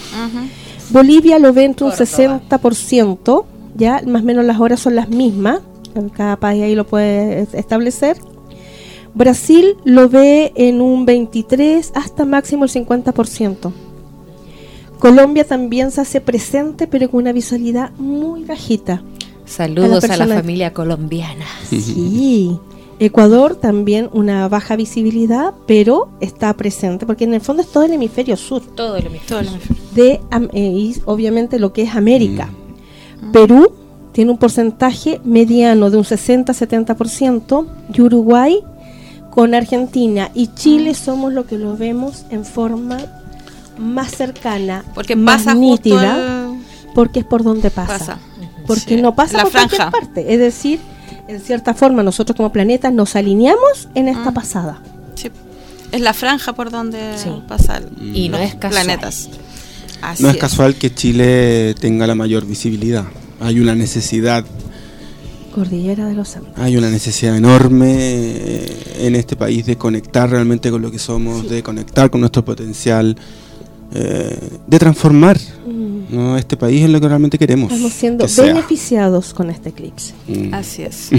Bolivia 0.92 1.40
lo 1.40 1.54
ve 1.54 1.66
entre 1.66 1.86
un 1.86 1.92
60%, 1.92 3.46
ya 3.76 4.02
más 4.08 4.22
o 4.24 4.26
menos 4.26 4.44
las 4.46 4.60
horas 4.60 4.80
son 4.80 4.96
las 4.96 5.10
mismas, 5.10 5.60
en 5.96 6.10
cada 6.10 6.36
país 6.38 6.64
ahí 6.64 6.76
lo 6.76 6.86
puede 6.88 7.42
es- 7.42 7.54
establecer. 7.54 8.18
Brasil 9.14 9.76
lo 9.86 10.08
ve 10.10 10.52
en 10.56 10.82
un 10.82 11.06
23 11.06 11.92
hasta 11.96 12.26
máximo 12.26 12.64
el 12.64 12.70
50%. 12.70 13.72
Colombia 15.00 15.46
también 15.46 15.92
se 15.92 16.02
hace 16.02 16.22
presente, 16.22 16.86
pero 16.88 17.10
con 17.10 17.22
una 17.22 17.32
visualidad 17.32 17.92
muy 17.98 18.44
bajita. 18.44 19.02
Saludos 19.46 20.04
a 20.04 20.08
la, 20.08 20.16
persona- 20.18 20.36
familia 20.36 20.74
colombiana. 20.74 21.46
Sí. 21.70 22.58
Ecuador 23.00 23.56
también 23.56 24.10
una 24.12 24.48
baja 24.50 24.76
visibilidad, 24.76 25.54
pero 25.66 26.10
está 26.20 26.54
presente, 26.56 27.06
porque 27.06 27.24
en 27.24 27.34
el 27.34 27.42
fondo 27.42 27.62
es 27.62 27.70
todo 27.70 27.84
el 27.84 27.94
hemisferio 27.94 28.36
sur, 28.36 28.62
Todo 28.76 28.98
el 28.98 29.08
hemisferio. 29.08 29.28
Todo 29.30 29.40
el 29.40 29.48
hemisferio. 29.48 29.84
de 29.96 30.22
eh, 30.54 30.68
y 30.70 30.96
obviamente 31.06 31.60
lo 31.60 31.72
que 31.74 31.84
es 31.84 31.96
América. 31.96 32.50
Perú 33.32 33.72
tiene 34.12 34.32
un 34.32 34.38
porcentaje 34.38 35.22
mediano 35.24 35.90
de 35.90 35.98
un 35.98 36.04
60-70% 36.04 37.66
y 37.94 38.02
Uruguay 38.02 38.60
con 39.32 39.54
Argentina 39.54 40.30
y 40.34 40.48
Chile 40.56 40.94
somos 40.94 41.32
lo 41.34 41.46
que 41.46 41.58
lo 41.58 41.78
vemos 41.78 42.26
en 42.32 42.44
forma 42.46 42.98
más 43.78 44.12
cercana, 44.12 44.84
Porque 44.94 45.16
más 45.16 45.44
pasa 45.44 45.54
nítida, 45.56 46.14
justo 46.16 46.54
el- 46.54 46.94
porque 46.96 47.20
es 47.20 47.26
por 47.26 47.44
donde 47.44 47.70
pasa. 47.72 47.98
pasa. 47.98 48.20
Porque 48.68 48.96
Sí. 48.96 49.02
no 49.02 49.16
pasa 49.16 49.38
La 49.38 49.44
por 49.44 49.52
cualquier 49.54 49.90
parte. 49.90 50.34
Es 50.34 50.40
decir, 50.40 50.80
en 51.30 51.40
cierta 51.42 51.74
forma 51.74 52.02
nosotros 52.04 52.36
como 52.36 52.52
planetas 52.52 52.92
nos 52.92 53.16
alineamos 53.16 53.88
en 53.96 54.08
esta 54.08 54.32
pasada. 54.34 54.82
Sí. 55.16 55.30
Es 55.92 56.02
la 56.02 56.14
franja 56.14 56.54
por 56.54 56.72
donde 56.72 57.18
Sí. 57.18 57.30
pasan 57.48 57.84
Y 58.14 58.30
no 58.30 58.38
es 58.38 58.56
casual. 58.56 58.84
planetas. 58.86 59.30
Así 60.02 60.24
No 60.24 60.30
es 60.30 60.38
casual 60.38 60.76
que 60.76 60.94
Chile 60.94 61.76
tenga 61.80 62.08
la 62.08 62.16
mayor 62.16 62.46
visibilidad. 62.46 63.06
Hay 63.42 63.60
una 63.60 63.76
necesidad, 63.76 64.44
Cordillera 65.54 66.06
de 66.08 66.14
los 66.14 66.36
Andes. 66.36 66.54
hay 66.58 66.78
una 66.78 66.90
necesidad 66.90 67.36
enorme 67.36 67.96
eh, 67.98 68.96
en 69.02 69.16
este 69.16 69.36
país 69.36 69.66
de 69.66 69.78
conectar 69.78 70.30
realmente 70.30 70.70
con 70.72 70.82
lo 70.82 70.92
que 70.92 71.00
somos, 71.00 71.50
de 71.50 71.64
conectar 71.64 72.10
con 72.10 72.22
nuestro 72.22 72.46
potencial, 72.46 73.16
eh, 73.94 74.38
de 74.68 74.80
transformar 74.80 75.38
¿no? 76.10 76.38
este 76.38 76.58
país 76.58 76.84
en 76.84 76.94
lo 76.94 77.02
que 77.02 77.08
realmente 77.08 77.38
queremos. 77.38 77.72
Mm. 77.72 77.76
Estamos 77.76 77.94
siendo 77.94 78.26
que 78.26 78.32
sea. 78.32 78.46
beneficiados 78.46 79.34
con 79.34 79.50
este 79.50 79.70
eclipse. 79.70 80.14
Mm. 80.28 80.54
Así 80.54 80.84
es. 80.84 81.10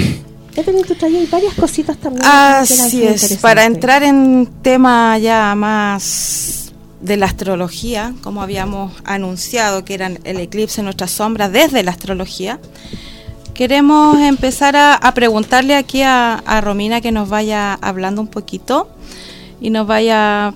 Evelyn, 0.57 0.85
tú 0.85 0.95
traías 0.95 1.31
varias 1.31 1.55
cositas 1.55 1.97
también. 1.97 2.25
Así 2.27 3.03
es. 3.05 3.39
Para 3.39 3.65
entrar 3.65 4.03
en 4.03 4.49
tema 4.63 5.19
ya 5.19 5.55
más 5.55 6.73
de 7.01 7.17
la 7.17 7.27
astrología, 7.27 8.15
como 8.23 8.43
habíamos 8.43 8.93
anunciado 9.05 9.85
que 9.85 9.95
eran 9.95 10.19
el 10.25 10.39
eclipse 10.39 10.81
en 10.81 10.85
nuestra 10.87 11.07
sombra 11.07 11.49
desde 11.49 11.83
la 11.83 11.93
astrología, 11.93 12.61
queremos 13.55 14.19
empezar 14.21 14.77
a, 14.77 14.95
a 14.95 15.15
preguntarle 15.15 15.77
aquí 15.77 16.03
a, 16.03 16.35
a 16.35 16.61
Romina 16.61 17.01
que 17.01 17.13
nos 17.13 17.29
vaya 17.29 17.75
hablando 17.75 18.21
un 18.21 18.29
poquito 18.29 18.89
y 19.61 19.71
nos 19.71 19.87
vaya 19.87 20.53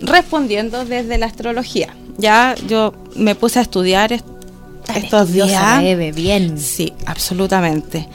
respondiendo 0.00 0.84
desde 0.84 1.18
la 1.18 1.26
astrología. 1.26 1.94
Ya 2.18 2.54
yo 2.66 2.92
me 3.16 3.34
puse 3.34 3.58
a 3.58 3.62
estudiar 3.62 4.12
est- 4.12 4.24
estos 4.94 5.32
días. 5.32 5.82
Eve, 5.82 6.12
bien. 6.12 6.58
Sí, 6.58 6.92
absolutamente. 7.06 8.08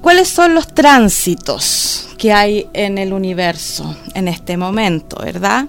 ¿Cuáles 0.00 0.28
son 0.28 0.54
los 0.54 0.66
tránsitos 0.74 2.08
que 2.18 2.32
hay 2.32 2.66
en 2.72 2.98
el 2.98 3.12
universo 3.12 3.96
en 4.14 4.28
este 4.28 4.56
momento, 4.56 5.16
verdad? 5.22 5.66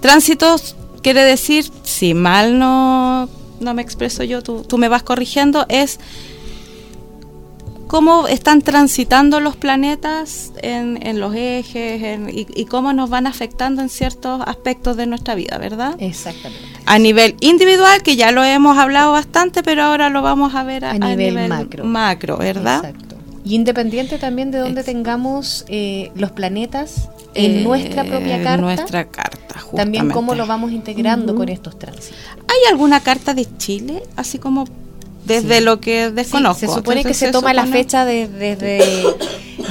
Tránsitos 0.00 0.76
quiere 1.02 1.22
decir, 1.24 1.70
si 1.82 2.12
mal 2.12 2.58
no, 2.58 3.28
no 3.60 3.74
me 3.74 3.80
expreso 3.82 4.22
yo, 4.22 4.42
tú, 4.42 4.64
tú 4.68 4.76
me 4.76 4.88
vas 4.88 5.02
corrigiendo, 5.02 5.64
es 5.70 5.98
cómo 7.94 8.26
están 8.26 8.60
transitando 8.60 9.38
los 9.38 9.54
planetas 9.54 10.50
en, 10.62 10.98
en 11.06 11.20
los 11.20 11.32
ejes 11.36 12.02
en- 12.02 12.28
y, 12.28 12.44
y 12.52 12.64
cómo 12.64 12.92
nos 12.92 13.08
van 13.08 13.28
afectando 13.28 13.82
en 13.82 13.88
ciertos 13.88 14.42
aspectos 14.44 14.96
de 14.96 15.06
nuestra 15.06 15.36
vida, 15.36 15.58
¿verdad? 15.58 15.94
Exactamente. 16.00 16.58
a 16.86 16.98
nivel 16.98 17.36
individual, 17.38 18.02
que 18.02 18.16
ya 18.16 18.32
lo 18.32 18.42
hemos 18.42 18.76
hablado 18.78 19.12
bastante, 19.12 19.62
pero 19.62 19.84
ahora 19.84 20.10
lo 20.10 20.22
vamos 20.22 20.56
a 20.56 20.64
ver 20.64 20.84
a, 20.84 20.90
A 20.90 20.94
a 20.94 20.98
nivel 21.14 21.48
macro. 21.48 21.84
macro, 21.84 22.36
¿verdad? 22.36 22.84
Exacto. 22.84 23.14
Y 23.44 23.54
independiente 23.54 24.18
también 24.18 24.50
de 24.50 24.58
donde 24.58 24.80
Ex- 24.80 24.86
tengamos 24.86 25.64
eh, 25.68 26.10
los 26.16 26.32
planetas 26.32 27.08
en 27.34 27.58
Eh, 27.58 27.62
nuestra 27.62 28.02
propia 28.02 28.42
carta, 28.42 28.56
Nuestra 28.56 29.04
carta, 29.04 29.54
también 29.76 30.04
cómo 30.10 30.32
justamente. 30.32 30.36
lo 30.38 30.46
vamos 30.48 30.72
integrando 30.72 31.36
con 31.36 31.48
estos 31.48 31.78
tránsitos. 31.78 32.18
¿Hay 32.48 32.72
alguna 32.72 32.98
carta 33.00 33.34
de 33.34 33.46
Chile? 33.56 34.02
Así 34.16 34.38
como 34.38 34.64
desde 35.24 35.60
lo 35.60 35.80
que 35.80 36.10
desconozco. 36.10 36.60
Sí, 36.60 36.66
se 36.66 36.72
supone 36.74 37.04
que 37.04 37.14
se 37.14 37.30
toma 37.30 37.54
la 37.54 37.66
fecha 37.66 38.04
de- 38.04 38.28
desde 38.28 39.04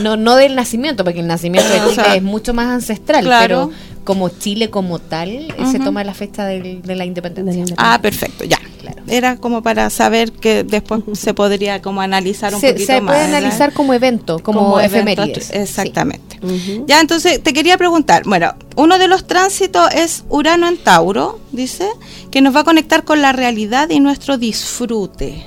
no 0.01 0.17
no 0.17 0.35
del 0.35 0.55
nacimiento, 0.55 1.03
porque 1.03 1.19
el 1.19 1.27
nacimiento 1.27 1.69
de 1.73 1.79
O 1.81 1.89
Chile 1.89 1.95
sea, 2.03 2.15
es 2.15 2.23
mucho 2.23 2.53
más 2.53 2.67
ancestral, 2.67 3.23
claro. 3.23 3.69
pero 3.71 3.92
como 4.03 4.29
Chile 4.29 4.69
como 4.69 4.99
tal 4.99 5.29
eh, 5.29 5.53
se 5.71 5.79
toma 5.79 6.03
la 6.03 6.13
fecha 6.13 6.45
del- 6.45 6.81
de 6.81 6.95
la 6.95 7.05
independencia. 7.05 7.65
Ah, 7.77 7.99
perfecto, 8.01 8.43
ya. 8.43 8.57
Claro. 8.81 9.01
Era 9.07 9.37
como 9.37 9.63
para 9.63 9.89
saber 9.89 10.33
que 10.33 10.65
después 10.65 11.03
se 11.13 11.33
podría 11.33 11.81
como 11.81 12.01
analizar 12.01 12.53
un 12.53 12.59
Se, 12.59 12.73
poquito 12.73 12.87
se 12.87 12.99
más. 13.01 13.13
puede 13.13 13.25
¿verdad? 13.27 13.37
analizar 13.37 13.71
como 13.73 13.93
evento, 13.93 14.39
como, 14.39 14.77
evento 14.79 14.97
efemérides. 14.97 15.51
Exactamente. 15.51 16.37
Ya, 16.85 16.99
entonces 16.99 17.41
te 17.41 17.53
quería 17.53 17.77
preguntar, 17.77 18.23
bueno, 18.25 18.53
uno 18.75 18.97
de 18.99 19.07
los 19.07 19.25
tránsitos 19.25 19.89
es 19.93 20.25
Urano 20.27 20.67
en 20.67 20.77
Tauro, 20.77 21.39
dice, 21.53 21.87
que 22.29 22.41
nos 22.41 22.53
va 22.53 22.59
a 22.61 22.63
conectar 22.65 23.05
con 23.05 23.21
la 23.21 23.31
realidad 23.31 23.89
y 23.89 24.01
nuestro 24.01 24.37
disfrute. 24.37 25.45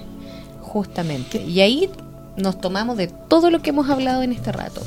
Justamente. 0.63 1.43
Y 1.43 1.61
ahí 1.61 1.91
nos 2.37 2.61
tomamos 2.61 2.97
de 2.97 3.07
todo 3.09 3.51
lo 3.51 3.63
que 3.63 3.71
hemos 3.71 3.89
hablado 3.91 4.23
en 4.23 4.33
este 4.33 4.53
rato. 4.53 4.83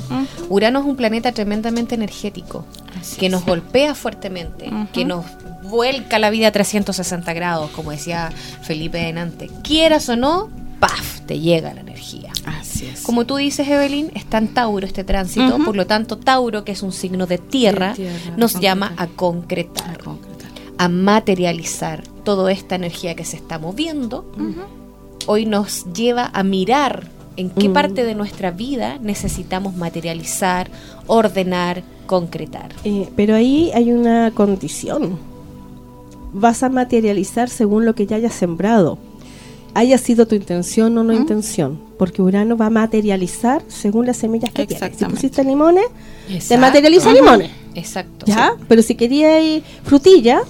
Urano 0.48 0.80
es 0.80 0.84
un 0.86 0.96
planeta 0.96 1.32
tremendamente 1.32 1.94
energético, 1.94 2.64
Así 2.98 3.16
que 3.18 3.26
es. 3.26 3.32
nos 3.32 3.44
golpea 3.44 3.94
fuertemente, 3.94 4.70
que 4.92 5.04
nos 5.04 5.24
vuelca 5.64 6.18
la 6.18 6.30
vida 6.30 6.48
a 6.48 6.52
360 6.52 7.32
grados, 7.32 7.70
como 7.70 7.90
decía 7.90 8.30
Felipe 8.62 8.98
delante. 8.98 9.50
Quieras 9.62 10.08
o 10.08 10.16
no, 10.16 10.48
¡paf! 10.80 11.20
te 11.26 11.38
llega 11.38 11.72
la 11.74 11.80
energía. 11.82 12.32
Así 12.44 12.86
es. 12.86 13.02
Como 13.02 13.24
tú 13.26 13.36
dices, 13.36 13.68
Evelyn, 13.68 14.10
está 14.14 14.38
en 14.38 14.48
Tauro 14.48 14.86
este 14.86 15.04
tránsito, 15.04 15.58
por 15.64 15.76
lo 15.76 15.86
tanto, 15.86 16.18
Tauro, 16.18 16.64
que 16.64 16.72
es 16.72 16.82
un 16.82 16.92
signo 16.92 17.26
de 17.26 17.38
tierra, 17.38 17.90
De 17.90 17.96
tierra, 17.96 18.36
nos 18.36 18.54
de 18.54 18.60
llama 18.60 18.92
a 18.96 19.06
concretar, 19.06 19.90
A 19.90 20.04
concretar. 20.04 20.50
a 20.78 20.88
materializar 20.88 22.02
toda 22.24 22.50
esta 22.52 22.74
energía 22.74 23.14
que 23.14 23.24
se 23.24 23.36
está 23.36 23.58
moviendo. 23.58 24.24
Hoy 25.26 25.46
nos 25.46 25.84
lleva 25.92 26.30
a 26.32 26.42
mirar 26.42 27.06
en 27.40 27.50
qué 27.50 27.68
Mm. 27.68 27.72
parte 27.72 28.04
de 28.04 28.14
nuestra 28.14 28.50
vida 28.50 28.98
necesitamos 29.00 29.74
materializar, 29.76 30.70
ordenar, 31.06 31.82
concretar. 32.06 32.68
Eh, 32.84 33.08
pero 33.16 33.34
ahí 33.34 33.70
hay 33.74 33.92
una 33.92 34.30
condición. 34.32 35.18
Vas 36.32 36.62
a 36.62 36.68
materializar 36.68 37.48
según 37.48 37.84
lo 37.84 37.94
que 37.94 38.06
ya 38.06 38.16
hayas 38.16 38.34
sembrado. 38.34 38.98
Haya 39.74 39.98
sido 39.98 40.26
tu 40.26 40.34
intención 40.34 40.96
o 40.98 41.04
no 41.04 41.12
intención. 41.12 41.80
Porque 41.98 42.22
Urano 42.22 42.56
va 42.56 42.66
a 42.66 42.70
materializar 42.70 43.62
según 43.68 44.06
las 44.06 44.16
semillas 44.16 44.50
que 44.52 44.66
tienes. 44.66 44.96
Si 44.96 45.04
pusiste 45.04 45.44
limones, 45.44 45.84
te 46.26 46.34
Exacto. 46.34 46.60
materializa 46.60 47.12
limones. 47.12 47.50
Exacto. 47.74 48.26
¿Ya? 48.26 48.54
Pero 48.68 48.82
si 48.82 48.94
querías 48.96 49.62
frutilla, 49.84 50.42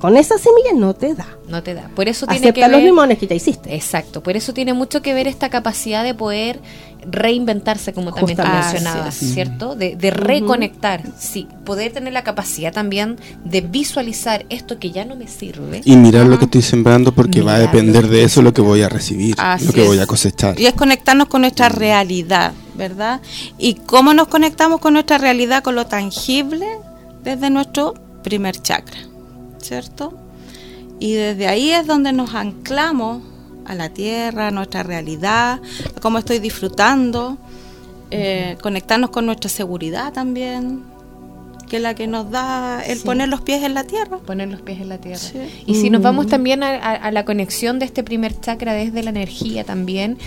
con 0.00 0.16
esas 0.16 0.40
semillas 0.40 0.74
no 0.74 0.94
te 0.94 1.14
da. 1.14 1.26
No 1.48 1.62
te 1.62 1.74
da. 1.74 1.88
Por 1.94 2.08
eso 2.08 2.26
tiene 2.26 2.42
que 2.52 2.60
Acepta 2.60 2.68
los 2.68 2.78
ver- 2.78 2.84
limones 2.90 3.18
que 3.18 3.26
ya 3.26 3.34
hiciste. 3.34 3.74
Exacto, 3.74 4.22
por 4.22 4.36
eso 4.36 4.52
tiene 4.52 4.72
mucho 4.74 5.00
que 5.02 5.14
ver 5.14 5.26
esta 5.28 5.48
capacidad 5.48 6.04
de 6.04 6.12
poder 6.14 6.60
reinventarse, 7.08 7.92
como 7.92 8.12
también 8.12 8.36
Justamente. 8.36 8.66
mencionabas, 8.72 9.08
Así 9.16 9.26
es. 9.26 9.32
¿cierto? 9.34 9.76
De, 9.76 9.94
de 9.96 10.10
reconectar, 10.10 11.02
sí, 11.18 11.46
poder 11.64 11.92
tener 11.92 12.12
la 12.12 12.24
capacidad 12.24 12.72
también 12.72 13.16
de 13.44 13.60
visualizar 13.60 14.44
esto 14.48 14.78
que 14.78 14.90
ya 14.90 15.04
no 15.04 15.14
me 15.16 15.28
sirve. 15.28 15.82
Y 15.84 15.96
mirar 15.96 16.26
lo 16.26 16.38
que 16.38 16.46
estoy 16.46 16.62
sembrando 16.62 17.12
porque 17.12 17.42
va 17.42 17.54
a 17.54 17.58
depender 17.60 18.08
de 18.08 18.24
eso 18.24 18.42
lo 18.42 18.52
que 18.52 18.60
voy 18.60 18.82
a 18.82 18.88
recibir, 18.88 19.36
Así 19.38 19.66
lo 19.66 19.72
que 19.72 19.82
es. 19.82 19.86
voy 19.86 19.98
a 20.00 20.06
cosechar. 20.06 20.58
Y 20.58 20.66
es 20.66 20.74
conectarnos 20.74 21.28
con 21.28 21.42
nuestra 21.42 21.68
realidad, 21.68 22.52
¿verdad? 22.74 23.20
¿Y 23.56 23.74
cómo 23.74 24.12
nos 24.12 24.26
conectamos 24.28 24.80
con 24.80 24.92
nuestra 24.94 25.18
realidad, 25.18 25.62
con 25.62 25.74
lo 25.76 25.86
tangible? 25.86 26.66
Desde 27.22 27.50
nuestro 27.50 27.94
primer 28.22 28.60
chakra, 28.60 28.98
¿cierto? 29.66 30.12
Y 30.98 31.14
desde 31.14 31.46
ahí 31.48 31.72
es 31.72 31.86
donde 31.86 32.12
nos 32.12 32.34
anclamos 32.34 33.22
a 33.66 33.74
la 33.74 33.90
tierra, 33.90 34.48
a 34.48 34.50
nuestra 34.50 34.82
realidad, 34.82 35.60
a 35.96 36.00
cómo 36.00 36.18
estoy 36.18 36.38
disfrutando, 36.38 37.36
eh, 38.10 38.56
conectarnos 38.62 39.10
con 39.10 39.26
nuestra 39.26 39.50
seguridad 39.50 40.12
también. 40.12 40.84
Que 41.66 41.80
la 41.80 41.94
que 41.94 42.06
nos 42.06 42.30
da 42.30 42.82
el 42.82 42.98
poner 43.00 43.28
los 43.28 43.40
pies 43.40 43.62
en 43.62 43.74
la 43.74 43.84
tierra. 43.84 44.18
Poner 44.18 44.48
los 44.48 44.62
pies 44.62 44.80
en 44.80 44.88
la 44.88 44.98
tierra. 44.98 45.20
Y 45.66 45.74
si 45.74 45.90
nos 45.90 46.02
vamos 46.02 46.26
también 46.26 46.62
a, 46.62 47.10
la 47.10 47.24
conexión 47.24 47.78
de 47.78 47.84
este 47.84 48.02
primer 48.02 48.38
chakra 48.40 48.72
desde 48.72 49.02
la 49.02 49.10
energía 49.10 49.64
también, 49.64 50.18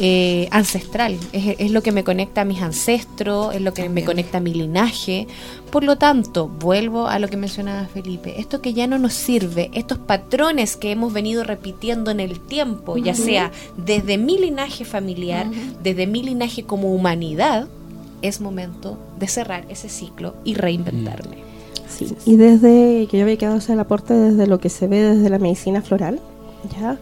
eh, 0.00 0.48
ancestral, 0.50 1.16
es, 1.32 1.70
lo 1.70 1.82
que 1.82 1.92
me 1.92 2.04
conecta 2.04 2.42
a 2.42 2.44
mis 2.44 2.60
ancestros, 2.60 3.54
es 3.54 3.60
lo 3.60 3.72
que 3.72 3.88
me 3.88 4.04
conecta 4.04 4.38
a 4.38 4.40
mi 4.40 4.54
linaje. 4.54 5.26
Por 5.70 5.84
lo 5.84 5.96
tanto, 5.96 6.48
vuelvo 6.48 7.08
a 7.08 7.18
lo 7.18 7.28
que 7.28 7.36
mencionaba 7.36 7.86
Felipe, 7.86 8.40
esto 8.40 8.62
que 8.62 8.72
ya 8.72 8.86
no 8.86 8.98
nos 8.98 9.12
sirve, 9.12 9.70
estos 9.74 9.98
patrones 9.98 10.76
que 10.76 10.90
hemos 10.90 11.12
venido 11.12 11.44
repitiendo 11.44 12.10
en 12.10 12.20
el 12.20 12.40
tiempo, 12.40 12.96
ya 12.96 13.14
sea 13.14 13.52
desde 13.76 14.16
mi 14.16 14.38
linaje 14.38 14.84
familiar, 14.84 15.46
desde 15.82 16.06
mi 16.06 16.22
linaje 16.22 16.64
como 16.64 16.94
humanidad, 16.94 17.68
es 18.22 18.40
momento 18.40 18.98
de 19.18 19.28
cerrar 19.28 19.64
ese 19.68 19.88
ciclo 19.88 20.34
y 20.44 20.54
reinventarme. 20.54 21.38
Sí, 21.88 22.14
y 22.26 22.36
desde 22.36 23.06
que 23.10 23.16
yo 23.16 23.22
había 23.24 23.38
quedado 23.38 23.56
hacer 23.56 23.74
el 23.74 23.80
aporte 23.80 24.14
desde 24.14 24.46
lo 24.46 24.60
que 24.60 24.68
se 24.68 24.86
ve 24.86 25.02
desde 25.02 25.30
la 25.30 25.38
medicina 25.38 25.80
floral, 25.82 26.20
ya 26.78 26.98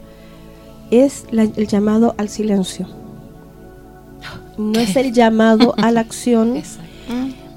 es 0.90 1.24
el 1.32 1.66
llamado 1.66 2.14
al 2.18 2.28
silencio. 2.28 2.86
No 4.58 4.80
es 4.80 4.96
el 4.96 5.12
llamado 5.12 5.74
a 5.76 5.90
la 5.90 6.00
acción 6.06 6.62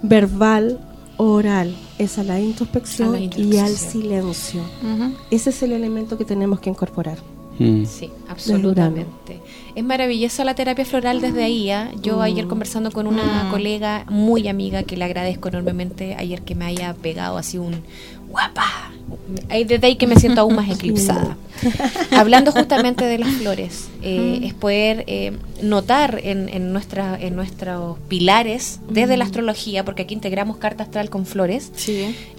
verbal, 0.01 0.79
oral, 1.15 1.73
es 1.97 2.17
a 2.17 2.23
la 2.23 2.41
introspección, 2.41 3.29
y 3.37 3.57
al 3.57 3.75
silencio. 3.75 4.61
Ese 5.31 5.51
es 5.51 5.63
el 5.63 5.71
elemento 5.71 6.17
que 6.17 6.25
tenemos 6.25 6.59
que 6.59 6.69
incorporar. 6.69 7.17
Mm. 7.59 7.85
Sí, 7.85 8.09
absolutamente. 8.27 9.41
Es 9.75 9.83
maravillosa 9.83 10.43
la 10.45 10.55
terapia 10.55 10.85
floral 10.85 11.21
desde 11.21 11.43
ahí. 11.43 11.69
¿ah? 11.69 11.91
Yo 12.01 12.17
mm. 12.17 12.21
ayer 12.21 12.47
conversando 12.47 12.91
con 12.91 13.05
una 13.05 13.45
mm. 13.45 13.51
colega 13.51 14.05
muy 14.09 14.47
amiga 14.47 14.83
que 14.83 14.97
le 14.97 15.05
agradezco 15.05 15.49
enormemente 15.49 16.15
ayer 16.15 16.41
que 16.41 16.55
me 16.55 16.65
haya 16.65 16.93
pegado 16.93 17.37
así 17.37 17.57
un 17.57 17.83
guapa. 18.29 18.91
Desde 19.49 19.87
ahí 19.87 19.95
que 19.95 20.07
me 20.07 20.15
siento 20.15 20.41
aún 20.41 20.55
más 20.55 20.69
eclipsada. 20.75 21.37
Hablando 22.11 22.51
justamente 22.51 23.03
de 23.05 23.17
las 23.17 23.33
flores, 23.33 23.89
eh, 24.01 24.41
es 24.43 24.53
poder 24.53 25.03
eh, 25.07 25.37
notar 25.61 26.21
en, 26.23 26.47
en, 26.49 26.71
nuestra, 26.71 27.19
en 27.19 27.35
nuestros 27.35 27.97
pilares 28.07 28.79
desde 28.89 29.17
la 29.17 29.25
astrología, 29.25 29.83
porque 29.83 30.03
aquí 30.03 30.13
integramos 30.13 30.57
carta 30.57 30.83
astral 30.83 31.09
con 31.09 31.25
flores, 31.25 31.71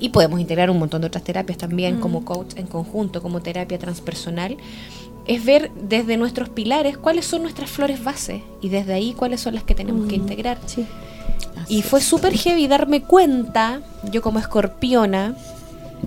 y 0.00 0.08
podemos 0.10 0.40
integrar 0.40 0.70
un 0.70 0.78
montón 0.78 1.02
de 1.02 1.08
otras 1.08 1.24
terapias 1.24 1.58
también, 1.58 2.00
como 2.00 2.24
coach 2.24 2.54
en 2.56 2.66
conjunto, 2.66 3.20
como 3.20 3.40
terapia 3.40 3.78
transpersonal 3.78 4.56
es 5.26 5.44
ver 5.44 5.70
desde 5.74 6.16
nuestros 6.16 6.48
pilares 6.48 6.96
cuáles 6.96 7.26
son 7.26 7.42
nuestras 7.42 7.70
flores 7.70 8.02
base 8.02 8.42
y 8.60 8.68
desde 8.68 8.94
ahí 8.94 9.14
cuáles 9.14 9.40
son 9.40 9.54
las 9.54 9.64
que 9.64 9.74
tenemos 9.74 10.08
que 10.08 10.16
integrar. 10.16 10.58
Y 11.68 11.82
fue 11.82 12.00
súper 12.00 12.36
heavy 12.36 12.66
darme 12.66 13.02
cuenta, 13.02 13.80
yo 14.10 14.22
como 14.22 14.38
escorpiona, 14.38 15.34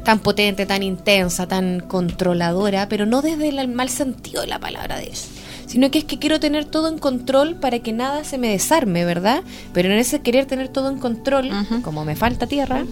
tan 0.04 0.20
potente, 0.20 0.66
tan 0.66 0.84
intensa, 0.84 1.48
tan 1.48 1.80
controladora, 1.80 2.90
pero 2.90 3.06
no 3.06 3.22
desde 3.22 3.50
el 3.50 3.68
mal 3.70 3.90
sentido 3.90 4.42
de 4.42 4.48
la 4.48 4.60
palabra 4.60 4.98
de 4.98 5.10
eso, 5.10 5.30
sino 5.68 5.92
que 5.92 6.00
es 6.00 6.06
que 6.06 6.20
quiero 6.20 6.40
tener 6.40 6.66
todo 6.66 6.90
en 6.90 6.98
control 6.98 7.56
para 7.56 7.80
que 7.80 7.94
nada 7.94 8.24
se 8.24 8.38
me 8.38 8.50
desarme, 8.50 9.06
¿verdad? 9.06 9.44
Pero 9.74 9.90
en 9.90 10.00
ese 10.00 10.22
querer 10.22 10.46
tener 10.46 10.68
todo 10.68 10.90
en 10.90 10.98
control, 10.98 11.50
como 11.84 12.04
me 12.04 12.16
falta 12.16 12.48
tierra, 12.48 12.86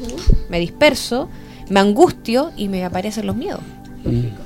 me 0.49 0.59
disperso, 0.59 1.30
me 1.69 1.80
angustio 1.80 2.51
y 2.55 2.67
me 2.67 2.86
aparecen 2.86 3.26
los 3.26 3.36
miedos. 3.36 3.61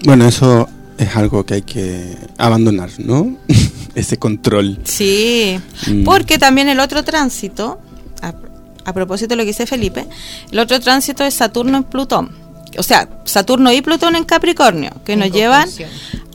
Bueno, 0.05 0.26
eso 0.26 0.67
es 0.98 1.16
algo 1.16 1.46
que 1.46 1.56
hay 1.56 1.62
que 1.62 2.18
abandonar, 2.38 2.89
¿no? 2.98 3.38
Ese 3.96 4.18
control. 4.18 4.80
Sí, 4.84 5.60
mm. 5.88 6.04
porque 6.04 6.38
también 6.38 6.70
el 6.70 6.80
otro 6.80 7.04
tránsito, 7.04 7.80
a, 8.22 8.93
propósito 8.93 9.30
de 9.30 9.36
lo 9.38 9.43
que 9.43 9.48
dice 9.48 9.66
Felipe, 9.66 10.06
el 10.52 10.60
otro 10.60 10.80
tránsito 10.80 11.24
es 11.24 11.34
Saturno 11.34 11.78
en 11.78 11.84
Plutón. 11.84 12.32
O 12.78 12.84
sea, 12.84 13.10
Saturno 13.24 13.72
y 13.72 13.82
Plutón 13.82 14.16
en 14.16 14.26
Capricornio, 14.26 14.91
que 15.06 15.16
nos 15.16 15.32
llevan 15.32 15.70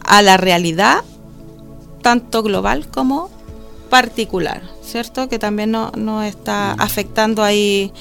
a 0.04 0.22
la 0.22 0.36
realidad 0.36 1.02
tanto 2.02 2.42
global 2.42 2.88
como 2.88 3.30
particular, 3.90 4.62
¿cierto? 4.82 5.28
Que 5.28 5.38
también 5.38 5.72
nos 5.72 5.94
no 5.96 6.22
está 6.22 6.76
mm. 6.76 6.80
afectando 6.80 7.42
ahí 7.42 7.92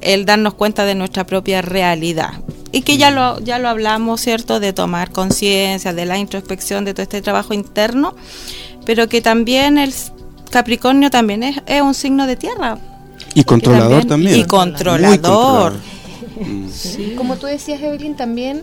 el 0.00 0.24
darnos 0.24 0.54
cuenta 0.54 0.84
de 0.84 0.94
nuestra 0.94 1.26
propia 1.26 1.62
realidad 1.62 2.40
y 2.72 2.82
que 2.82 2.96
ya 2.96 3.10
lo, 3.10 3.40
ya 3.40 3.58
lo 3.58 3.68
hablamos, 3.68 4.20
¿cierto?, 4.20 4.60
de 4.60 4.72
tomar 4.72 5.10
conciencia, 5.10 5.92
de 5.92 6.04
la 6.04 6.18
introspección, 6.18 6.84
de 6.84 6.94
todo 6.94 7.02
este 7.02 7.22
trabajo 7.22 7.54
interno, 7.54 8.14
pero 8.84 9.08
que 9.08 9.20
también 9.20 9.78
el 9.78 9.92
Capricornio 10.50 11.10
también 11.10 11.42
es, 11.42 11.82
un 11.82 11.94
signo 11.94 12.26
de 12.26 12.36
tierra. 12.36 12.78
Y 13.34 13.44
controlador 13.44 14.04
también, 14.04 14.38
Y 14.38 14.44
controlador. 14.44 15.74
Como 17.16 17.36
tú 17.36 17.46
decías, 17.46 17.80
Evelyn, 17.82 18.16
también 18.16 18.62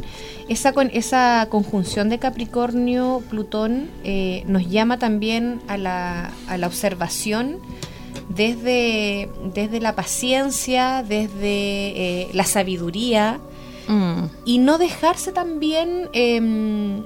esa, 0.50 0.74
con, 0.74 0.90
esa 0.94 1.48
conjunción 1.50 2.10
de 2.10 2.20
Capricornio, 2.20 3.22
Plutón, 3.30 3.90
eh, 4.04 4.44
nos 4.48 4.68
llama 4.70 4.98
también 4.98 5.62
a 5.68 5.78
la, 5.78 6.32
a 6.48 6.58
la 6.58 6.68
observación 6.68 7.60
desde, 8.30 9.30
desde 9.54 9.80
la 9.80 9.96
paciencia, 9.96 11.04
desde 11.08 11.42
eh, 11.44 12.28
la 12.34 12.46
sabiduría, 12.46 13.40
y 14.46 14.58
no 14.60 14.78
dejarse 14.78 15.32
también... 15.32 16.10
Em, 16.14 17.04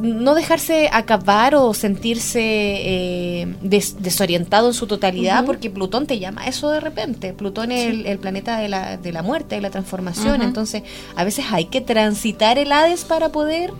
no 0.00 0.34
dejarse 0.34 0.88
acabar 0.92 1.54
o 1.54 1.74
sentirse 1.74 2.40
eh, 2.40 3.54
desorientado 3.62 4.68
en 4.68 4.74
su 4.74 4.86
totalidad, 4.86 5.44
porque 5.44 5.70
Plutón 5.70 6.06
te 6.06 6.18
llama 6.18 6.46
eso 6.46 6.70
de 6.70 6.80
repente. 6.80 7.32
Plutón 7.32 7.72
es 7.72 8.06
el, 8.06 8.18
planeta 8.18 8.58
de 8.58 8.68
la, 8.68 8.96
de 8.96 9.12
la 9.12 9.22
muerte, 9.22 9.56
de 9.56 9.60
la 9.60 9.70
transformación. 9.70 10.42
Entonces, 10.42 10.82
a 11.14 11.24
veces 11.24 11.46
hay 11.50 11.66
que 11.66 11.80
transitar 11.80 12.58
el 12.58 12.72
Hades 12.72 13.04
para 13.04 13.30
poder 13.30 13.72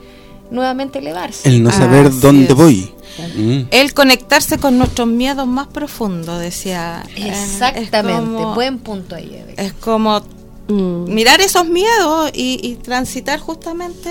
nuevamente 0.51 0.99
elevarse. 0.99 1.49
El 1.49 1.63
no 1.63 1.71
saber 1.71 2.11
dónde 2.21 2.53
voy. 2.55 2.93
Mm. 3.37 3.63
El 3.71 3.95
conectarse 3.95 4.59
con 4.59 4.79
nuestros 4.79 5.09
miedos 5.09 5.47
más 5.47 5.67
profundos, 5.67 6.41
decía. 6.41 7.05
Exactamente, 7.17 8.45
buen 8.55 8.79
punto 8.79 9.17
ahí. 9.17 9.43
Es 9.57 9.73
como 9.73 10.23
Mm. 10.73 11.13
mirar 11.13 11.41
esos 11.41 11.67
miedos 11.67 12.31
y, 12.35 12.79
transitar 12.83 13.39
justamente 13.39 14.11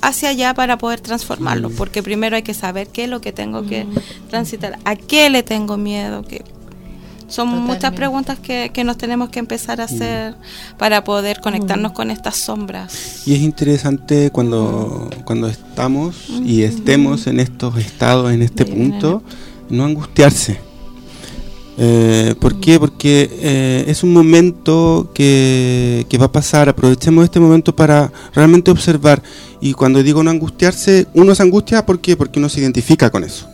hacia 0.00 0.30
allá 0.30 0.54
para 0.54 0.78
poder 0.78 1.00
transformarlos, 1.00 1.72
mm. 1.72 1.76
porque 1.76 2.02
primero 2.02 2.36
hay 2.36 2.42
que 2.42 2.54
saber 2.54 2.88
qué 2.88 3.04
es 3.04 3.10
lo 3.10 3.20
que 3.20 3.32
tengo 3.32 3.66
que 3.66 3.84
mm. 3.84 4.28
transitar, 4.28 4.78
a 4.84 4.96
qué 4.96 5.30
le 5.30 5.42
tengo 5.42 5.76
miedo, 5.76 6.22
que 6.22 6.44
son 7.28 7.48
muchas 7.48 7.92
preguntas 7.92 8.38
que, 8.40 8.72
nos 8.84 8.98
tenemos 8.98 9.28
que 9.28 9.38
empezar 9.38 9.80
a 9.80 9.84
hacer 9.84 10.34
para 10.78 11.04
poder 11.04 11.40
conectarnos 11.40 11.92
con 11.92 12.10
estas 12.10 12.36
sombras. 12.36 13.22
Y 13.24 13.34
es 13.34 13.40
interesante 13.40 14.30
cuando, 14.30 15.08
cuando 15.24 15.46
estamos 15.46 16.28
y 16.28 16.62
estemos 16.62 17.28
en 17.28 17.38
estos 17.38 17.76
estados, 17.78 18.32
en 18.32 18.42
este 18.42 18.66
punto, 18.66 19.22
no 19.68 19.84
angustiarse 19.84 20.69
eh, 21.78 22.34
¿Por 22.38 22.60
qué? 22.60 22.78
Porque 22.78 23.30
eh, 23.40 23.84
es 23.86 24.02
un 24.02 24.12
momento 24.12 25.10
que, 25.14 26.06
va 26.20 26.26
a 26.26 26.32
pasar. 26.32 26.68
Aprovechemos 26.68 27.24
este 27.24 27.40
momento 27.40 27.74
para 27.74 28.12
realmente 28.34 28.70
observar. 28.70 29.22
Y 29.60 29.72
cuando 29.72 30.02
digo 30.02 30.22
no 30.22 30.30
angustiarse, 30.30 31.06
uno 31.14 31.34
se 31.34 31.42
angustia 31.42 31.84
¿por 31.86 32.00
qué? 32.00 32.16
porque 32.16 32.38
uno 32.38 32.48
se 32.48 32.60
identifica 32.60 33.10
con 33.10 33.24
eso. 33.24 33.48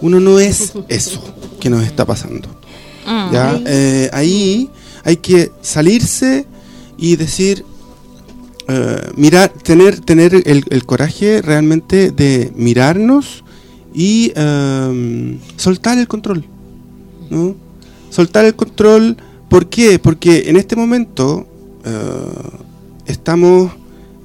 Uno 0.00 0.20
no 0.20 0.38
es 0.38 0.72
eso 0.88 1.22
que 1.60 1.70
nos 1.70 1.84
está 1.84 2.04
pasando. 2.04 2.48
Mm. 3.06 3.32
¿ya? 3.32 3.60
Eh, 3.66 4.10
ahí 4.12 4.70
hay 5.04 5.16
que 5.16 5.52
salirse 5.60 6.46
y 6.98 7.16
decir, 7.16 7.64
mirar, 9.16 9.50
tener, 9.62 10.00
tener 10.00 10.34
el, 10.34 10.64
el, 10.68 10.86
coraje 10.86 11.40
realmente 11.40 12.10
de 12.10 12.52
mirarnos 12.56 13.44
y 13.94 14.32
soltar 15.56 15.98
el 15.98 16.08
control. 16.08 16.46
¿No? 17.30 17.66
soltar 18.10 18.44
el 18.44 18.54
control. 18.54 19.16
¿Por 19.48 19.68
qué? 19.68 19.98
Porque 19.98 20.44
en 20.48 20.56
este 20.56 20.76
momento 20.76 21.46
eh, 21.84 21.90
estamos 23.06 23.72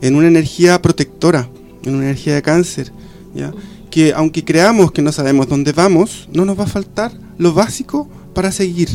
en 0.02 0.16
una 0.16 0.28
energía 0.28 0.82
protectora, 0.82 1.50
en 1.84 1.96
una 1.96 2.06
energía 2.06 2.36
de 2.36 2.42
cáncer, 2.42 2.92
¿ya? 3.36 3.52
que 3.90 4.14
aunque 4.14 4.44
creamos 4.44 4.92
que 4.92 5.02
no 5.02 5.12
sabemos 5.12 5.48
dónde 5.48 5.74
vamos, 5.74 6.28
no 6.32 6.46
nos 6.46 6.58
va 6.58 6.64
a 6.64 6.68
faltar 6.68 7.12
lo 7.38 7.54
básico 7.54 8.08
para 8.34 8.52
seguir. 8.52 8.90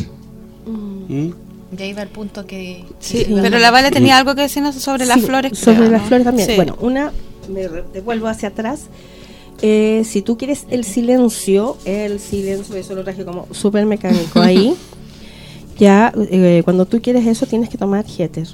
Mm. 0.65 1.13
¿Mm? 1.13 1.33
Ya 1.77 1.85
iba 1.85 2.01
al 2.01 2.07
punto 2.07 2.45
que... 2.45 2.85
Sí, 2.99 3.27
pero 3.29 3.59
la 3.59 3.71
Vale 3.71 3.91
tenía 3.91 4.17
algo 4.17 4.35
que 4.35 4.41
decirnos 4.41 4.75
sobre 4.75 5.05
las 5.05 5.21
flores. 5.21 5.57
Sobre 5.57 5.89
las 5.89 6.07
flores 6.07 6.25
también. 6.25 6.55
Bueno, 6.55 6.77
una, 6.79 7.11
me 7.49 7.67
devuelvo 7.93 8.27
hacia 8.27 8.49
atrás. 8.49 8.83
Eh, 9.61 10.03
si 10.05 10.21
tú 10.21 10.37
quieres 10.37 10.65
el 10.69 10.83
silencio, 10.83 11.77
el 11.85 12.19
silencio, 12.19 12.75
eso 12.75 12.93
lo 12.95 13.03
traje 13.03 13.25
como 13.25 13.47
súper 13.51 13.85
mecánico 13.85 14.39
ahí. 14.39 14.75
ya, 15.79 16.13
eh, 16.15 16.61
cuando 16.63 16.85
tú 16.85 17.01
quieres 17.01 17.25
eso, 17.25 17.45
tienes 17.45 17.69
que 17.69 17.77
tomar 17.77 18.05
Jeter. 18.05 18.47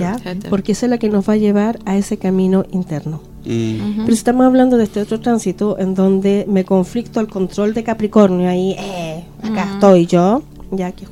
¿ya? 0.00 0.16
Porque 0.50 0.72
esa 0.72 0.86
es 0.86 0.90
la 0.90 0.98
que 0.98 1.08
nos 1.08 1.28
va 1.28 1.34
a 1.34 1.36
llevar 1.36 1.78
a 1.84 1.96
ese 1.96 2.16
camino 2.16 2.64
interno. 2.72 3.20
Mm. 3.44 3.98
Pero 4.02 4.12
estamos 4.12 4.46
hablando 4.46 4.76
de 4.76 4.84
este 4.84 5.00
otro 5.00 5.20
tránsito 5.20 5.78
en 5.78 5.94
donde 5.94 6.44
me 6.48 6.64
conflicto 6.64 7.20
al 7.20 7.28
control 7.28 7.72
de 7.72 7.84
Capricornio, 7.84 8.48
ahí, 8.48 8.72
eh, 8.78 9.24
acá 9.42 9.74
estoy 9.74 10.06
yo, 10.06 10.42
ya 10.72 10.90
que 10.92 11.06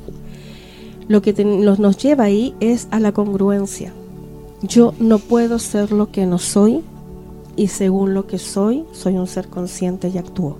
lo 1.07 1.21
que 1.21 1.33
los- 1.43 1.79
nos 1.79 1.97
lleva 1.97 2.25
ahí 2.25 2.53
es 2.59 2.87
a 2.91 2.99
la 2.99 3.11
congruencia. 3.13 3.93
Yo 4.61 4.93
no 4.99 5.17
puedo 5.19 5.57
ser 5.59 5.91
lo 5.91 6.11
que 6.11 6.25
no 6.25 6.37
soy 6.37 6.81
y 7.55 7.67
según 7.67 8.13
lo 8.13 8.27
que 8.27 8.37
soy, 8.39 8.83
soy 8.93 9.15
un 9.17 9.27
ser 9.27 9.47
consciente 9.47 10.09
y 10.09 10.17
actúo. 10.17 10.57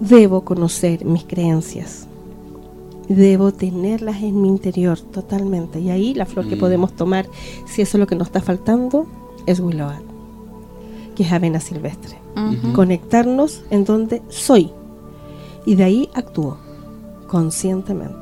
Debo 0.00 0.42
conocer 0.44 1.04
mis 1.04 1.24
creencias. 1.24 2.06
Debo 3.08 3.52
tenerlas 3.52 4.22
en 4.22 4.40
mi 4.40 4.48
interior 4.48 4.98
totalmente. 4.98 5.80
Y 5.80 5.90
ahí 5.90 6.14
la 6.14 6.26
flor 6.26 6.48
que 6.48 6.56
Mm. 6.56 6.60
podemos 6.60 6.92
tomar, 6.94 7.26
si 7.72 7.82
eso 7.82 7.96
es 7.96 8.00
lo 8.00 8.06
que 8.06 8.14
nos 8.16 8.28
está 8.28 8.40
faltando, 8.40 9.06
es 9.46 9.60
Willowad, 9.60 10.00
que 11.14 11.22
es 11.24 11.32
avena 11.32 11.60
silvestre. 11.60 12.18
Conectarnos 12.74 13.62
en 13.70 13.84
donde 13.84 14.22
soy. 14.30 14.70
Y 15.66 15.74
de 15.74 15.84
ahí 15.84 16.08
actúo 16.14 16.56
conscientemente. 17.28 18.16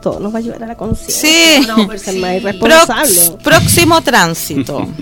Todo 0.00 0.18
nos 0.20 0.32
va 0.32 0.36
a 0.36 0.38
ayudar 0.38 0.62
a 0.64 0.66
la 0.66 0.76
conciencia. 0.76 1.28
Sí. 1.60 1.66
No 1.66 1.86
más. 1.86 2.02
Prox- 2.04 3.36
próximo 3.42 4.00
tránsito. 4.00 4.86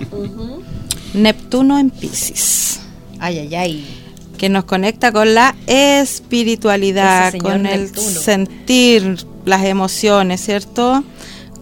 Neptuno 1.14 1.78
en 1.78 1.90
Pisces. 1.90 2.80
Ay, 3.18 3.38
ay, 3.38 3.54
ay. 3.54 3.96
que 4.38 4.48
nos 4.48 4.64
conecta 4.64 5.12
con 5.12 5.34
la 5.34 5.54
espiritualidad, 5.66 7.34
con 7.38 7.66
el 7.66 7.94
sentir 7.94 9.26
las 9.44 9.64
emociones, 9.64 10.40
¿cierto? 10.42 11.04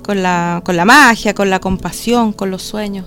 Con 0.05 0.23
la, 0.23 0.63
con 0.65 0.77
la 0.77 0.85
magia, 0.85 1.35
con 1.35 1.51
la 1.51 1.59
compasión, 1.59 2.33
con 2.33 2.51
los 2.51 2.63
sueños. 2.63 3.05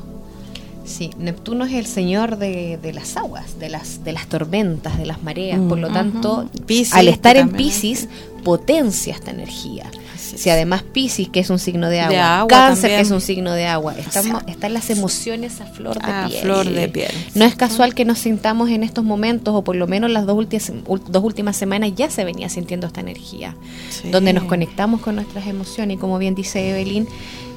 Sí, 0.83 1.11
Neptuno 1.17 1.63
es 1.63 1.73
el 1.73 1.85
señor 1.85 2.37
de, 2.37 2.77
de 2.81 2.91
las 2.91 3.15
aguas, 3.15 3.59
de 3.59 3.69
las, 3.69 4.03
de 4.03 4.11
las 4.11 4.27
tormentas, 4.27 4.97
de 4.97 5.05
las 5.05 5.23
mareas. 5.23 5.59
Por 5.69 5.77
lo 5.77 5.87
Ujú. 5.87 5.93
tanto, 5.93 6.49
Piscis, 6.65 6.93
al 6.93 7.07
estar 7.07 7.37
en 7.37 7.51
Pisces, 7.51 8.09
potencia 8.43 9.13
esta 9.13 9.31
energía. 9.31 9.89
Si 10.36 10.49
además 10.49 10.84
Pisces, 10.84 11.29
que 11.29 11.39
es 11.39 11.49
un 11.49 11.59
signo 11.59 11.89
de 11.89 11.99
agua, 12.01 12.13
De 12.13 12.19
agua 12.21 12.47
Cáncer, 12.47 12.82
también. 12.82 12.97
que 12.99 13.01
es 13.03 13.11
un 13.11 13.21
signo 13.21 13.51
de 13.53 13.65
agua, 13.67 13.95
estamos, 13.97 14.43
están 14.47 14.73
las 14.73 14.89
emociones 14.89 15.61
a 15.61 15.65
flor 15.65 15.99
de 16.01 16.11
A 16.11 16.27
piel. 16.27 16.41
flor 16.41 16.69
de 16.69 16.88
piel. 16.89 17.11
No 17.36 17.45
es 17.45 17.55
casual 17.55 17.93
que 17.95 18.05
nos 18.05 18.19
sintamos 18.19 18.69
en 18.69 18.84
estos 18.84 19.03
momentos, 19.03 19.53
o 19.55 19.63
por 19.63 19.75
lo 19.75 19.88
menos 19.88 20.09
las 20.11 20.25
dos 20.25 20.38
últimas, 20.38 20.71
dos 21.07 21.23
últimas 21.23 21.55
semanas 21.57 21.91
ya 21.95 22.09
se 22.09 22.23
venía 22.25 22.49
sintiendo 22.49 22.88
esta 22.88 23.01
energía, 23.01 23.55
Sí. 23.89 24.09
donde 24.09 24.34
nos 24.34 24.45
conectamos 24.45 25.01
con 25.01 25.15
nuestras 25.15 25.47
emociones 25.47 25.97
y 25.97 25.99
como 25.99 26.17
bien 26.17 26.36
dice 26.36 26.69
Evelyn, 26.71 27.07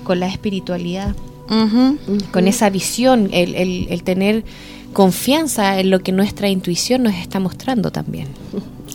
con 0.05 0.21
la 0.21 0.27
espiritualidad 0.29 1.15
con 2.33 2.49
esa 2.49 2.71
visión, 2.71 3.29
el, 3.33 3.55
el- 3.55 3.87
el 3.91 4.03
tener 4.03 4.45
confianza 4.95 5.79
en 5.79 5.91
lo 5.91 6.01
que 6.01 6.13
nuestra 6.13 6.49
intuición 6.49 7.03
nos 7.03 7.15
está 7.15 7.39
mostrando 7.41 7.91
también. 7.91 8.29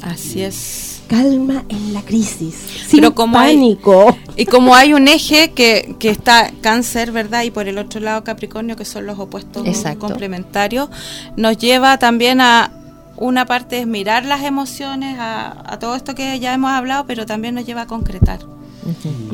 Así 0.01 0.41
es. 0.41 0.88
Calma 1.09 1.63
en 1.69 1.93
la 1.93 2.01
crisis. 2.03 2.55
Sin 2.87 2.99
Pero 3.01 3.15
como 3.15 3.37
hay- 3.39 3.55
pánico. 3.55 4.15
Y 4.35 4.45
como 4.45 4.75
hay 4.75 4.93
un 4.93 5.07
eje 5.07 5.51
que, 5.51 5.95
que 5.99 6.09
está 6.09 6.51
cáncer, 6.61 7.11
¿verdad? 7.11 7.43
Y 7.43 7.51
por 7.51 7.67
el 7.67 7.77
otro 7.77 7.99
lado 7.99 8.23
Capricornio, 8.23 8.75
que 8.75 8.85
son 8.85 9.05
los 9.05 9.17
opuestos 9.19 9.65
Exacto. 9.67 10.07
complementarios, 10.07 10.89
nos 11.35 11.57
lleva 11.57 11.97
también 11.99 12.39
a 12.41 12.71
una 13.17 13.45
parte 13.45 13.79
es 13.79 13.87
mirar 13.87 14.23
las 14.23 14.43
emociones, 14.43 15.17
a, 15.19 15.73
a 15.73 15.77
todo 15.79 15.95
esto 15.95 16.15
que 16.15 16.39
ya 16.39 16.53
hemos 16.53 16.71
hablado, 16.71 17.05
pero 17.05 17.25
también 17.25 17.55
nos 17.55 17.65
lleva 17.65 17.81
a 17.81 17.87
concretar. 17.87 18.39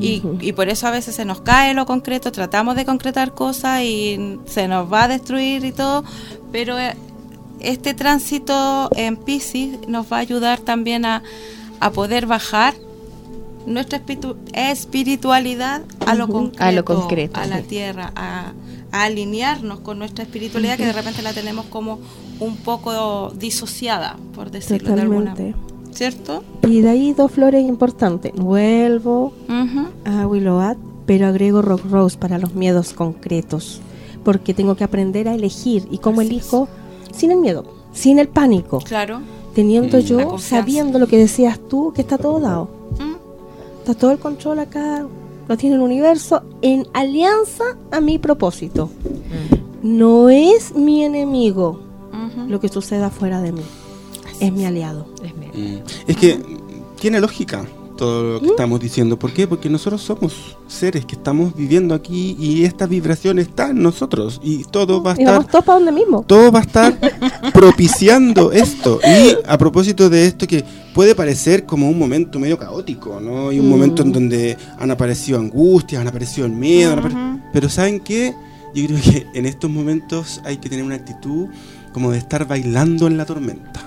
Y, 0.02 0.24
y 0.42 0.52
por 0.54 0.70
eso 0.70 0.88
a 0.88 0.92
veces 0.92 1.16
se 1.16 1.24
nos 1.24 1.40
cae 1.42 1.74
lo 1.76 1.86
concreto, 1.86 2.32
tratamos 2.32 2.76
de 2.76 2.84
concretar 2.84 3.34
cosas 3.34 3.84
y 3.84 4.40
se 4.46 4.68
nos 4.68 4.92
va 4.92 5.04
a 5.04 5.08
destruir 5.08 5.64
y 5.66 5.72
todo, 5.72 6.04
pero 6.52 6.80
eh, 6.80 6.96
este 7.60 7.94
tránsito 7.94 8.90
en 8.96 9.18
Pisces 9.18 9.88
nos 9.88 10.12
va 10.12 10.18
a 10.18 10.20
ayudar 10.22 10.60
también 10.60 11.06
a, 11.06 11.22
a 11.80 11.92
poder 11.92 12.26
bajar 12.26 12.74
nuestra 13.66 13.98
espiritu- 14.00 14.36
espiritualidad 14.54 15.82
a 16.06 16.16
lo, 16.16 16.28
concreto, 16.28 16.64
A 16.64 16.72
lo 16.72 16.86
concreto, 16.86 17.40
a 17.40 17.46
la 17.48 17.58
sí. 17.58 17.64
tierra, 17.64 18.12
a, 18.16 18.54
a 18.92 19.04
alinearnos 19.04 19.80
con 19.80 19.98
nuestra 20.00 20.24
espiritualidad 20.24 20.78
que 20.78 20.86
de 20.86 20.94
repente 20.94 21.22
la 21.22 21.34
tenemos 21.34 21.66
como 21.66 22.00
un 22.40 22.58
poco 22.58 23.32
disociada, 23.36 24.18
por 24.36 24.52
decirlo 24.52 24.96
de 24.96 25.02
alguna. 25.02 25.36
¿Cierto? 25.92 26.44
Y 26.68 26.82
de 26.82 26.90
ahí 26.90 27.14
dos 27.14 27.32
flores 27.32 27.64
importantes. 27.66 28.34
Vuelvo 28.36 29.34
a 30.06 30.28
Willowad, 30.28 30.76
pero 31.06 31.28
agrego 31.28 31.62
Rock 31.62 31.86
Rose 31.90 32.18
para 32.18 32.38
los 32.38 32.54
miedos 32.54 32.92
concretos. 32.94 33.80
Porque 34.26 34.54
tengo 34.54 34.76
que 34.76 34.84
aprender 34.84 35.30
a 35.30 35.34
elegir. 35.36 35.88
¿Y 35.92 36.00
cómo 36.00 36.20
Así 36.20 36.30
elijo? 36.32 36.68
Sin 37.14 37.32
el 37.32 37.38
miedo, 37.38 37.64
sin 37.94 38.20
el 38.20 38.28
pánico. 38.28 38.80
Claro. 38.80 39.22
Teniendo 39.56 39.98
Mm. 39.98 40.02
Yo, 40.02 40.38
sabiendo 40.38 41.00
lo 41.00 41.08
que 41.08 41.18
decías 41.18 41.60
tú, 41.68 41.92
que 41.96 42.02
está 42.02 42.18
todo 42.20 42.40
dado. 42.40 42.68
Mm. 43.00 43.16
Está 43.80 43.94
todo 43.96 44.12
el 44.12 44.20
control 44.20 44.60
acá, 44.60 45.08
lo 45.48 45.58
tiene 45.58 45.76
el 45.78 45.82
universo 45.82 46.44
en 46.62 46.86
alianza 46.94 47.64
a 47.92 48.02
mi 48.02 48.20
propósito. 48.20 48.90
No 49.82 50.30
es 50.30 50.76
mi 50.76 51.04
enemigo 51.04 51.80
lo 52.48 52.60
que 52.60 52.68
suceda 52.70 53.10
fuera 53.10 53.42
de 53.42 53.52
mí. 53.54 53.62
Es 54.40 54.52
mi 54.52 54.66
aliado. 54.66 55.08
Es 55.24 55.34
mi- 55.36 55.46
Mm. 55.48 55.82
Es 56.08 56.18
que 56.18 56.40
tiene 57.00 57.20
lógica 57.22 57.66
todo 57.96 58.34
lo 58.34 58.40
que 58.42 58.48
estamos 58.48 58.80
diciendo. 58.80 59.18
¿Por 59.18 59.32
qué? 59.34 59.48
Porque 59.48 59.70
nosotros 59.70 60.02
somos 60.02 60.58
seres 60.68 61.06
que 61.06 61.16
estamos 61.16 61.56
viviendo 61.56 61.96
aquí 61.96 62.36
y 62.40 62.64
esta 62.64 62.86
vibración 62.88 63.40
está 63.40 63.70
en 63.70 63.82
nosotros 63.82 64.40
y 64.44 64.64
todo 64.66 65.02
va 65.02 65.14
a 65.14 65.16
Y 65.22 65.26
vamos 65.26 65.46
estar 65.46 65.52
todos 65.52 65.66
para 65.66 65.80
donde 65.80 65.92
mismo. 65.92 66.24
todo 66.28 66.52
va 66.52 66.60
a 66.60 66.62
estar 66.64 66.98
propiciando 67.54 68.52
esto. 68.52 69.00
Y 69.04 69.36
a 69.48 69.58
propósito 69.58 70.10
de 70.10 70.28
esto 70.28 70.46
que 70.48 70.64
puede 70.94 71.16
parecer 71.16 71.66
como 71.66 71.90
un 71.90 71.98
momento 71.98 72.40
medio 72.40 72.58
caótico, 72.58 73.20
¿no? 73.20 73.52
Y 73.52 73.60
un 73.60 73.68
Mm. 73.68 73.70
momento 73.70 74.02
en 74.04 74.12
donde 74.12 74.58
han 74.78 74.92
aparecido 74.92 75.40
angustias, 75.40 76.02
han 76.02 76.08
aparecido 76.08 76.46
el 76.48 76.54
miedo, 76.54 76.94
apare- 76.96 77.42
pero 77.54 77.70
¿saben 77.70 78.00
qué? 78.00 78.34
Yo 78.74 78.86
creo 78.88 79.00
que 79.02 79.26
en 79.34 79.46
estos 79.46 79.70
momentos 79.70 80.42
hay 80.44 80.58
que 80.58 80.68
tener 80.70 80.84
una 80.84 80.96
actitud 80.96 81.48
como 81.94 82.12
de 82.12 82.18
estar 82.18 82.46
bailando 82.48 83.08
en 83.08 83.16
la 83.18 83.26
tormenta, 83.26 83.82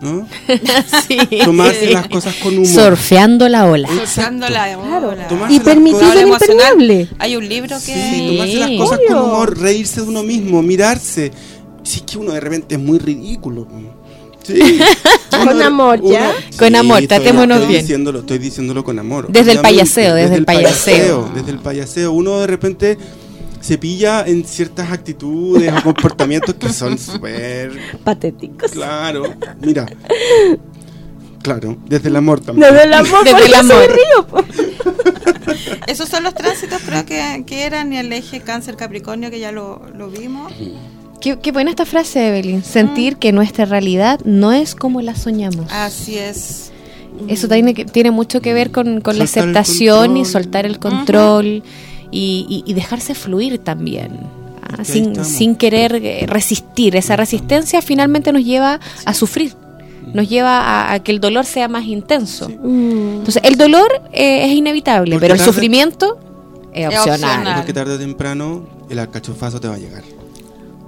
¿no? 0.00 0.26
Tomarse 1.44 1.90
las 1.90 2.08
cosas 2.08 2.34
con 2.36 2.54
humor. 2.54 2.66
Surfeando 2.66 3.48
la 3.48 3.66
ola. 3.66 3.88
Surfeando 3.88 4.48
la 4.48 4.78
ola. 4.78 5.28
Tomarse 5.28 5.54
Y 5.54 5.60
permitir 5.60 6.08
el 6.16 6.28
impermeable. 6.28 7.08
Hay 7.18 7.36
un 7.36 7.48
libro 7.48 7.76
que 7.76 7.94
Sí, 7.94 8.26
tomarse 8.32 8.54
las 8.56 8.70
cosas 8.78 8.98
Obvio. 8.98 9.08
con 9.08 9.30
humor, 9.30 9.58
reírse 9.58 10.00
de 10.02 10.08
uno 10.08 10.22
mismo, 10.22 10.62
mirarse. 10.62 11.30
Si 11.82 11.98
es 11.98 12.02
que 12.02 12.18
uno 12.18 12.32
de 12.32 12.40
repente 12.40 12.74
es 12.76 12.80
muy 12.80 12.98
ridículo. 12.98 13.66
Sí. 14.42 14.78
Con 15.30 15.40
Uno 15.48 15.54
de- 15.54 15.64
amor, 15.64 16.00
¿ya? 16.02 16.32
Con 16.58 16.74
amor, 16.74 17.06
tratémonos 17.06 17.58
estoy 17.58 17.68
bien. 17.72 17.82
Diciéndolo, 17.82 18.20
estoy 18.20 18.38
diciéndolo 18.38 18.82
con 18.84 18.98
amor. 18.98 19.26
Desde 19.28 19.52
el 19.52 19.58
obviamente, 19.58 19.62
payaseo, 19.84 20.14
desde 20.14 20.34
el 20.36 20.44
payaseo. 20.44 21.30
Desde 21.34 21.50
el 21.50 21.58
payaseo. 21.58 22.12
Uno 22.12 22.40
de 22.40 22.46
repente 22.46 22.98
se 23.60 23.78
pilla 23.78 24.24
en 24.26 24.44
ciertas 24.44 24.90
actitudes 24.90 25.72
o 25.72 25.82
comportamientos 25.84 26.54
que 26.54 26.70
son 26.72 26.98
súper 26.98 27.72
Patéticos. 28.04 28.70
claro. 28.72 29.34
Mira. 29.60 29.86
Claro, 31.42 31.76
desde 31.86 32.08
el 32.08 32.16
amor 32.16 32.40
también. 32.40 32.70
Desde 32.70 32.84
el 32.86 32.92
amor, 32.92 33.24
Desde 33.24 33.46
el 33.46 33.54
amor. 33.54 34.44
Esos 35.86 36.08
son 36.08 36.22
los 36.24 36.34
tránsitos, 36.34 36.80
creo 36.84 37.04
que, 37.06 37.44
que 37.46 37.64
eran 37.64 37.92
y 37.92 37.96
el 37.98 38.12
eje 38.12 38.40
cáncer 38.40 38.76
Capricornio, 38.76 39.30
que 39.30 39.40
ya 39.40 39.50
lo, 39.52 39.82
lo 39.96 40.08
vimos. 40.10 40.52
Qué, 41.20 41.38
qué 41.38 41.52
buena 41.52 41.70
esta 41.70 41.84
frase, 41.86 42.28
Evelyn. 42.28 42.62
Sentir 42.62 43.16
que 43.16 43.32
nuestra 43.32 43.64
realidad 43.64 44.20
no 44.24 44.52
es 44.52 44.74
como 44.74 45.00
la 45.02 45.14
soñamos. 45.16 45.66
Así 45.72 46.18
es. 46.18 46.72
Eso 47.28 47.48
tiene, 47.48 47.74
que- 47.74 47.84
tiene 47.84 48.10
mucho 48.10 48.40
que 48.40 48.54
ver 48.54 48.70
con, 48.70 49.00
con 49.00 49.18
la 49.18 49.24
aceptación 49.24 50.16
y 50.16 50.24
soltar 50.24 50.64
el 50.66 50.78
control 50.78 51.62
y, 52.10 52.46
y- 52.48 52.70
y 52.70 52.74
dejarse 52.74 53.14
fluir 53.14 53.58
también. 53.58 54.18
ah, 54.62 54.84
sin, 54.84 55.24
sin 55.24 55.56
querer 55.56 55.94
eh, 55.96 56.26
resistir. 56.26 56.94
Esa 56.96 57.16
resistencia 57.16 57.82
finalmente 57.82 58.32
nos 58.32 58.44
lleva 58.44 58.78
a 59.04 59.14
sufrir. 59.14 59.54
Nos 60.14 60.28
lleva 60.28 60.60
a, 60.60 60.92
a 60.94 60.98
que 61.02 61.12
el 61.12 61.20
dolor 61.20 61.44
sea 61.44 61.68
más 61.68 61.84
intenso. 61.84 62.48
Mm. 62.48 63.18
Entonces, 63.18 63.42
el 63.44 63.56
dolor 63.56 63.88
eh, 64.12 64.46
es 64.46 64.52
inevitable, 64.52 65.12
Porque 65.16 65.24
pero 65.24 65.34
el 65.34 65.40
sufrimiento 65.40 66.18
es 66.72 66.88
Es 66.92 66.98
opcional. 66.98 67.14
opcional. 67.30 67.56
Porque 67.56 67.72
tarde 67.72 67.94
o 67.94 67.98
temprano 67.98 68.66
el 68.88 68.98
alcachofazo 68.98 69.60
te 69.60 69.68
va 69.68 69.74
a 69.74 69.78
llegar. 69.78 70.02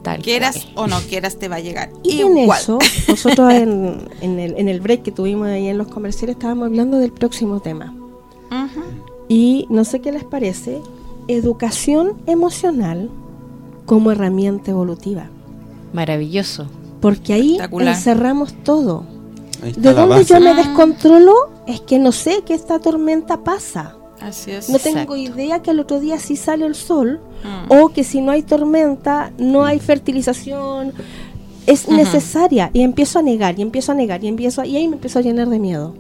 Tal 0.02 0.20
Quieras 0.20 0.56
cual. 0.74 0.84
o 0.84 0.86
no 0.88 1.00
quieras, 1.08 1.36
te 1.38 1.46
va 1.48 1.56
a 1.56 1.60
llegar. 1.60 1.90
Y 2.02 2.20
en 2.22 2.36
Igual. 2.38 2.60
eso, 2.60 2.78
nosotros 3.06 3.52
en, 3.52 4.08
en 4.20 4.40
el, 4.40 4.54
en 4.58 4.68
el 4.68 4.80
break 4.80 5.02
que 5.02 5.12
tuvimos 5.12 5.46
ahí 5.46 5.68
en 5.68 5.78
los 5.78 5.86
comerciales 5.86 6.34
estábamos 6.36 6.66
hablando 6.66 6.98
del 6.98 7.12
próximo 7.12 7.60
tema. 7.60 7.94
Y 9.28 9.66
no 9.70 9.84
sé 9.84 10.00
qué 10.00 10.12
les 10.12 10.24
parece, 10.24 10.80
educación 11.28 12.14
emocional 12.26 13.10
como 13.86 14.10
herramienta 14.10 14.70
evolutiva. 14.70 15.26
Maravilloso. 15.92 16.66
Porque 17.00 17.32
ahí 17.32 17.58
encerramos 17.80 18.54
todo. 18.64 19.04
Ahí 19.62 19.72
¿De 19.76 19.92
base. 19.92 20.24
yo 20.34 20.40
me 20.40 20.50
Ah. 20.50 20.54
descontrolo? 20.54 21.34
Es 21.66 21.80
que 21.80 21.98
no 21.98 22.12
sé 22.12 22.42
que 22.44 22.54
esta 22.54 22.78
tormenta 22.78 23.42
pasa. 23.44 23.96
Así 24.20 24.52
es. 24.52 24.68
No 24.70 24.78
tengo 24.78 24.98
Exacto. 25.16 25.16
idea 25.16 25.62
que 25.62 25.70
al 25.70 25.80
otro 25.80 25.98
día 25.98 26.18
sí 26.18 26.36
sale 26.36 26.64
el 26.64 26.74
sol 26.76 27.20
Mm. 27.44 27.72
o 27.72 27.88
que 27.88 28.04
si 28.04 28.20
no 28.20 28.30
hay 28.30 28.42
tormenta 28.42 29.32
no 29.38 29.64
hay 29.64 29.78
fertilización. 29.80 30.92
es 31.64 31.88
necesaria. 31.88 32.70
Y 32.72 32.80
empiezo 32.82 33.20
a 33.20 33.22
negar, 33.22 33.56
y 33.56 33.62
empiezo 33.62 33.92
a 33.92 33.94
negar, 33.94 34.24
y 34.24 34.26
empiezo, 34.26 34.64
y 34.64 34.76
ahí 34.76 34.88
me 34.88 34.94
empiezo 34.96 35.20
a 35.20 35.22
llenar 35.22 35.48
de 35.48 35.60
miedo. 35.60 35.94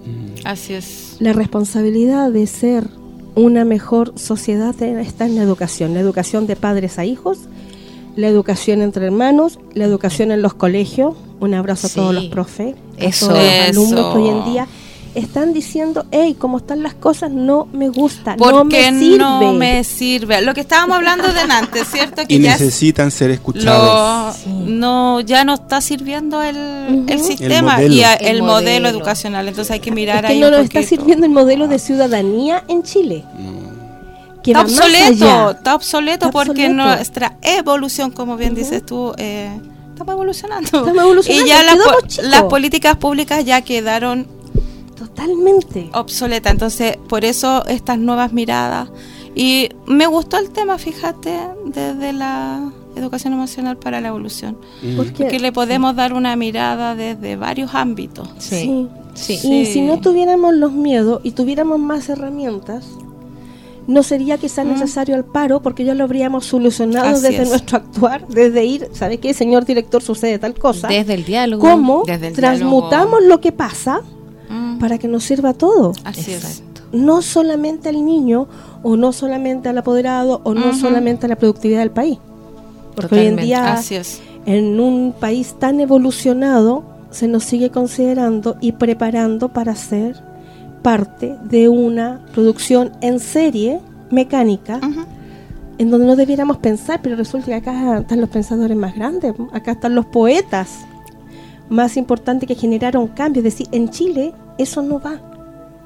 Así 0.44 0.72
es. 0.74 1.16
La 1.20 1.32
responsabilidad 1.32 2.32
de 2.32 2.48
ser 2.48 2.88
una 3.34 3.64
mejor 3.64 4.12
sociedad 4.18 4.74
está 4.82 5.26
en 5.26 5.36
la 5.36 5.42
educación, 5.42 5.94
la 5.94 6.00
educación 6.00 6.46
de 6.46 6.56
padres 6.56 6.98
a 6.98 7.04
hijos, 7.04 7.38
la 8.16 8.28
educación 8.28 8.82
entre 8.82 9.06
hermanos, 9.06 9.58
la 9.74 9.84
educación 9.84 10.32
en 10.32 10.42
los 10.42 10.54
colegios. 10.54 11.14
Un 11.40 11.54
abrazo 11.54 11.88
Sí. 11.88 11.98
a 11.98 12.02
todos 12.02 12.14
los 12.14 12.24
profes, 12.26 12.74
a 13.00 13.04
Eso. 13.04 13.28
todos 13.28 13.40
los 13.42 13.68
alumnos 13.68 14.12
que 14.14 14.18
hoy 14.20 14.28
en 14.28 14.44
día 14.44 14.66
están 15.14 15.52
diciendo, 15.52 16.06
hey, 16.10 16.34
como 16.38 16.58
están 16.58 16.82
las 16.82 16.94
cosas, 16.94 17.30
no 17.30 17.68
me 17.72 17.88
gusta, 17.88 18.36
Porque 18.36 18.52
no 18.56 18.64
me 18.64 18.98
sirve. 18.98 19.18
no 19.18 19.52
me 19.52 19.84
sirve. 19.84 20.40
Lo 20.42 20.54
que 20.54 20.60
estábamos 20.62 20.96
hablando 20.96 21.32
de 21.32 21.40
antes, 21.40 21.86
¿cierto? 21.88 22.22
Que 22.26 22.34
Y 22.34 22.40
ya 22.40 22.54
es- 22.54 22.60
necesitan 22.60 23.10
ser 23.10 23.30
escuchados. 23.30 24.38
lo, 24.46 24.52
no 24.66 25.20
ya 25.20 25.44
no 25.44 25.54
está 25.54 25.80
sirviendo 25.80 26.42
el, 26.42 27.04
el 27.08 27.20
sistema 27.20 27.82
El 27.82 27.92
y 27.92 28.02
a- 28.04 28.14
El 28.14 28.26
el, 28.36 28.42
modelo. 28.42 28.52
modelo. 28.52 28.88
educacional. 28.88 29.48
Entonces 29.48 29.70
hay 29.72 29.80
que 29.80 29.90
Es 29.90 29.96
mirar 29.96 30.22
que 30.26 30.32
ahí 30.32 30.40
no 30.40 30.50
nos 30.50 30.60
está 30.64 30.82
sirviendo 30.82 31.26
el 31.26 31.32
modelo 31.32 31.68
de 31.68 31.78
ciudadanía 31.78 32.64
en 32.68 32.82
Chile. 32.82 33.24
Que 34.42 34.50
Está 34.52 34.62
obsoleto, 34.62 35.50
está 35.52 35.74
obsoleto 35.76 36.26
Está 36.26 36.30
porque 36.30 36.66
obsoleto. 36.66 36.72
nuestra 36.74 37.36
evolución, 37.42 38.10
como 38.10 38.36
bien 38.36 38.54
dices 38.56 38.84
tú, 38.84 39.12
eh, 39.16 39.56
estamos 39.92 40.14
evolucionando. 40.14 40.66
Estamos 40.66 40.96
evolucionando, 40.96 41.46
Y 41.46 41.48
ya 41.48 41.62
po- 41.84 42.22
las 42.22 42.42
políticas 42.44 42.96
públicas 42.96 43.44
ya 43.44 43.60
quedaron 43.62 44.26
Totalmente. 45.06 45.90
obsoletas. 45.94 46.52
Entonces, 46.52 46.96
por 47.08 47.24
eso 47.24 47.64
estas 47.66 47.98
nuevas 47.98 48.32
miradas. 48.32 48.88
Y 49.34 49.70
me 49.86 50.06
gustó 50.06 50.38
el 50.38 50.50
tema, 50.50 50.76
fíjate, 50.78 51.38
desde 51.66 52.12
la 52.12 52.70
educación 52.96 53.32
emocional 53.32 53.78
para 53.78 54.00
la 54.00 54.08
evolución. 54.08 54.58
Porque, 54.96 55.24
Porque 55.24 55.38
le 55.38 55.52
podemos 55.52 55.96
dar 55.96 56.12
una 56.12 56.36
mirada 56.36 56.94
desde 56.94 57.36
varios 57.36 57.74
ámbitos. 57.74 58.28
Sí. 58.38 58.88
Sí. 59.14 59.36
Sí. 59.38 59.52
Y 59.52 59.66
si 59.66 59.80
no 59.82 60.00
tuviéramos 60.00 60.54
los 60.54 60.72
miedos 60.72 61.20
y 61.22 61.32
tuviéramos 61.32 61.78
más 61.78 62.08
herramientas, 62.08 62.86
no 63.86 64.02
sería 64.02 64.38
quizás 64.38 64.64
necesario 64.64 65.16
el 65.16 65.24
paro 65.24 65.60
porque 65.60 65.84
ya 65.84 65.94
lo 65.94 66.04
habríamos 66.04 66.46
solucionado 66.46 67.08
Así 67.08 67.22
desde 67.22 67.42
es. 67.42 67.48
nuestro 67.48 67.78
actuar, 67.78 68.26
desde 68.28 68.64
ir, 68.64 68.88
¿sabe 68.92 69.18
qué, 69.18 69.34
señor 69.34 69.64
director, 69.64 70.02
sucede 70.02 70.38
tal 70.38 70.54
cosa? 70.54 70.88
Desde 70.88 71.14
el 71.14 71.24
diálogo. 71.24 71.66
¿Cómo 71.68 72.04
Desde 72.06 72.28
el 72.28 72.34
transmutamos 72.34 73.18
diálogo. 73.20 73.28
lo 73.28 73.40
que 73.40 73.52
pasa 73.52 74.02
Mm, 74.52 74.78
para 74.78 74.98
que 74.98 75.08
nos 75.08 75.24
sirva 75.24 75.50
a 75.50 75.54
todo? 75.54 75.92
Así 76.04 76.32
es. 76.32 76.62
No 76.92 77.22
solamente 77.22 77.88
al 77.88 78.04
niño, 78.04 78.48
o 78.82 78.96
no 78.96 79.12
solamente 79.12 79.70
al 79.70 79.78
apoderado, 79.78 80.42
o 80.44 80.52
no 80.52 80.74
solamente 80.74 81.24
a 81.24 81.28
la 81.30 81.36
productividad 81.36 81.80
del 81.80 81.90
país. 81.90 82.18
Porque 82.94 83.14
hoy 83.14 83.26
en 83.26 83.36
día 83.36 83.72
Así 83.72 83.94
es. 83.94 84.20
en 84.44 84.78
un 84.78 85.14
país 85.18 85.54
tan 85.58 85.80
evolucionado 85.80 86.84
se 87.10 87.28
nos 87.28 87.44
sigue 87.44 87.70
considerando 87.70 88.56
y 88.60 88.72
preparando 88.72 89.48
para 89.48 89.74
ser 89.74 90.22
parte 90.82 91.36
de 91.44 91.68
una 91.70 92.20
producción 92.34 92.92
en 93.00 93.20
serie 93.20 93.80
mecánica 94.10 94.80
en 95.78 95.90
donde 95.90 96.06
no 96.06 96.16
debiéramos 96.16 96.58
pensar, 96.58 97.00
pero 97.02 97.16
resulta 97.16 97.46
que 97.46 97.54
acá 97.54 97.98
están 98.00 98.20
los 98.20 98.28
pensadores 98.28 98.76
más 98.76 98.94
grandes, 98.94 99.34
acá 99.52 99.72
están 99.72 99.94
los 99.94 100.04
poetas 100.06 100.84
más 101.72 101.96
importantes 101.96 102.46
que 102.46 102.54
generaron 102.54 103.08
cambios, 103.08 103.44
es 103.44 103.54
decir, 103.56 103.68
en 103.72 103.88
Chile 103.90 104.32
eso 104.58 104.82
no 104.82 105.00
va. 105.00 105.20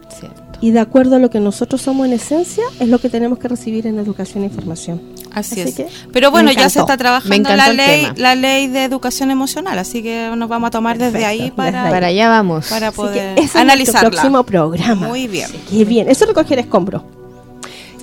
Cierto. 0.09 0.43
Y 0.61 0.71
de 0.71 0.81
acuerdo 0.81 1.17
a 1.17 1.19
lo 1.19 1.31
que 1.31 1.41
nosotros 1.41 1.83
somos 1.83 2.07
en 2.07 2.15
esencia, 2.15 2.65
es 2.81 2.89
lo 2.89 2.99
que 2.99 3.09
tenemos 3.11 3.39
que 3.39 3.49
recibir 3.49 3.87
en 3.87 3.99
educación 3.99 4.43
e 4.45 4.47
información. 4.47 5.01
Así, 5.33 5.61
Así 5.61 5.69
es. 5.69 5.75
que, 5.75 5.89
Pero 6.13 6.31
bueno, 6.31 6.51
ya 6.53 6.71
se 6.71 6.81
está 6.81 6.97
trabajando 6.97 7.55
la 7.55 7.69
el 7.69 7.77
ley, 7.77 8.09
la 8.17 8.35
ley 8.35 8.69
de 8.69 8.85
educación 8.85 9.31
emocional, 9.31 9.79
así 9.79 10.03
que 10.03 10.33
nos 10.35 10.49
vamos 10.49 10.69
a 10.69 10.71
tomar 10.71 10.97
desde 10.97 11.27
ahí 11.27 11.39
desde 11.41 11.53
para, 11.53 11.85
ahí. 11.85 11.91
Para 11.91 12.07
allá 12.07 12.29
vamos. 12.31 12.69
para 12.69 12.91
poder 12.91 13.39
es 13.39 13.55
analizarla. 13.55 14.11
próximo 14.11 14.45
programa. 14.45 15.09
Muy 15.09 15.29
bien. 15.29 15.51
Qué 15.69 15.85
bien. 15.85 16.09
Eso 16.09 16.25
es 16.25 16.29
recoger 16.29 16.59
escombro. 16.59 17.05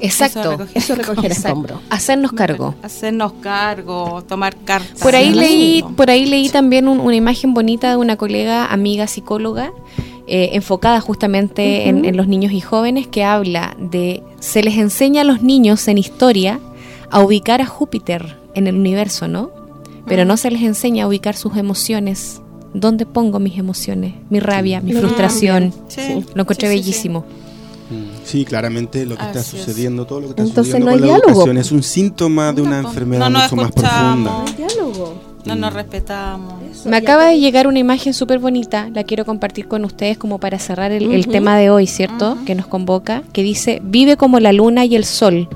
Exacto. 0.03 0.39
Eso 0.41 0.51
recoger 0.51 0.77
Eso 0.77 0.95
recoger 0.95 1.25
Exacto. 1.31 1.47
escombro. 1.47 1.81
Hacernos 1.89 2.31
cargo. 2.33 2.75
Hacernos 2.83 3.33
cargo, 3.41 4.23
tomar 4.27 4.55
cartas. 4.63 4.99
Por 5.01 5.15
ahí 5.15 5.31
leí, 5.31 5.83
por 5.95 6.09
ahí 6.09 6.25
leí 6.25 6.49
también 6.49 6.87
un- 6.87 6.99
una 6.99 7.15
imagen 7.15 7.53
bonita 7.53 7.89
de 7.89 7.97
una 7.97 8.15
colega, 8.17 8.65
amiga 8.65 9.07
psicóloga, 9.07 9.71
eh, 10.27 10.51
enfocada 10.53 10.99
justamente 11.01 11.87
en, 11.89 12.05
en 12.05 12.15
los 12.17 12.27
niños 12.27 12.51
y 12.53 12.61
jóvenes, 12.61 13.07
que 13.07 13.23
habla 13.23 13.75
de 13.79 14.23
se 14.39 14.61
les 14.63 14.77
enseña 14.77 15.21
a 15.21 15.23
los 15.23 15.41
niños 15.41 15.87
en 15.87 15.97
historia 15.97 16.59
a 17.09 17.21
ubicar 17.21 17.61
a 17.61 17.65
Júpiter 17.65 18.37
en 18.55 18.67
el 18.67 18.75
universo, 18.75 19.27
¿no? 19.27 19.51
Pero 20.05 20.25
no 20.25 20.35
se 20.37 20.51
les 20.51 20.61
enseña 20.63 21.05
a 21.05 21.07
ubicar 21.07 21.35
sus 21.35 21.55
emociones. 21.57 22.41
¿Dónde 22.73 23.05
pongo 23.05 23.39
mis 23.39 23.57
emociones? 23.57 24.15
Mi 24.29 24.39
rabia, 24.39 24.81
mi 24.81 24.93
frustración. 24.93 25.73
Sí, 25.87 26.25
Lo 26.33 26.41
encontré 26.41 26.67
sí, 26.69 26.77
sí. 26.83 26.91
Mm, 27.93 28.25
Sí, 28.25 28.45
claramente 28.45 29.05
lo 29.05 29.15
que 29.17 29.23
está 29.25 29.39
Así 29.39 29.57
es. 29.57 29.63
sucediendo, 29.63 30.05
todo 30.05 30.19
lo 30.21 30.25
que 30.27 30.31
está 30.31 30.43
Entonces 30.43 30.65
sucediendo 30.73 30.85
no 30.91 30.91
con 30.97 31.03
hay 31.03 31.09
la 31.09 31.15
diálogo. 31.17 31.29
educación 31.31 31.57
es 31.57 31.71
un 31.71 31.83
síntoma 31.83 32.53
de 32.53 32.61
una 32.61 32.81
No, 32.81 32.87
enfermedad 32.89 33.29
no 33.29 33.29
nos 33.29 33.43
mucho 33.51 33.55
más 33.63 33.71
profunda. 33.71 34.45
El 34.47 34.55
diálogo. 34.55 35.33
No 35.45 35.55
nos 35.57 35.73
respetamos. 35.73 36.53
Eso, 36.71 36.87
Me 36.87 36.95
acaba 36.95 37.25
de 37.25 37.37
llegar 37.37 37.67
una 37.67 37.77
imagen 37.77 38.13
súper 38.13 38.39
bonita, 38.39 38.89
la 38.93 39.03
quiero 39.03 39.25
compartir 39.25 39.67
con 39.67 39.83
ustedes 39.83 40.17
como 40.17 40.39
para 40.39 40.57
cerrar 40.57 40.93
el, 40.93 41.11
el 41.11 41.19
Ujú. 41.21 41.31
tema 41.31 41.57
de 41.57 41.69
hoy, 41.69 41.85
¿cierto? 41.85 42.37
Que 42.45 42.55
nos 42.55 42.65
convoca, 42.65 43.23
que 43.33 43.43
dice, 43.43 43.81
vive 43.83 44.15
como 44.15 44.39
la 44.39 44.53
luna 44.53 44.85
y 44.85 44.95
el 44.95 45.03
sol, 45.03 45.49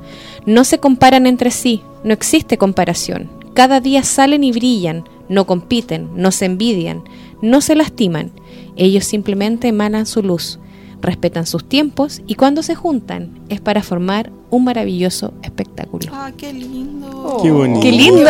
no 0.45 0.65
se 0.65 0.80
comparan 0.80 1.26
entre 1.26 1.51
sí, 1.51 1.81
no 2.03 2.11
existe 2.14 2.57
comparación, 2.57 3.30
cada 3.53 3.80
día 3.80 4.03
salen 4.03 4.43
y 4.43 4.51
brillan, 4.51 5.05
no 5.30 5.47
compiten, 5.47 6.09
no 6.15 6.31
se 6.31 6.45
envidian, 6.45 7.03
no 7.41 7.61
se 7.61 7.76
lastiman, 7.76 8.31
ellos 8.76 9.05
simplemente 9.05 9.69
emanan 9.69 10.05
su 10.05 10.22
luz, 10.22 10.59
respetan 11.02 11.45
sus 11.45 11.68
tiempos 11.68 12.22
y 12.28 12.36
cuando 12.36 12.64
se 12.64 12.76
juntan 12.76 13.40
es 13.49 13.61
para 13.61 13.84
formar 13.84 14.32
un 14.49 14.64
maravilloso 14.64 15.34
espectáculo. 15.44 16.11
Ah, 16.14 16.32
qué 16.38 16.53
lindo. 16.53 17.07
Oh. 17.11 17.41
Qué 17.41 17.52
bonito. 17.52 17.82
¡Qué 17.82 17.91
lindo! 17.91 18.30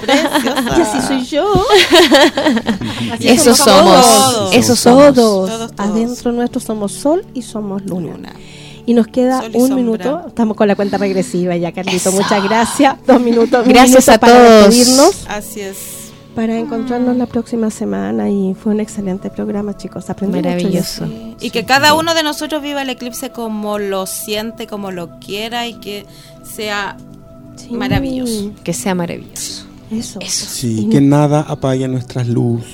Preciosa. 0.00 0.78
Y 0.78 0.80
así 0.80 1.06
soy 1.06 1.24
yo. 1.24 1.52
Así 3.12 3.28
Eso 3.28 3.54
somos 3.54 4.04
somos, 4.04 4.34
todos. 4.34 4.54
eso 4.54 4.76
somos. 4.76 5.14
Todos. 5.14 5.50
Todos, 5.50 5.72
todos. 5.76 5.90
Adentro 5.90 6.32
nuestro 6.32 6.60
somos 6.60 6.92
sol 6.92 7.24
y 7.34 7.42
somos 7.42 7.84
luna. 7.84 8.12
Luna. 8.12 8.32
Y 8.86 8.94
nos 8.94 9.06
queda 9.08 9.42
y 9.44 9.56
un 9.56 9.68
sombra. 9.68 9.76
minuto. 9.76 10.22
Estamos 10.28 10.56
con 10.56 10.66
la 10.68 10.74
cuenta 10.76 10.96
regresiva 10.98 11.56
ya, 11.56 11.72
Carlito. 11.72 12.12
Muchas 12.12 12.42
gracias. 12.42 12.96
Dos 13.06 13.20
minutos. 13.20 13.66
Gracias 13.66 14.06
minuto 14.06 14.12
a 14.12 14.18
para 14.18 14.62
todos. 14.64 15.26
Así 15.28 15.60
es. 15.60 15.76
Para 16.34 16.58
encontrarnos 16.58 17.16
la 17.16 17.26
próxima 17.26 17.70
semana. 17.70 18.30
Y 18.30 18.54
fue 18.54 18.72
un 18.72 18.80
excelente 18.80 19.30
programa, 19.30 19.76
chicos. 19.76 20.10
Aprendí 20.10 20.38
mucho. 20.38 20.48
Maravilloso. 20.48 21.08
Y 21.40 21.50
que 21.50 21.64
cada 21.64 21.94
uno 21.94 22.14
de 22.14 22.22
nosotros 22.22 22.62
viva 22.62 22.82
el 22.82 22.90
eclipse 22.90 23.30
como 23.30 23.78
lo 23.78 24.06
siente, 24.06 24.66
como 24.66 24.90
lo 24.90 25.18
quiera 25.20 25.66
y 25.66 25.74
que 25.74 26.06
sea 26.42 26.96
Sí. 27.60 27.70
Maravilloso. 27.72 28.52
Que 28.64 28.72
sea 28.72 28.94
maravilloso. 28.94 29.66
Eso. 29.90 30.20
Eso. 30.20 30.46
Sí, 30.46 30.88
que 30.90 31.00
nada 31.00 31.40
apague 31.40 31.86
nuestras 31.88 32.28
luz. 32.28 32.64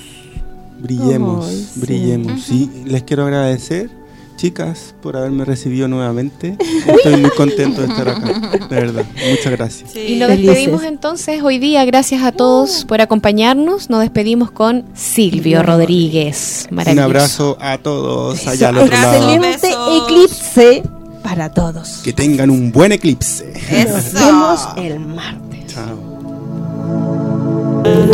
Brillemos, 0.79 1.73
brillemos. 1.77 2.43
Sí, 2.43 2.71
les 2.85 3.03
quiero 3.03 3.25
agradecer, 3.25 3.91
chicas, 4.37 4.95
por 5.03 5.17
haberme 5.17 5.45
recibido 5.45 5.89
nuevamente. 5.89 6.57
Estoy 6.87 7.17
muy 7.17 7.31
contento 7.31 7.81
de 7.81 7.89
estar 7.89 8.09
acá, 8.09 8.51
de 8.69 8.77
verdad. 8.77 9.05
Muchas 9.31 9.53
gracias. 9.53 9.91
Sí. 9.93 10.01
Y 10.09 10.17
nos 10.17 10.29
despedimos 10.29 10.83
entonces 10.85 11.43
hoy 11.43 11.59
día. 11.59 11.85
Gracias 11.85 12.23
a 12.23 12.33
todos 12.33 12.85
por 12.85 13.01
acompañarnos. 13.01 13.91
Nos 13.91 14.01
despedimos 14.01 14.51
con 14.51 14.85
Silvio 14.95 15.63
Rodríguez. 15.63 16.67
Un 16.71 16.77
Maravilloso. 16.77 17.05
abrazo 17.05 17.57
a 17.61 17.79
todos 17.79 18.47
allá 18.47 18.69
al 18.69 18.79
otro 18.79 18.93
lado. 18.93 19.15
Excelente 19.17 19.71
eclipse 20.05 20.83
para 21.23 21.51
todos. 21.51 22.01
Que 22.05 22.13
tengan 22.13 22.51
un 22.51 22.71
buen 22.71 22.93
eclipse. 22.93 23.53
Nos 23.89 24.13
vemos 24.13 24.61
el 24.77 25.01
martes. 25.01 25.67
Chao. 25.67 26.17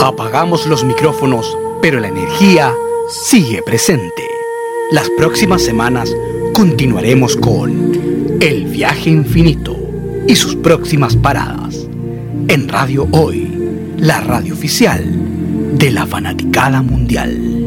Apagamos 0.02 0.66
los 0.66 0.84
micrófonos, 0.84 1.46
pero 1.80 1.98
la 2.00 2.08
energía 2.08 2.72
sigue 3.26 3.62
presente. 3.62 4.22
Las 4.93 5.09
próximas 5.16 5.62
semanas 5.62 6.14
continuaremos 6.52 7.35
con 7.36 8.39
El 8.43 8.66
viaje 8.66 9.09
infinito 9.09 9.74
y 10.28 10.36
sus 10.36 10.55
próximas 10.55 11.16
paradas. 11.16 11.89
En 12.48 12.69
Radio 12.69 13.09
Hoy, 13.10 13.94
la 13.97 14.20
radio 14.20 14.52
oficial 14.52 15.02
de 15.78 15.90
la 15.93 16.06
fanaticada 16.06 16.82
mundial. 16.82 17.61